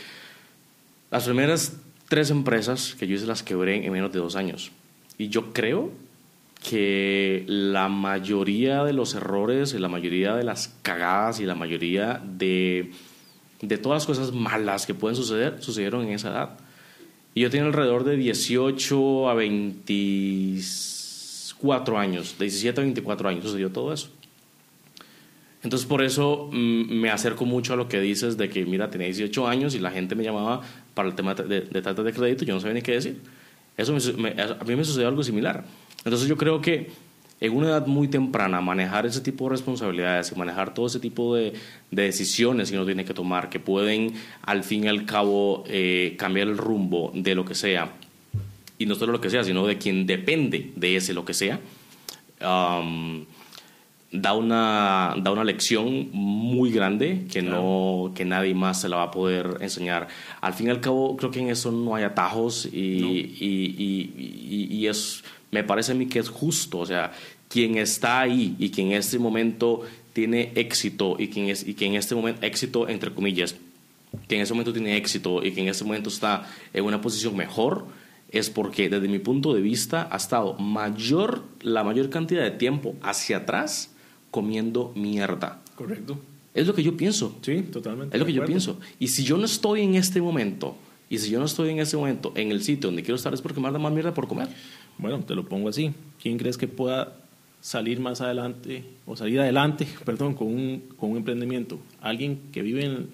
Las 1.11 1.25
primeras 1.25 1.77
tres 2.09 2.31
empresas 2.31 2.95
que 2.99 3.07
yo 3.07 3.15
hice 3.15 3.27
las 3.27 3.43
quebré 3.43 3.85
en 3.85 3.93
menos 3.93 4.13
de 4.13 4.19
dos 4.19 4.35
años. 4.35 4.73
Y 5.19 5.29
yo 5.29 5.53
creo 5.53 5.93
que 6.69 7.45
la 7.47 7.89
mayoría 7.89 8.83
de 8.85 8.93
los 8.95 9.15
errores 9.15 9.75
y 9.75 9.79
la 9.79 9.89
mayoría 9.89 10.35
de 10.35 10.43
las 10.45 10.75
cagadas 10.83 11.41
y 11.41 11.45
la 11.45 11.55
mayoría 11.55 12.23
de, 12.25 12.91
de 13.61 13.79
todas 13.79 14.03
las 14.03 14.07
cosas 14.07 14.33
malas 14.33 14.87
que 14.87 14.95
pueden 14.95 15.15
suceder 15.15 15.63
sucedieron 15.63 16.07
en 16.07 16.13
esa 16.13 16.31
edad. 16.31 16.57
Y 17.35 17.43
yo 17.43 17.51
tenía 17.51 17.67
alrededor 17.67 18.05
de 18.05 18.17
18 18.17 19.29
a 19.29 19.35
24 19.35 21.99
años, 21.99 22.39
de 22.39 22.47
17 22.47 22.81
a 22.81 22.85
24 22.85 23.29
años 23.29 23.45
sucedió 23.45 23.71
todo 23.71 23.93
eso. 23.93 24.09
Entonces 25.63 25.87
por 25.87 26.03
eso 26.03 26.49
mm, 26.51 26.95
me 26.95 27.11
acerco 27.11 27.45
mucho 27.45 27.75
a 27.75 27.77
lo 27.77 27.89
que 27.89 28.01
dices 28.01 28.39
de 28.39 28.49
que, 28.49 28.65
mira, 28.65 28.89
tenía 28.89 29.09
18 29.09 29.47
años 29.47 29.75
y 29.75 29.81
la 29.81 29.91
gente 29.91 30.15
me 30.15 30.25
llamaba 30.25 30.63
para 30.95 31.09
el 31.09 31.15
tema 31.15 31.35
de, 31.35 31.61
de, 31.61 31.83
de 31.83 32.13
crédito, 32.13 32.47
yo 32.47 32.55
no 32.55 32.61
sabía 32.61 32.75
ni 32.75 32.83
qué 32.83 32.93
decir. 32.93 33.21
Eso 33.77 33.93
a 33.93 34.65
mí 34.65 34.77
me 34.77 34.85
sucedió 34.85 35.09
algo 35.09 35.23
similar. 35.23 35.65
Entonces 36.05 36.29
yo 36.29 36.37
creo 36.37 36.61
que 36.61 36.91
en 37.41 37.55
una 37.55 37.69
edad 37.69 37.87
muy 37.87 38.09
temprana 38.09 38.61
manejar 38.61 39.07
ese 39.07 39.21
tipo 39.21 39.45
de 39.45 39.51
responsabilidades 39.51 40.33
y 40.33 40.39
manejar 40.39 40.73
todo 40.73 40.87
ese 40.87 41.01
tipo 41.01 41.35
de, 41.35 41.53
decisiones 41.91 42.71
que 42.71 42.77
uno 42.77 42.87
tiene 42.87 43.05
que 43.05 43.15
tomar 43.15 43.51
que 43.51 43.61
pueden 43.61 44.15
al 44.43 44.65
fin 44.65 44.85
y 44.85 44.89
al 44.89 45.05
cabo 45.05 45.65
eh, 45.67 46.15
cambiar 46.19 46.49
el 46.49 46.59
rumbo 46.59 47.13
de 47.15 47.35
lo 47.35 47.45
que 47.45 47.55
sea 47.55 47.93
y 48.79 48.87
no 48.87 48.95
solo 48.95 49.13
lo 49.13 49.21
que 49.21 49.31
sea 49.31 49.45
sino 49.45 49.67
de 49.67 49.79
quien 49.79 50.07
depende 50.07 50.73
de 50.75 50.97
ese 50.97 51.13
lo 51.13 51.25
que 51.25 51.35
sea 51.35 51.61
um, 52.41 53.25
da 54.15 54.33
una 54.33 55.15
da 55.21 55.33
una 55.33 55.45
lección 55.45 56.09
muy 56.13 56.71
grande 56.71 57.27
que 57.31 57.43
no 57.43 58.13
que 58.15 58.25
nadie 58.25 58.55
más 58.55 58.81
se 58.81 58.89
la 58.89 58.97
va 58.97 59.03
a 59.05 59.11
poder 59.11 59.59
enseñar. 59.61 60.07
Al 60.41 60.55
fin 60.55 60.69
y 60.69 60.71
al 60.71 60.81
cabo 60.81 61.17
creo 61.17 61.31
que 61.31 61.41
en 61.41 61.49
eso 61.49 61.73
no 61.73 61.97
hay 61.97 62.05
atajos 62.05 62.67
y, 62.73 63.37
y, 63.41 64.69
y 64.71 64.87
es 64.87 65.25
me 65.51 65.65
parece 65.65 65.93
a 65.93 65.95
mí 65.95 66.07
que 66.07 66.19
es 66.19 66.29
justo, 66.29 66.79
o 66.79 66.87
sea, 66.87 67.13
quien 67.49 67.77
está 67.77 68.21
ahí 68.21 68.57
y 68.59 68.71
quien 68.71 68.89
en 68.89 68.99
este 68.99 69.19
momento 69.19 69.83
tiene 70.13 70.53
éxito 70.57 71.17
y 71.19 71.29
quien, 71.29 71.49
es, 71.49 71.67
y 71.67 71.75
quien 71.75 71.93
en 71.93 71.99
este 71.99 72.15
momento, 72.15 72.45
éxito 72.45 72.89
entre 72.89 73.13
comillas, 73.13 73.55
que 74.29 74.37
en 74.37 74.43
este 74.43 74.55
momento 74.55 74.73
tiene 74.73 74.97
éxito 74.97 75.45
y 75.45 75.53
que 75.53 75.61
en 75.61 75.69
este 75.69 75.85
momento 75.85 76.09
está 76.09 76.49
en 76.73 76.85
una 76.85 77.01
posición 77.01 77.37
mejor, 77.37 77.87
es 78.31 78.51
porque 78.51 78.89
desde 78.89 79.07
mi 79.07 79.21
punto 79.21 79.55
de 79.55 79.61
vista 79.61 80.09
ha 80.11 80.17
estado 80.17 80.55
mayor, 80.55 81.45
la 81.63 81.85
mayor 81.85 82.11
cantidad 82.11 82.43
de 82.43 82.51
tiempo 82.51 82.97
hacia 83.03 83.39
atrás 83.39 83.94
comiendo 84.35 84.91
mierda. 84.97 85.63
Correcto. 85.77 86.19
Es 86.55 86.67
lo 86.67 86.75
que 86.75 86.83
yo 86.83 86.97
pienso. 86.97 87.39
Sí, 87.41 87.63
totalmente. 87.71 88.17
Es 88.17 88.19
lo 88.19 88.27
que 88.27 88.33
yo 88.33 88.45
pienso. 88.45 88.81
Y 88.99 89.07
si 89.07 89.23
yo 89.23 89.37
no 89.37 89.45
estoy 89.45 89.83
en 89.83 89.95
este 89.95 90.21
momento, 90.21 90.77
y 91.09 91.19
si 91.19 91.31
yo 91.31 91.39
no 91.39 91.45
estoy 91.45 91.71
en 91.71 91.79
este 91.79 91.97
momento 91.97 92.33
en 92.35 92.51
el 92.51 92.61
sitio 92.61 92.89
donde 92.89 93.03
quiero 93.03 93.15
estar, 93.15 93.33
es 93.33 93.41
porque 93.41 93.61
me 93.61 93.71
da 93.71 93.79
más 93.79 93.93
mierda 93.93 94.13
por 94.13 94.27
comer. 94.27 94.49
Bueno, 94.99 95.21
te 95.21 95.37
lo 95.37 95.45
pongo 95.49 95.69
así. 95.69 95.93
¿Quién 96.21 96.37
crees 96.37 96.59
que 96.59 96.67
pueda 96.67 97.17
salir 97.61 98.01
más 98.01 98.21
adelante 98.21 98.83
o 99.07 99.15
salir 99.15 99.39
adelante, 99.39 99.87
perdón, 100.05 100.35
con 100.35 100.49
un, 100.49 100.83
con 100.97 101.13
un 101.13 101.19
emprendimiento? 101.19 101.79
¿Alguien 102.01 102.41
que 102.51 102.63
vive 102.63 103.07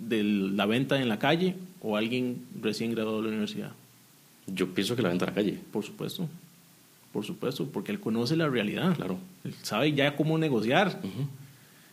de 0.00 0.24
la 0.24 0.66
venta 0.66 1.00
en 1.00 1.08
la 1.08 1.20
calle 1.20 1.54
o 1.80 1.96
alguien 1.96 2.44
recién 2.60 2.90
graduado 2.90 3.18
de 3.18 3.22
la 3.22 3.28
universidad? 3.28 3.70
Yo 4.48 4.74
pienso 4.74 4.96
que 4.96 5.02
la 5.02 5.10
venta 5.10 5.26
en 5.26 5.30
la 5.30 5.34
calle. 5.34 5.60
Por 5.70 5.84
supuesto. 5.84 6.28
Por 7.12 7.24
supuesto, 7.24 7.68
porque 7.68 7.92
él 7.92 8.00
conoce 8.00 8.34
la 8.34 8.48
realidad. 8.48 8.96
Claro. 8.96 9.16
Sabe 9.62 9.92
ya 9.92 10.16
cómo 10.16 10.38
negociar. 10.38 11.00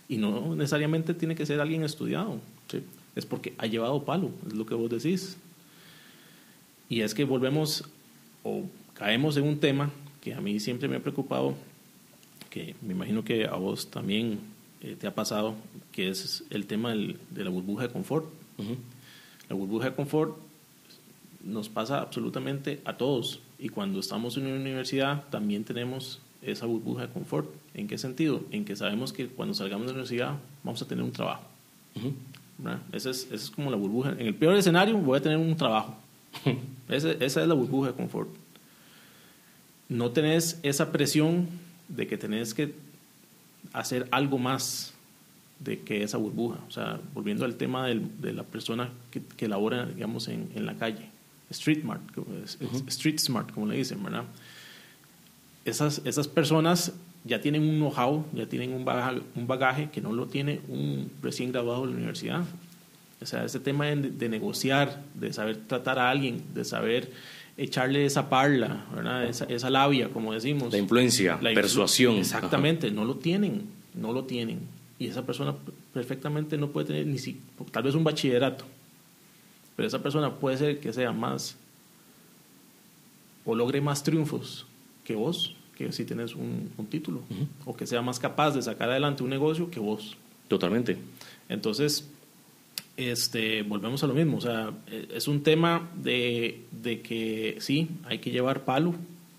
Y 0.10 0.18
no 0.18 0.56
necesariamente 0.56 1.14
tiene 1.14 1.36
que 1.36 1.46
ser 1.46 1.60
alguien 1.60 1.84
estudiado. 1.84 2.40
Sí. 2.70 2.82
Es 3.16 3.26
porque 3.26 3.54
ha 3.58 3.66
llevado 3.66 4.04
palo, 4.04 4.32
es 4.46 4.54
lo 4.54 4.66
que 4.66 4.76
vos 4.76 4.90
decís. 4.90 5.38
Y 6.90 7.02
es 7.02 7.14
que 7.14 7.26
volvemos 7.26 7.84
o 8.44 8.64
caemos 8.94 9.38
en 9.38 9.44
un 9.44 9.60
tema 9.60 9.92
que 10.22 10.34
a 10.34 10.42
mí 10.42 10.60
siempre 10.60 10.88
me 10.88 10.98
ha 10.98 11.00
preocupado, 11.00 11.56
que 12.50 12.76
me 12.82 12.94
imagino 12.94 13.24
que 13.24 13.46
a 13.46 13.56
vos 13.56 13.90
también 13.90 14.40
eh, 14.82 14.96
te 15.00 15.08
ha 15.08 15.16
pasado, 15.16 15.56
que 15.92 16.10
es 16.10 16.44
el 16.50 16.68
tema 16.68 16.92
del, 16.92 17.18
de 17.32 17.44
la 17.44 17.50
burbuja 17.50 17.88
de 17.88 17.94
confort. 17.94 18.28
La 19.50 19.56
burbuja 19.56 19.90
de 19.90 19.96
confort 19.96 20.38
nos 21.44 21.70
pasa 21.70 22.02
absolutamente 22.02 22.82
a 22.86 22.98
todos 22.98 23.40
y 23.58 23.70
cuando 23.70 24.00
estamos 24.00 24.38
en 24.38 24.48
una 24.48 24.56
universidad 24.56 25.24
también 25.30 25.64
tenemos 25.64 26.20
esa 26.42 26.66
burbuja 26.66 27.08
de 27.08 27.14
confort. 27.14 27.50
¿En 27.74 27.88
qué 27.88 27.98
sentido? 27.98 28.42
En 28.52 28.66
que 28.66 28.76
sabemos 28.76 29.14
que 29.14 29.28
cuando 29.28 29.54
salgamos 29.54 29.88
de 29.88 29.94
la 29.94 30.00
universidad 30.00 30.38
vamos 30.64 30.82
a 30.82 30.88
tener 30.88 31.04
un 31.04 31.12
trabajo. 31.12 31.44
Esa, 32.92 33.10
es, 33.10 33.26
esa, 33.26 33.36
es, 33.36 33.50
como 33.50 33.72
la 33.72 33.78
burbuja. 33.78 34.12
En 34.12 34.28
el 34.28 34.36
peor 34.36 34.56
escenario 34.56 34.98
voy 34.98 35.18
a 35.18 35.22
tener 35.22 35.38
un 35.38 35.56
trabajo. 35.56 35.96
esa, 36.90 37.12
esa 37.12 37.42
es 37.42 37.48
la 37.48 37.54
burbuja 37.54 37.90
de 37.90 37.96
confort 37.96 38.30
no 39.90 40.12
tenés 40.12 40.60
esa 40.64 40.92
presión 40.92 41.48
de 41.88 42.08
que 42.08 42.18
tenés 42.18 42.54
que 42.54 42.74
hacer 43.74 44.08
algo 44.12 44.38
más 44.38 44.94
de 45.60 45.80
que 45.80 46.04
esa 46.04 46.18
burbuja. 46.18 46.60
O 46.68 46.72
sea, 46.72 47.00
volviendo 47.14 47.46
al 47.46 47.56
tema 47.56 47.88
de 47.88 48.34
la 48.34 48.44
persona 48.44 48.90
que, 49.12 49.22
que 49.22 49.48
labora, 49.48 49.86
digamos, 49.86 50.28
en, 50.28 50.50
en, 50.56 50.66
la 50.66 50.76
calle. 50.78 51.10
Street 51.50 51.82
smart, 51.82 52.02
street 52.88 53.20
smart, 53.20 53.52
como 53.52 53.68
le 53.68 53.78
dicen, 53.78 54.04
¿verdad? 54.04 54.26
Esas, 55.68 56.02
esas 56.06 56.30
personas 56.30 56.94
ya 57.26 57.42
tienen 57.42 57.62
un 57.62 57.76
know-how, 57.76 58.24
ya 58.34 58.46
tienen 58.46 58.72
un 58.72 58.86
bagaje, 58.86 59.22
un 59.36 59.48
bagaje 59.48 59.90
que 59.92 60.00
no 60.00 60.14
lo 60.14 60.28
tiene 60.28 60.62
un 60.70 61.12
recién 61.22 61.52
graduado 61.52 61.82
de 61.82 61.92
la 61.92 61.98
universidad. 61.98 62.44
O 63.22 63.26
sea, 63.26 63.44
ese 63.44 63.60
tema 63.60 63.88
de, 63.88 63.96
de 63.96 64.30
negociar, 64.30 65.04
de 65.14 65.34
saber 65.34 65.58
tratar 65.68 66.00
a 66.00 66.10
alguien, 66.10 66.42
de 66.54 66.64
saber 66.64 67.12
echarle 67.58 68.06
esa 68.06 68.30
parla, 68.30 68.86
Esa, 69.28 69.44
esa, 69.46 69.70
labia, 69.70 70.08
como 70.08 70.34
decimos. 70.34 70.72
La 70.72 70.78
influencia, 70.78 71.38
la 71.42 71.54
persuasión. 71.54 72.16
Exactamente, 72.16 72.90
no 72.90 73.04
lo 73.04 73.16
tienen, 73.16 73.64
no 73.94 74.14
lo 74.14 74.24
tienen. 74.24 74.60
Y 74.98 75.08
esa 75.08 75.26
persona 75.26 75.54
perfectamente 75.94 76.58
no 76.58 76.70
puede 76.70 76.88
tener 76.88 77.08
ni 77.08 77.18
si, 77.18 77.42
tal 77.72 77.84
vez 77.84 77.94
un 77.94 78.06
bachillerato, 78.06 78.64
pero 79.76 79.86
esa 79.86 80.02
persona 80.02 80.34
puede 80.34 80.58
ser 80.58 80.80
que 80.80 80.94
sea 80.94 81.12
más 81.12 81.58
o 83.44 83.54
logre 83.54 83.82
más 83.82 84.02
triunfos 84.02 84.66
que 85.08 85.16
vos, 85.16 85.56
que 85.78 85.90
si 85.94 86.04
tienes 86.04 86.36
un, 86.36 86.70
título, 86.90 87.22
o 87.64 87.74
que 87.78 87.88
sea 87.88 88.02
más 88.02 88.20
capaz 88.20 88.52
de 88.52 88.62
sacar 88.62 88.90
adelante 88.90 89.24
un 89.24 89.30
negocio 89.30 89.72
que 89.72 89.80
vos. 89.80 90.18
Totalmente. 90.50 90.98
Entonces, 91.48 92.10
este, 92.98 93.64
volvemos 93.64 94.04
a 94.04 94.08
lo 94.08 94.14
mismo, 94.14 94.36
o 94.38 94.42
sea, 94.42 94.74
es 95.14 95.30
un 95.30 95.44
tema 95.44 95.90
de, 95.96 96.66
de, 96.72 97.00
que 97.00 97.56
sí, 97.60 97.88
hay 98.04 98.20
que 98.20 98.32
llevar 98.32 98.66
palo, 98.66 98.96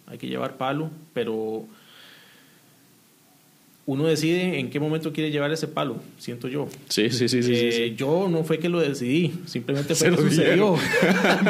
hay 0.06 0.16
que 0.16 0.26
llevar 0.26 0.56
palo, 0.56 0.90
pero 1.12 1.66
uno 3.88 4.06
decide 4.06 4.58
en 4.58 4.68
qué 4.68 4.78
momento 4.80 5.14
quiere 5.14 5.30
llevar 5.30 5.50
ese 5.50 5.66
palo, 5.66 5.96
siento 6.18 6.46
yo. 6.46 6.68
Sí, 6.90 7.08
sí, 7.08 7.26
sí. 7.26 7.42
sí, 7.42 7.54
eh, 7.54 7.94
Yo 7.96 8.28
no 8.28 8.44
fue 8.44 8.58
que 8.58 8.68
lo 8.68 8.80
decidí, 8.80 9.32
simplemente 9.46 9.94
fue 9.94 10.10
que 10.10 10.16
sucedió. 10.18 10.76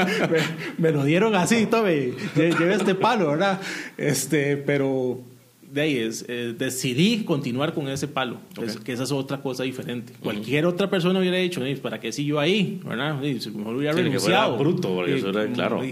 me, 0.78 0.93
lo 0.93 1.05
dieron 1.05 1.34
así, 1.34 1.66
tome, 1.66 2.12
lleve 2.36 2.74
este 2.74 2.95
palo, 2.95 3.32
¿verdad? 3.32 3.61
Este, 3.97 4.57
pero 4.57 5.20
de 5.68 5.80
ahí 5.80 5.97
es, 5.97 6.26
eh, 6.28 6.55
decidí 6.57 7.24
continuar 7.24 7.74
con 7.74 7.89
ese 7.89 8.07
palo, 8.07 8.39
que 8.84 8.93
esa 8.93 9.03
es 9.03 9.11
otra 9.11 9.43
cosa 9.43 9.64
diferente. 9.64 10.12
Cualquier 10.22 10.64
otra 10.66 10.89
persona 10.89 11.18
hubiera 11.18 11.39
dicho, 11.39 11.61
¿para 11.82 11.99
qué 11.99 12.12
sigo 12.12 12.39
ahí? 12.39 12.80
¿verdad? 12.84 13.20
mejor 13.20 13.74
hubiera 13.74 13.95
renunciado. 13.95 14.57
bruto, 14.57 14.95
porque 14.95 15.16
eso 15.16 15.30
era, 15.30 15.53
claro. 15.53 15.82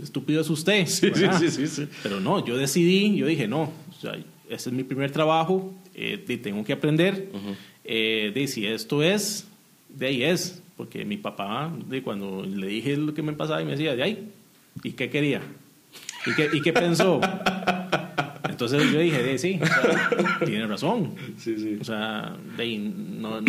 estúpido 0.00 0.42
es 0.42 0.48
usted. 0.48 0.86
Sí, 0.86 1.10
sí, 1.50 1.66
sí, 1.66 1.88
Pero 2.04 2.20
no, 2.20 2.46
yo 2.46 2.56
decidí, 2.56 3.16
yo 3.16 3.26
dije, 3.26 3.48
no, 3.48 3.62
o 3.62 4.00
sea, 4.00 4.16
este 4.54 4.70
es 4.70 4.74
mi 4.74 4.84
primer 4.84 5.10
trabajo, 5.10 5.72
eh, 5.94 6.18
tengo 6.42 6.64
que 6.64 6.72
aprender. 6.72 7.28
eh, 7.84 8.32
de 8.34 8.46
si 8.46 8.66
esto 8.66 9.02
es, 9.02 9.46
de 9.88 10.06
ahí 10.06 10.22
es. 10.22 10.62
Porque 10.76 11.04
mi 11.04 11.16
papá, 11.16 11.72
de 11.88 12.02
cuando 12.02 12.44
le 12.44 12.66
dije 12.66 12.96
lo 12.96 13.14
que 13.14 13.22
me 13.22 13.32
pasaba, 13.34 13.62
y 13.62 13.64
me 13.64 13.72
decía, 13.72 13.94
de 13.94 14.02
ahí, 14.02 14.28
¿y 14.82 14.92
qué 14.92 15.10
quería? 15.10 15.42
¿Y 16.26 16.34
qué, 16.34 16.48
y 16.52 16.60
qué 16.62 16.72
pensó? 16.72 17.20
Entonces 18.48 18.92
yo 18.92 18.98
dije, 19.00 19.38
sí, 19.38 19.60
tiene 20.44 20.66
razón. 20.66 21.14
O 21.80 21.84
sea, 21.84 22.36
no, 23.20 23.40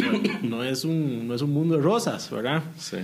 no, 0.43 0.63
es 0.63 0.83
un, 0.85 1.27
no 1.27 1.35
es 1.35 1.41
un 1.41 1.51
mundo 1.51 1.77
de 1.77 1.81
rosas, 1.81 2.29
¿verdad? 2.31 2.63
Sí. 2.77 2.97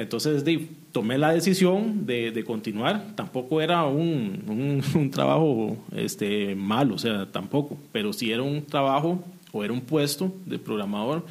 Entonces 0.00 0.44
tomé 0.92 1.18
la 1.18 1.32
decisión 1.32 2.06
de, 2.06 2.42
continuar. 2.46 3.14
Tampoco 3.14 3.60
era 3.60 3.84
un, 3.84 4.82
un, 4.94 5.10
trabajo 5.10 5.76
este, 5.94 6.54
malo, 6.54 6.94
o 6.94 6.98
sea, 6.98 7.26
tampoco, 7.26 7.78
pero 7.92 8.12
sí 8.12 8.32
era 8.32 8.42
un 8.42 8.64
trabajo 8.64 9.22
o 9.52 9.62
era 9.62 9.72
un 9.72 9.82
puesto 9.82 10.32
de 10.46 10.58
programador 10.58 11.26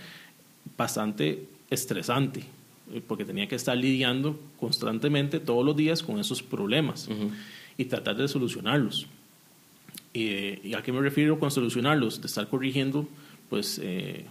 bastante 0.78 1.48
estresante, 1.70 2.44
eh, 2.94 3.02
porque 3.06 3.26
tenía 3.26 3.48
que 3.48 3.56
estar 3.56 3.76
lidiando 3.76 4.40
constantemente 4.60 5.40
todos 5.40 5.66
los 5.66 5.76
días 5.76 6.04
con 6.04 6.20
esos 6.20 6.44
problemas 6.44 7.10
y 7.78 7.86
tratar 7.86 8.18
de 8.18 8.28
solucionarlos. 8.28 9.08
¿Y 10.14 10.74
a 10.74 10.82
qué 10.82 10.92
me 10.92 11.02
refiero 11.02 11.40
con 11.40 11.50
solucionarlos? 11.50 12.20
De 12.20 12.28
estar 12.28 12.48
corrigiendo 12.48 13.08
pues, 13.50 13.80
eh, 13.82 14.26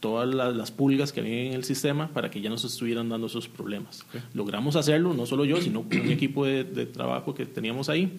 todas 0.00 0.34
las, 0.34 0.70
pulgas 0.70 1.12
que 1.12 1.20
había 1.20 1.44
en 1.44 1.52
el 1.52 1.64
sistema 1.64 2.08
para 2.08 2.30
que 2.30 2.40
ya 2.40 2.48
no 2.48 2.56
se 2.56 2.66
estuvieran 2.66 3.08
dando 3.10 3.26
esos 3.26 3.48
problemas. 3.48 4.04
Logramos 4.34 4.74
hacerlo, 4.76 5.12
no 5.14 5.26
solo 5.26 5.44
yo, 5.44 5.60
sino 5.60 5.80
un 5.80 6.10
equipo 6.10 6.46
de, 6.46 6.64
trabajo 6.86 7.34
que 7.34 7.44
teníamos 7.46 7.88
ahí, 7.90 8.16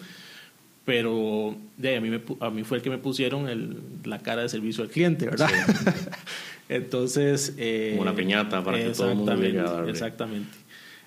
pero 0.84 1.56
de, 1.76 1.96
a, 1.96 2.00
mí 2.00 2.20
a 2.40 2.50
mí 2.50 2.64
fue 2.64 2.78
el 2.78 2.82
que 2.82 2.90
me 2.90 2.98
pusieron 2.98 3.48
el, 3.48 3.76
la 4.04 4.20
cara 4.20 4.42
de 4.42 4.48
servicio 4.48 4.82
al 4.84 4.90
cliente, 4.90 5.26
¿verdad? 5.26 5.50
Entonces... 6.68 7.54
Eh, 7.58 7.90
Como 7.96 8.02
una 8.02 8.14
piñata 8.14 8.62
para 8.64 8.78
que 8.78 8.90
todo 8.90 9.10
el 9.10 9.16
mundo 9.16 9.34
llegue 9.34 9.62
Exactamente. 9.90 10.56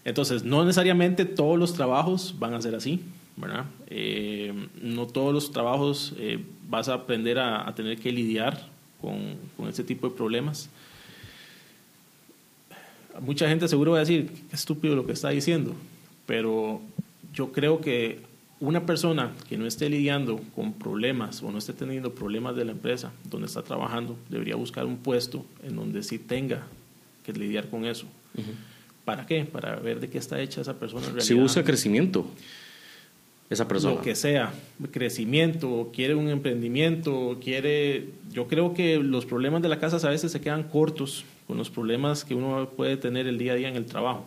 Entonces, 0.04 0.44
no 0.44 0.64
necesariamente 0.64 1.26
todos 1.26 1.58
los 1.58 1.74
trabajos 1.74 2.36
van 2.38 2.54
a 2.54 2.62
ser 2.62 2.76
así, 2.76 3.02
¿verdad? 3.38 3.66
Eh, 3.88 4.54
no 4.82 5.08
todos 5.08 5.34
los 5.34 5.52
trabajos 5.52 6.14
eh, 6.20 6.40
vas 6.70 6.90
a 6.90 6.94
aprender 6.94 7.40
a, 7.40 7.68
a 7.68 7.74
tener 7.74 7.98
que 7.98 8.12
lidiar 8.12 8.75
con, 9.06 9.36
con 9.56 9.70
este 9.70 9.84
tipo 9.84 10.10
de 10.10 10.16
problemas. 10.16 10.68
Mucha 13.22 13.48
gente 13.48 13.68
seguro 13.68 13.92
va 13.92 13.98
a 13.98 14.00
decir, 14.00 14.32
qué 14.50 14.56
estúpido 14.56 14.96
lo 14.96 15.06
que 15.06 15.14
está 15.14 15.30
diciendo, 15.30 15.76
pero 16.26 16.82
yo 17.32 17.52
creo 17.52 17.80
que 17.82 18.20
una 18.60 18.86
persona 18.88 19.32
que 19.48 19.58
no 19.58 19.68
esté 19.68 19.90
lidiando 19.90 20.42
con 20.56 20.74
problemas 20.74 21.44
o 21.44 21.52
no 21.52 21.60
esté 21.60 21.74
teniendo 21.74 22.16
problemas 22.16 22.56
de 22.56 22.66
la 22.66 22.72
empresa 22.72 23.12
donde 23.30 23.46
está 23.46 23.62
trabajando, 23.62 24.18
debería 24.30 24.56
buscar 24.56 24.88
un 24.88 24.98
puesto 24.98 25.46
en 25.64 25.76
donde 25.76 26.02
sí 26.02 26.18
tenga 26.18 26.66
que 27.24 27.32
lidiar 27.32 27.70
con 27.70 27.86
eso. 27.86 28.08
¿Para 29.06 29.28
qué? 29.28 29.46
Para 29.46 29.76
ver 29.76 30.00
de 30.00 30.10
qué 30.10 30.18
está 30.18 30.42
hecha 30.42 30.62
esa 30.62 30.74
persona 30.80 31.06
en 31.06 31.14
realidad. 31.14 31.28
Si 31.28 31.36
busca 31.36 31.64
crecimiento 31.64 32.26
esa 33.50 33.68
persona. 33.68 33.96
Lo 33.96 34.02
que 34.02 34.16
sea, 34.16 34.54
crecimiento, 34.92 35.92
quiere 35.94 36.16
un 36.16 36.30
emprendimiento, 36.30 37.38
quiere... 37.44 38.10
Yo 38.32 38.48
creo 38.48 38.74
que 38.74 38.98
los 38.98 39.26
problemas 39.26 39.62
de 39.62 39.70
la 39.70 39.80
casa 39.80 40.06
a 40.06 40.10
veces 40.10 40.32
se 40.32 40.42
quedan 40.42 40.64
cortos 40.64 41.26
con 41.48 41.58
los 41.58 41.70
problemas 41.70 42.26
que 42.26 42.36
uno 42.36 42.70
puede 42.76 42.98
tener 42.98 43.28
el 43.28 43.38
día 43.38 43.54
a 43.54 43.56
día 43.56 43.70
en 43.70 43.76
el 43.76 43.86
trabajo. 43.86 44.26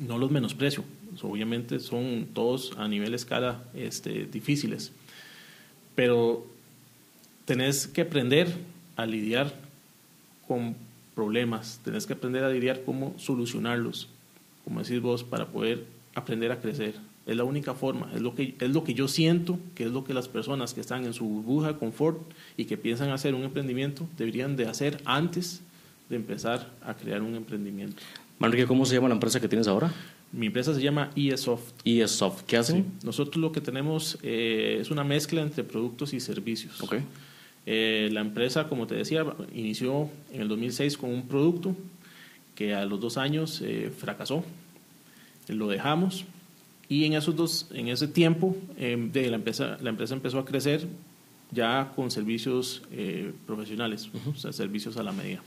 No 0.00 0.18
los 0.18 0.30
menosprecio, 0.30 0.84
obviamente 1.22 1.80
son 1.80 2.28
todos 2.34 2.72
a 2.76 2.88
nivel 2.88 3.14
escala 3.14 3.62
este, 3.74 4.26
difíciles, 4.26 4.92
pero 5.94 6.46
tenés 7.44 7.86
que 7.86 8.02
aprender 8.02 8.52
a 8.96 9.06
lidiar 9.06 9.54
con 10.46 10.76
problemas, 11.14 11.80
tenés 11.84 12.06
que 12.06 12.12
aprender 12.12 12.44
a 12.44 12.50
lidiar 12.50 12.82
cómo 12.84 13.14
solucionarlos, 13.18 14.08
como 14.64 14.82
decís 14.82 15.00
vos, 15.00 15.24
para 15.24 15.46
poder 15.46 15.84
aprender 16.14 16.52
a 16.52 16.60
crecer 16.60 16.94
es 17.28 17.36
la 17.36 17.44
única 17.44 17.74
forma, 17.74 18.10
es 18.14 18.22
lo, 18.22 18.34
que, 18.34 18.54
es 18.58 18.70
lo 18.70 18.84
que 18.84 18.94
yo 18.94 19.06
siento, 19.06 19.58
que 19.74 19.84
es 19.84 19.90
lo 19.90 20.02
que 20.02 20.14
las 20.14 20.28
personas 20.28 20.72
que 20.72 20.80
están 20.80 21.04
en 21.04 21.12
su 21.12 21.26
burbuja 21.26 21.68
de 21.68 21.78
confort 21.78 22.18
y 22.56 22.64
que 22.64 22.78
piensan 22.78 23.10
hacer 23.10 23.34
un 23.34 23.44
emprendimiento 23.44 24.08
deberían 24.16 24.56
de 24.56 24.66
hacer 24.66 25.02
antes 25.04 25.60
de 26.08 26.16
empezar 26.16 26.70
a 26.82 26.94
crear 26.94 27.20
un 27.20 27.34
emprendimiento. 27.34 28.02
Manrique, 28.38 28.66
¿cómo 28.66 28.86
se 28.86 28.94
llama 28.94 29.08
la 29.08 29.14
empresa 29.14 29.38
que 29.40 29.46
tienes 29.46 29.68
ahora? 29.68 29.92
Mi 30.32 30.46
empresa 30.46 30.74
se 30.74 30.80
llama 30.80 31.10
ESOft. 31.14 31.74
ESOft, 31.84 32.44
¿qué 32.46 32.56
hacen? 32.56 32.86
Nosotros 33.04 33.36
lo 33.36 33.52
que 33.52 33.60
tenemos 33.60 34.18
eh, 34.22 34.78
es 34.80 34.90
una 34.90 35.04
mezcla 35.04 35.42
entre 35.42 35.64
productos 35.64 36.14
y 36.14 36.20
servicios. 36.20 36.80
Okay. 36.80 37.02
Eh, 37.66 38.08
la 38.10 38.22
empresa, 38.22 38.68
como 38.68 38.86
te 38.86 38.94
decía, 38.94 39.26
inició 39.54 40.08
en 40.32 40.40
el 40.40 40.48
2006 40.48 40.96
con 40.96 41.10
un 41.10 41.28
producto 41.28 41.76
que 42.54 42.74
a 42.74 42.86
los 42.86 42.98
dos 43.00 43.18
años 43.18 43.60
eh, 43.62 43.92
fracasó. 43.94 44.44
Lo 45.48 45.68
dejamos 45.68 46.24
y 46.88 47.04
en 47.04 47.12
esos 47.14 47.36
dos, 47.36 47.66
en 47.72 47.88
ese 47.88 48.08
tiempo, 48.08 48.56
em, 48.76 49.12
de 49.12 49.28
la 49.28 49.36
empresa, 49.36 49.76
la 49.80 49.90
empresa 49.90 50.14
empezó 50.14 50.38
a 50.38 50.44
crecer 50.44 50.86
ya 51.50 51.92
con 51.94 52.10
servicios 52.10 52.82
eh, 52.92 53.32
profesionales, 53.46 54.08
o 54.26 54.34
sea, 54.34 54.52
servicios 54.52 54.96
a 54.96 55.02
la 55.02 55.12
medida. 55.12 55.42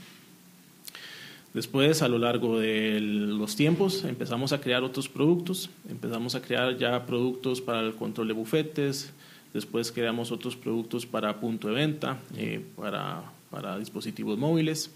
Después, 1.53 2.01
a 2.01 2.07
lo 2.07 2.17
largo 2.17 2.59
de 2.59 2.99
los 3.01 3.55
tiempos, 3.55 4.05
empezamos 4.05 4.53
a 4.53 4.61
crear 4.61 4.83
otros 4.83 5.09
productos, 5.09 5.69
empezamos 5.89 6.33
a 6.35 6.41
crear 6.41 6.77
ya 6.77 7.05
productos 7.05 7.59
para 7.59 7.81
el 7.81 7.93
control 7.93 8.29
de 8.29 8.33
bufetes, 8.33 9.11
después 9.53 9.91
creamos 9.91 10.31
otros 10.31 10.55
productos 10.55 11.05
para 11.05 11.39
punto 11.41 11.67
de 11.67 11.73
venta, 11.73 12.19
eh, 12.37 12.61
para, 12.77 13.23
para, 13.49 13.77
dispositivos 13.77 14.37
móviles, 14.37 14.91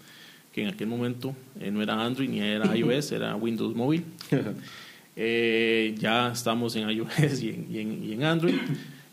que 0.54 0.62
en 0.62 0.68
aquel 0.68 0.86
momento 0.86 1.36
eh, 1.60 1.70
no 1.70 1.82
era 1.82 2.02
Android 2.02 2.30
ni 2.30 2.40
era 2.40 2.74
iOS, 2.76 3.12
era 3.12 3.36
Windows 3.36 3.74
Mobile. 3.74 4.04
Eh, 5.18 5.94
ya 5.98 6.30
estamos 6.30 6.76
en 6.76 6.90
iOS 6.90 7.42
y 7.42 7.48
en, 7.48 8.04
y 8.04 8.12
en, 8.12 8.22
Android. 8.22 8.54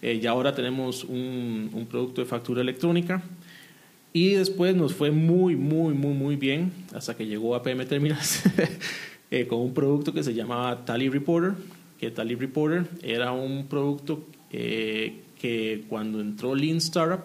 Eh, 0.01 0.19
ya 0.19 0.31
ahora 0.31 0.53
tenemos 0.53 1.05
un, 1.05 1.69
un, 1.73 1.85
producto 1.85 2.19
de 2.21 2.27
factura 2.27 2.61
electrónica. 2.61 3.23
Y 4.11 4.31
después 4.33 4.75
nos 4.75 4.93
fue 4.93 5.09
muy, 5.11 5.55
muy, 5.55 5.93
muy, 5.93 6.13
muy 6.13 6.35
bien 6.35 6.71
hasta 6.93 7.15
que 7.15 7.25
llegó 7.25 7.55
a 7.55 7.63
PM 7.63 7.85
Terminals 7.85 8.43
eh, 9.31 9.47
con 9.47 9.61
un 9.61 9.73
producto 9.73 10.13
que 10.13 10.21
se 10.23 10.33
llamaba 10.33 10.85
Tally 10.85 11.09
Reporter. 11.09 11.53
Que 11.99 12.11
Tally 12.11 12.35
Reporter 12.35 12.85
era 13.01 13.31
un 13.31 13.65
producto 13.67 14.27
que 14.51 15.83
cuando 15.89 16.21
entró 16.21 16.53
Lean 16.53 16.77
Startup 16.77 17.23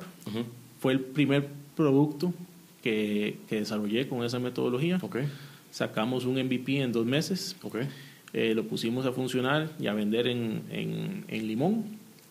fue 0.80 0.92
el 0.92 1.00
primer 1.00 1.46
producto 1.76 2.32
que, 2.80 3.38
que, 3.48 3.56
desarrollé 3.56 4.08
con 4.08 4.24
esa 4.24 4.38
metodología. 4.38 4.98
Okay. 5.02 5.28
Sacamos 5.70 6.24
un 6.24 6.42
MVP 6.42 6.80
en 6.80 6.92
dos 6.92 7.04
meses. 7.04 7.54
Okay. 7.60 7.88
Eh, 8.32 8.54
lo 8.54 8.64
pusimos 8.64 9.06
a 9.06 9.12
funcionar 9.12 9.70
y 9.80 9.86
a 9.86 9.94
vender 9.94 10.26
en, 10.26 10.62
en, 10.70 11.48
Limón, 11.48 11.84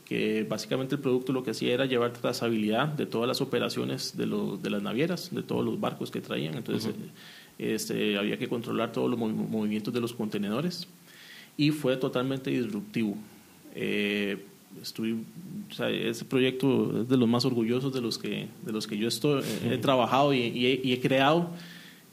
que 0.05 0.45
básicamente 0.47 0.95
el 0.95 1.01
producto 1.01 1.33
lo 1.33 1.43
que 1.43 1.51
hacía 1.51 1.73
era 1.73 1.85
llevar 1.85 2.13
trazabilidad 2.13 2.87
de 2.87 3.05
todas 3.07 3.27
las 3.27 3.41
operaciones 3.41 4.15
de, 4.15 4.27
los, 4.27 4.61
de 4.61 4.69
las 4.69 4.83
navieras, 4.83 5.33
de 5.33 5.41
todos 5.41 5.65
los 5.65 5.79
barcos 5.79 6.11
que 6.11 6.21
traían. 6.21 6.55
Entonces 6.55 6.93
este, 7.57 8.17
había 8.17 8.37
que 8.37 8.47
controlar 8.47 8.91
todos 8.91 9.09
los 9.09 9.17
movimientos 9.19 9.93
de 9.93 9.99
los 9.99 10.13
contenedores 10.13 10.87
y 11.57 11.71
fue 11.71 11.97
totalmente 11.97 12.51
disruptivo. 12.51 13.17
Eh, 13.73 14.45
ese 15.79 16.25
proyecto 16.25 17.01
es 17.01 17.09
de 17.09 17.17
los 17.17 17.27
más 17.27 17.45
orgullosos 17.45 17.91
de 17.91 18.01
los 18.01 18.19
que, 18.19 18.47
de 18.63 18.71
los 18.71 18.85
que 18.85 18.97
yo 18.97 19.07
estoy, 19.07 19.43
he 19.63 19.77
trabajado 19.79 20.33
y, 20.33 20.39
y, 20.39 20.93
he, 20.93 20.99
creado. 20.99 21.49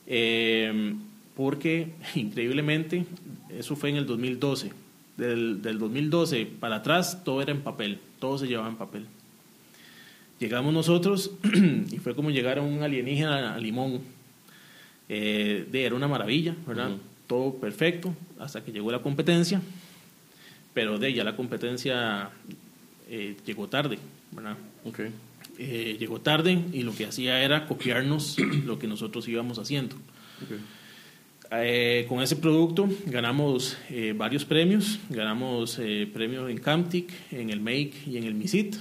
Eh, 0.07 0.95
porque 1.37 1.93
increíblemente 2.15 3.07
eso 3.51 3.77
fue 3.77 3.91
en 3.91 3.97
el 3.97 4.07
2012. 4.07 4.73
Del, 5.17 5.63
del 5.63 5.79
2012 5.79 6.47
para 6.59 6.77
atrás 6.77 7.23
todo 7.23 7.41
era 7.41 7.53
en 7.53 7.61
papel, 7.61 8.01
todo 8.19 8.37
se 8.39 8.49
llevaba 8.49 8.69
en 8.69 8.77
papel. 8.77 9.07
Llegamos 10.41 10.75
nosotros 10.75 11.31
y 11.91 11.99
fue 11.99 12.15
como 12.15 12.31
llegar 12.31 12.59
a 12.59 12.63
un 12.63 12.83
alienígena 12.83 13.55
a 13.55 13.59
Limón. 13.59 14.01
Eh, 15.09 15.67
de, 15.71 15.85
era 15.85 15.95
una 15.95 16.09
maravilla, 16.09 16.57
¿verdad? 16.67 16.91
Todo 17.27 17.55
perfecto, 17.55 18.15
hasta 18.39 18.65
que 18.65 18.73
llegó 18.73 18.91
la 18.91 19.01
competencia, 19.01 19.61
pero 20.73 20.99
de 20.99 21.13
ya 21.13 21.25
la 21.25 21.37
competencia 21.37 22.31
eh, 23.09 23.37
llegó 23.47 23.69
tarde, 23.69 23.99
¿verdad? 24.33 24.57
Okay. 24.85 25.11
Eh, 25.59 25.97
llegó 26.01 26.21
tarde 26.21 26.59
y 26.73 26.83
lo 26.83 26.95
que 26.95 27.07
hacía 27.07 27.43
era 27.43 27.67
copiarnos 27.67 28.37
lo 28.65 28.79
que 28.79 28.87
nosotros 28.87 29.29
íbamos 29.29 29.59
haciendo. 29.59 29.95
Okay. 30.45 30.59
Eh, 31.63 32.07
con 32.09 32.23
ese 32.23 32.37
producto 32.37 32.89
ganamos 33.07 33.77
eh, 33.91 34.15
varios 34.17 34.45
premios, 34.45 34.99
ganamos 35.11 35.79
eh, 35.79 36.09
premios 36.13 36.51
en 36.51 36.59
Camtic, 36.59 37.13
en 37.31 37.51
el 37.51 37.61
Make 37.61 37.93
y 38.07 38.17
en 38.17 38.25
el 38.25 38.35
MISIT. 38.35 38.77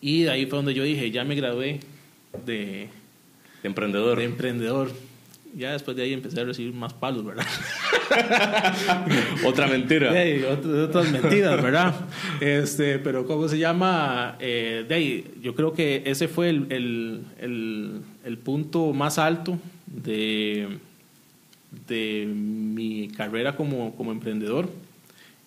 Y 0.00 0.22
de 0.22 0.30
ahí 0.30 0.46
fue 0.46 0.58
donde 0.58 0.74
yo 0.74 0.82
dije, 0.82 1.10
ya 1.10 1.24
me 1.24 1.34
gradué 1.34 1.80
de, 2.46 2.88
emprendedor. 3.62 4.18
De 4.18 4.24
emprendedor. 4.24 4.90
Ya 5.56 5.72
después 5.72 5.96
de 5.96 6.04
ahí 6.04 6.12
empecé 6.12 6.40
a 6.40 6.44
recibir 6.44 6.72
más 6.74 6.92
palos, 6.92 7.24
¿verdad? 7.24 7.46
Otra 9.44 9.66
mentira. 9.66 10.12
otras 10.84 11.10
mentiras, 11.10 11.62
¿verdad? 11.62 11.94
Este, 12.40 12.98
pero 12.98 13.26
¿cómo 13.26 13.48
se 13.48 13.58
llama? 13.58 14.36
de 14.38 14.86
ahí, 14.90 15.24
yo 15.42 15.54
creo 15.54 15.72
que 15.72 16.02
ese 16.04 16.28
fue 16.28 16.50
el, 16.50 16.66
el, 17.40 18.02
el 18.24 18.38
punto 18.38 18.92
más 18.92 19.18
alto 19.18 19.58
de 19.86 20.78
de 21.86 22.26
mi 22.26 23.08
carrera 23.08 23.56
como, 23.56 23.94
como 23.96 24.12
emprendedor. 24.12 24.68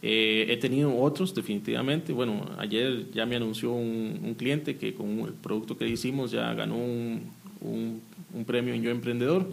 Eh, 0.03 0.47
he 0.49 0.57
tenido 0.57 0.97
otros, 0.97 1.34
definitivamente. 1.36 2.13
Bueno, 2.13 2.49
ayer 2.57 3.11
ya 3.11 3.26
me 3.26 3.36
anunció 3.36 3.72
un, 3.72 4.36
cliente 4.38 4.78
que 4.78 4.93
con 4.93 5.19
el 5.19 5.34
producto 5.34 5.78
que 5.78 5.88
hicimos 5.88 6.32
ya 6.32 6.53
ganó 6.53 6.78
un, 6.78 7.32
un, 7.61 8.45
premio 8.45 8.74
en 8.74 8.82
Yo 8.82 8.89
Emprendedor, 8.89 9.47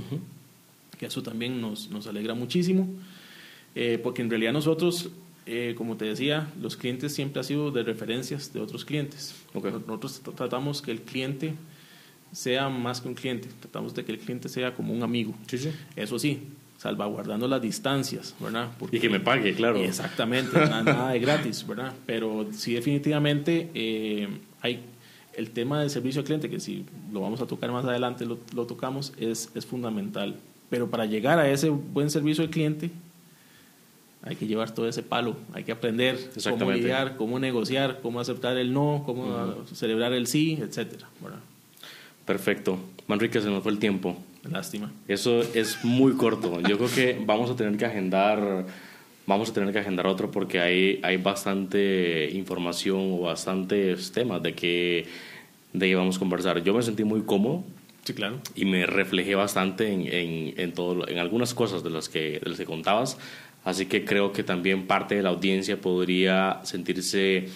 que 0.99 1.07
eso 1.07 1.23
también 1.23 1.61
nos, 1.61 1.91
nos 1.91 2.07
alegra 2.07 2.35
muchísimo. 2.35 2.89
Eh, 3.75 3.99
porque 4.03 4.23
en 4.23 4.31
realidad 4.31 4.53
nosotros, 4.53 5.11
eh, 5.45 5.75
como 5.77 5.97
te 5.97 6.07
decía, 6.07 6.51
los 6.61 6.77
clientes 6.77 7.14
siempre 7.14 7.41
han 7.41 7.45
sido 7.45 7.71
de 7.71 7.83
referencias 7.83 8.53
de 8.53 8.61
otros 8.61 8.85
clientes. 8.85 9.35
Nosotros 9.55 10.23
tratamos 10.35 10.81
que 10.81 10.91
el 10.91 11.03
cliente 11.03 11.55
sea 12.33 12.69
más 12.69 13.01
que 13.01 13.09
un 13.09 13.14
cliente, 13.14 13.49
tratamos 13.61 13.95
de 13.95 14.05
que 14.05 14.12
el 14.12 14.19
cliente 14.19 14.49
sea 14.49 14.75
como 14.75 14.95
un 14.95 15.03
amigo. 15.03 15.35
Sí, 15.47 15.59
sí. 15.59 15.71
Eso 15.97 16.19
sí, 16.19 16.41
salvaguardando 16.79 17.49
las 17.49 17.61
distancias, 17.61 18.35
¿verdad? 18.41 18.68
y 18.93 19.01
que 19.01 19.11
me 19.11 19.20
pague, 19.20 19.53
claro. 19.55 19.79
Exactamente, 19.79 20.59
nada, 20.68 21.11
de 21.11 21.18
gratis, 21.18 21.66
¿verdad? 21.66 21.93
Pero 22.07 22.47
sí 22.53 22.74
definitivamente 22.74 23.68
eh, 23.74 24.29
hay 24.61 24.81
el 25.35 25.51
tema 25.51 25.81
del 25.81 25.91
servicio 25.91 26.20
al 26.20 26.24
cliente, 26.24 26.49
que 26.49 26.61
si 26.61 26.87
lo 27.12 27.20
vamos 27.20 27.41
a 27.43 27.47
tocar 27.47 27.70
más 27.72 27.85
adelante, 27.85 28.24
lo, 28.24 28.39
lo, 28.55 28.66
tocamos, 28.66 29.12
es, 29.18 29.51
es 29.55 29.66
fundamental. 29.66 30.37
Pero 30.70 30.89
para 30.89 31.05
llegar 31.05 31.39
a 31.39 31.51
ese 31.51 31.68
buen 31.68 32.11
servicio 32.11 32.45
al 32.45 32.51
cliente, 32.51 32.91
hay 34.22 34.37
que 34.37 34.47
llevar 34.47 34.72
todo 34.72 34.89
ese 34.89 35.03
palo, 35.03 35.37
hay 35.55 35.64
que 35.64 35.72
aprender 35.72 36.18
cómo 36.45 36.70
lidiar, 36.70 37.16
cómo 37.16 37.39
negociar, 37.39 38.01
cómo 38.03 38.20
aceptar 38.20 38.57
el 38.57 38.72
no, 38.72 39.03
cómo 39.05 39.64
celebrar 39.72 40.12
el 40.12 40.26
sí, 40.26 40.59
etcétera. 40.61 41.09
Perfecto. 42.24 42.79
Manrique, 43.07 43.41
se 43.41 43.49
nos 43.49 43.62
fue 43.62 43.72
el 43.72 43.79
tiempo. 43.79 44.16
Lástima. 44.45 44.93
Eso 45.07 45.41
es 45.55 45.84
muy 45.84 46.12
corto. 46.14 46.61
Yo 46.61 46.78
creo 46.78 46.91
que 46.91 47.22
vamos 47.24 47.51
a 47.51 47.57
tener 47.57 47.76
que 47.76 47.84
agendar, 47.84 48.66
vamos 49.26 49.51
a 49.51 49.53
tener 49.53 49.72
que 49.72 49.78
agendar 49.78 50.07
otro 50.07 50.30
porque 50.30 50.61
hay, 50.61 51.01
hay 51.03 51.16
bastante 51.16 52.30
información 52.32 53.12
o 53.12 53.20
bastantes 53.22 54.12
temas 54.12 54.43
de 54.43 54.55
que, 54.55 55.07
de 55.72 55.89
que 55.89 55.95
vamos 55.95 56.16
a 56.16 56.18
conversar. 56.18 56.62
Yo 56.62 56.74
me 56.74 56.82
sentí 56.82 57.05
muy 57.05 57.22
cómodo. 57.22 57.64
Sí, 58.05 58.14
claro. 58.14 58.41
Y 58.55 58.64
me 58.64 58.86
reflejé 58.86 59.34
bastante 59.34 59.93
en, 59.93 60.07
en, 60.07 60.55
en, 60.57 60.72
todo, 60.72 61.07
en 61.09 61.18
algunas 61.18 61.53
cosas 61.53 61.82
de 61.82 61.91
las, 61.91 62.09
que, 62.09 62.41
de 62.43 62.49
las 62.49 62.59
que 62.59 62.64
contabas. 62.64 63.18
Así 63.64 63.86
que 63.86 64.05
creo 64.05 64.32
que 64.32 64.43
también 64.43 64.86
parte 64.86 65.16
de 65.16 65.22
la 65.22 65.28
audiencia 65.28 65.78
podría 65.78 66.61
sentirse 66.62 67.49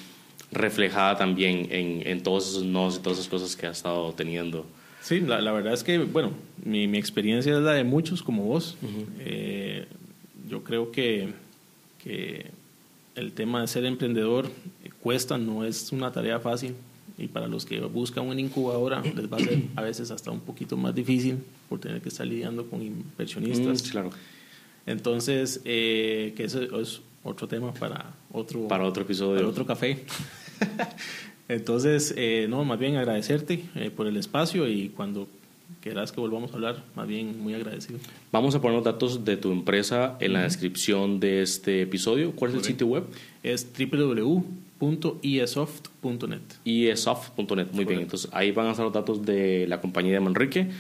reflejada 0.51 1.17
también 1.17 1.69
en, 1.71 2.07
en 2.07 2.23
todos 2.23 2.51
esos 2.51 2.65
nos 2.65 2.97
y 2.97 2.99
todas 3.01 3.19
esas 3.19 3.31
cosas 3.31 3.57
que 3.57 3.67
ha 3.67 3.71
estado 3.71 4.13
teniendo. 4.13 4.67
Sí, 5.03 5.21
la, 5.21 5.41
la, 5.41 5.53
verdad 5.53 5.73
es 5.73 5.83
que, 5.83 5.99
bueno, 5.99 6.33
mi, 6.65 6.87
mi, 6.87 6.97
experiencia 6.97 7.55
es 7.57 7.63
la 7.63 7.73
de 7.73 7.85
muchos 7.85 8.23
como 8.23 8.45
vos. 8.45 8.77
eh, 9.19 9.87
yo 10.49 10.63
creo 10.63 10.93
que, 10.93 11.33
que, 12.03 12.47
el 13.15 13.33
tema 13.33 13.61
de 13.61 13.67
ser 13.67 13.85
emprendedor 13.85 14.49
cuesta, 15.03 15.37
no 15.37 15.65
es 15.65 15.93
una 15.93 16.13
tarea 16.13 16.39
fácil. 16.39 16.75
Y 17.19 17.27
para 17.27 17.47
los 17.47 17.67
que 17.67 17.79
buscan 17.81 18.27
una 18.27 18.41
incubadora, 18.41 19.03
les 19.03 19.31
va 19.31 19.37
a 19.37 19.41
ser 19.41 19.63
a 19.77 19.83
veces 19.83 20.11
hasta 20.11 20.31
un 20.31 20.41
poquito 20.41 20.77
más 20.77 20.95
difícil 20.95 21.39
por 21.69 21.79
tener 21.79 22.01
que 22.01 22.09
estar 22.09 22.27
lidiando 22.27 22.67
con 22.67 22.81
inversionistas. 22.81 23.85
Mm, 23.85 23.91
claro. 23.91 24.11
Entonces, 24.87 25.61
eh, 25.65 26.33
que 26.37 26.45
eso 26.45 26.81
es 26.81 27.01
otro 27.23 27.47
tema 27.47 27.75
para 27.75 28.15
otro, 28.33 28.67
para 28.67 28.85
otro 28.85 29.03
episodio. 29.03 29.37
Para 29.37 29.49
otro 29.49 29.67
café. 29.67 30.05
Entonces, 31.53 32.15
eh, 32.17 32.47
no, 32.49 32.65
más 32.65 32.79
bien 32.79 32.97
agradecerte 32.97 33.65
eh, 33.75 33.91
por 33.91 34.07
el 34.07 34.17
espacio 34.17 34.67
y 34.69 34.89
cuando 34.89 35.29
quieras 35.81 36.13
que 36.13 36.21
volvamos 36.21 36.53
a 36.53 36.55
hablar, 36.55 36.85
más 36.95 37.07
bien 37.07 37.43
muy 37.43 37.53
agradecido. 37.55 37.99
Vamos 38.31 38.55
a 38.55 38.61
poner 38.61 38.77
los 38.77 38.85
datos 38.85 39.25
de 39.25 39.37
tu 39.37 39.51
empresa 39.53 40.17
en 40.21 40.35
la 40.35 40.43
descripción 40.43 41.19
de 41.21 41.43
este 41.43 41.83
episodio. 41.83 42.33
¿Cuál 42.33 42.53
es 42.53 42.59
el 42.59 42.65
sitio 42.65 42.87
web? 42.87 43.05
Es 43.43 43.67
www.iesoft.net. 43.77 46.41
iesoft.net, 46.65 47.67
muy 47.73 47.85
bien. 47.85 48.01
Entonces, 48.01 48.31
ahí 48.33 48.53
van 48.53 48.69
a 48.69 48.71
estar 48.71 48.85
los 48.85 48.95
datos 48.95 49.27
de 49.27 49.67
la 49.69 49.81
compañía 49.81 50.13
de 50.15 50.21
Manrique, 50.21 50.71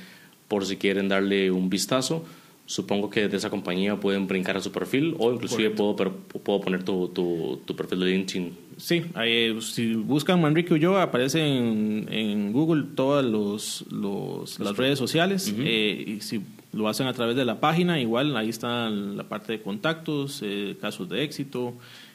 por 0.48 0.64
si 0.64 0.76
quieren 0.76 1.08
darle 1.08 1.50
un 1.50 1.68
vistazo 1.68 2.24
supongo 2.72 3.10
que 3.10 3.28
de 3.28 3.36
esa 3.36 3.50
compañía 3.50 4.00
pueden 4.00 4.26
brincar 4.26 4.56
a 4.56 4.60
su 4.62 4.72
perfil 4.72 5.14
o 5.18 5.30
inclusive 5.30 5.68
puedo, 5.70 5.94
puedo 5.94 6.60
poner 6.62 6.82
tu, 6.82 7.08
tu, 7.08 7.60
tu, 7.66 7.76
perfil 7.76 8.00
de 8.00 8.06
LinkedIn. 8.06 8.52
Sí, 8.78 9.04
ahí, 9.12 9.60
si 9.60 9.94
buscan 9.94 10.40
Manrique 10.40 10.72
Ulloa 10.72 11.02
aparece 11.02 11.40
en, 11.40 12.08
en 12.10 12.50
Google 12.50 12.84
todas 12.94 13.26
los, 13.26 13.84
los, 13.90 14.58
las 14.58 14.74
redes 14.74 14.98
sociales 14.98 15.54
eh, 15.58 16.04
y 16.16 16.20
si 16.22 16.40
lo 16.72 16.88
hacen 16.88 17.06
a 17.08 17.12
través 17.12 17.36
de 17.36 17.44
la 17.44 17.60
página, 17.60 18.00
igual 18.00 18.34
ahí 18.38 18.48
está 18.48 18.88
la 18.88 19.28
parte 19.28 19.52
de 19.52 19.60
contactos, 19.60 20.40
eh, 20.42 20.74
casos 20.80 21.10
de 21.10 21.24
éxito. 21.24 21.74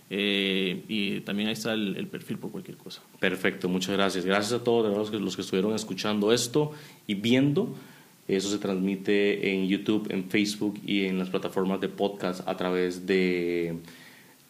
Eh, 0.09 0.85
y 0.87 1.19
también 1.19 1.49
ahí 1.49 1.53
está 1.53 1.73
el, 1.73 1.97
el, 1.97 2.07
perfil 2.07 2.39
por 2.39 2.49
cualquier 2.49 2.77
cosa. 2.77 3.01
Perfecto, 3.19 3.69
muchas 3.69 3.93
gracias. 3.95 4.25
Gracias 4.25 4.59
a 4.59 4.63
todos 4.63 4.97
los 4.97 5.11
que, 5.11 5.19
los 5.19 5.35
que 5.35 5.41
estuvieron 5.41 5.75
escuchando 5.75 6.31
esto 6.31 6.71
y 7.05 7.13
viendo. 7.13 7.75
Eso 8.27 8.49
se 8.49 8.57
transmite 8.57 9.53
en 9.53 9.67
YouTube, 9.67 10.07
en 10.11 10.29
Facebook 10.29 10.79
y 10.85 11.05
en 11.05 11.17
las 11.17 11.29
plataformas 11.29 11.79
de 11.79 11.87
podcast 11.87 12.47
a 12.47 12.57
través 12.57 13.05
de, 13.05 13.77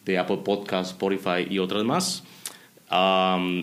de 0.04 0.18
Apple 0.18 0.40
Podcast, 0.44 0.92
Spotify 0.92 1.46
y 1.48 1.60
otras 1.60 1.84
más. 1.84 2.24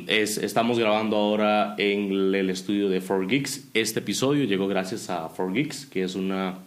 es, 0.07 0.38
estamos 0.38 0.80
grabando 0.80 1.18
ahora 1.18 1.76
en 1.78 2.34
el 2.34 2.49
estudio 2.49 2.88
de 2.89 3.01
4Geeks. 3.01 3.66
Este 3.74 3.99
episodio 3.99 4.45
llegó 4.45 4.68
gracias 4.68 5.09
a 5.09 5.28
4Geeks, 5.28 5.89
que 5.89 6.03
es 6.03 6.16
una 6.16 6.59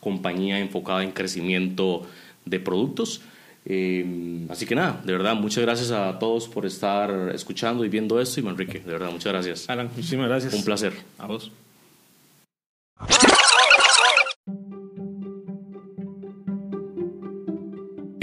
compañía 0.00 0.58
enfocada 0.58 1.02
en 1.02 1.12
crecimiento 1.12 2.06
de 2.44 2.60
productos. 2.60 3.22
Eh, 3.66 4.46
así 4.50 4.66
que 4.66 4.74
nada, 4.74 5.00
de 5.02 5.12
verdad, 5.12 5.34
muchas 5.34 5.64
gracias 5.64 5.90
a 5.90 6.18
todos 6.18 6.48
por 6.48 6.66
estar 6.66 7.32
escuchando 7.34 7.82
y 7.84 7.88
viendo 7.88 8.20
esto. 8.20 8.40
Y 8.40 8.42
Manrique, 8.42 8.80
de 8.80 8.92
verdad, 8.92 9.10
muchas 9.10 9.32
gracias. 9.32 9.70
Alan, 9.70 9.88
muchísimas 9.96 10.28
gracias. 10.28 10.52
Un 10.52 10.64
placer. 10.64 10.92
A 11.18 11.26
vos. 11.26 11.50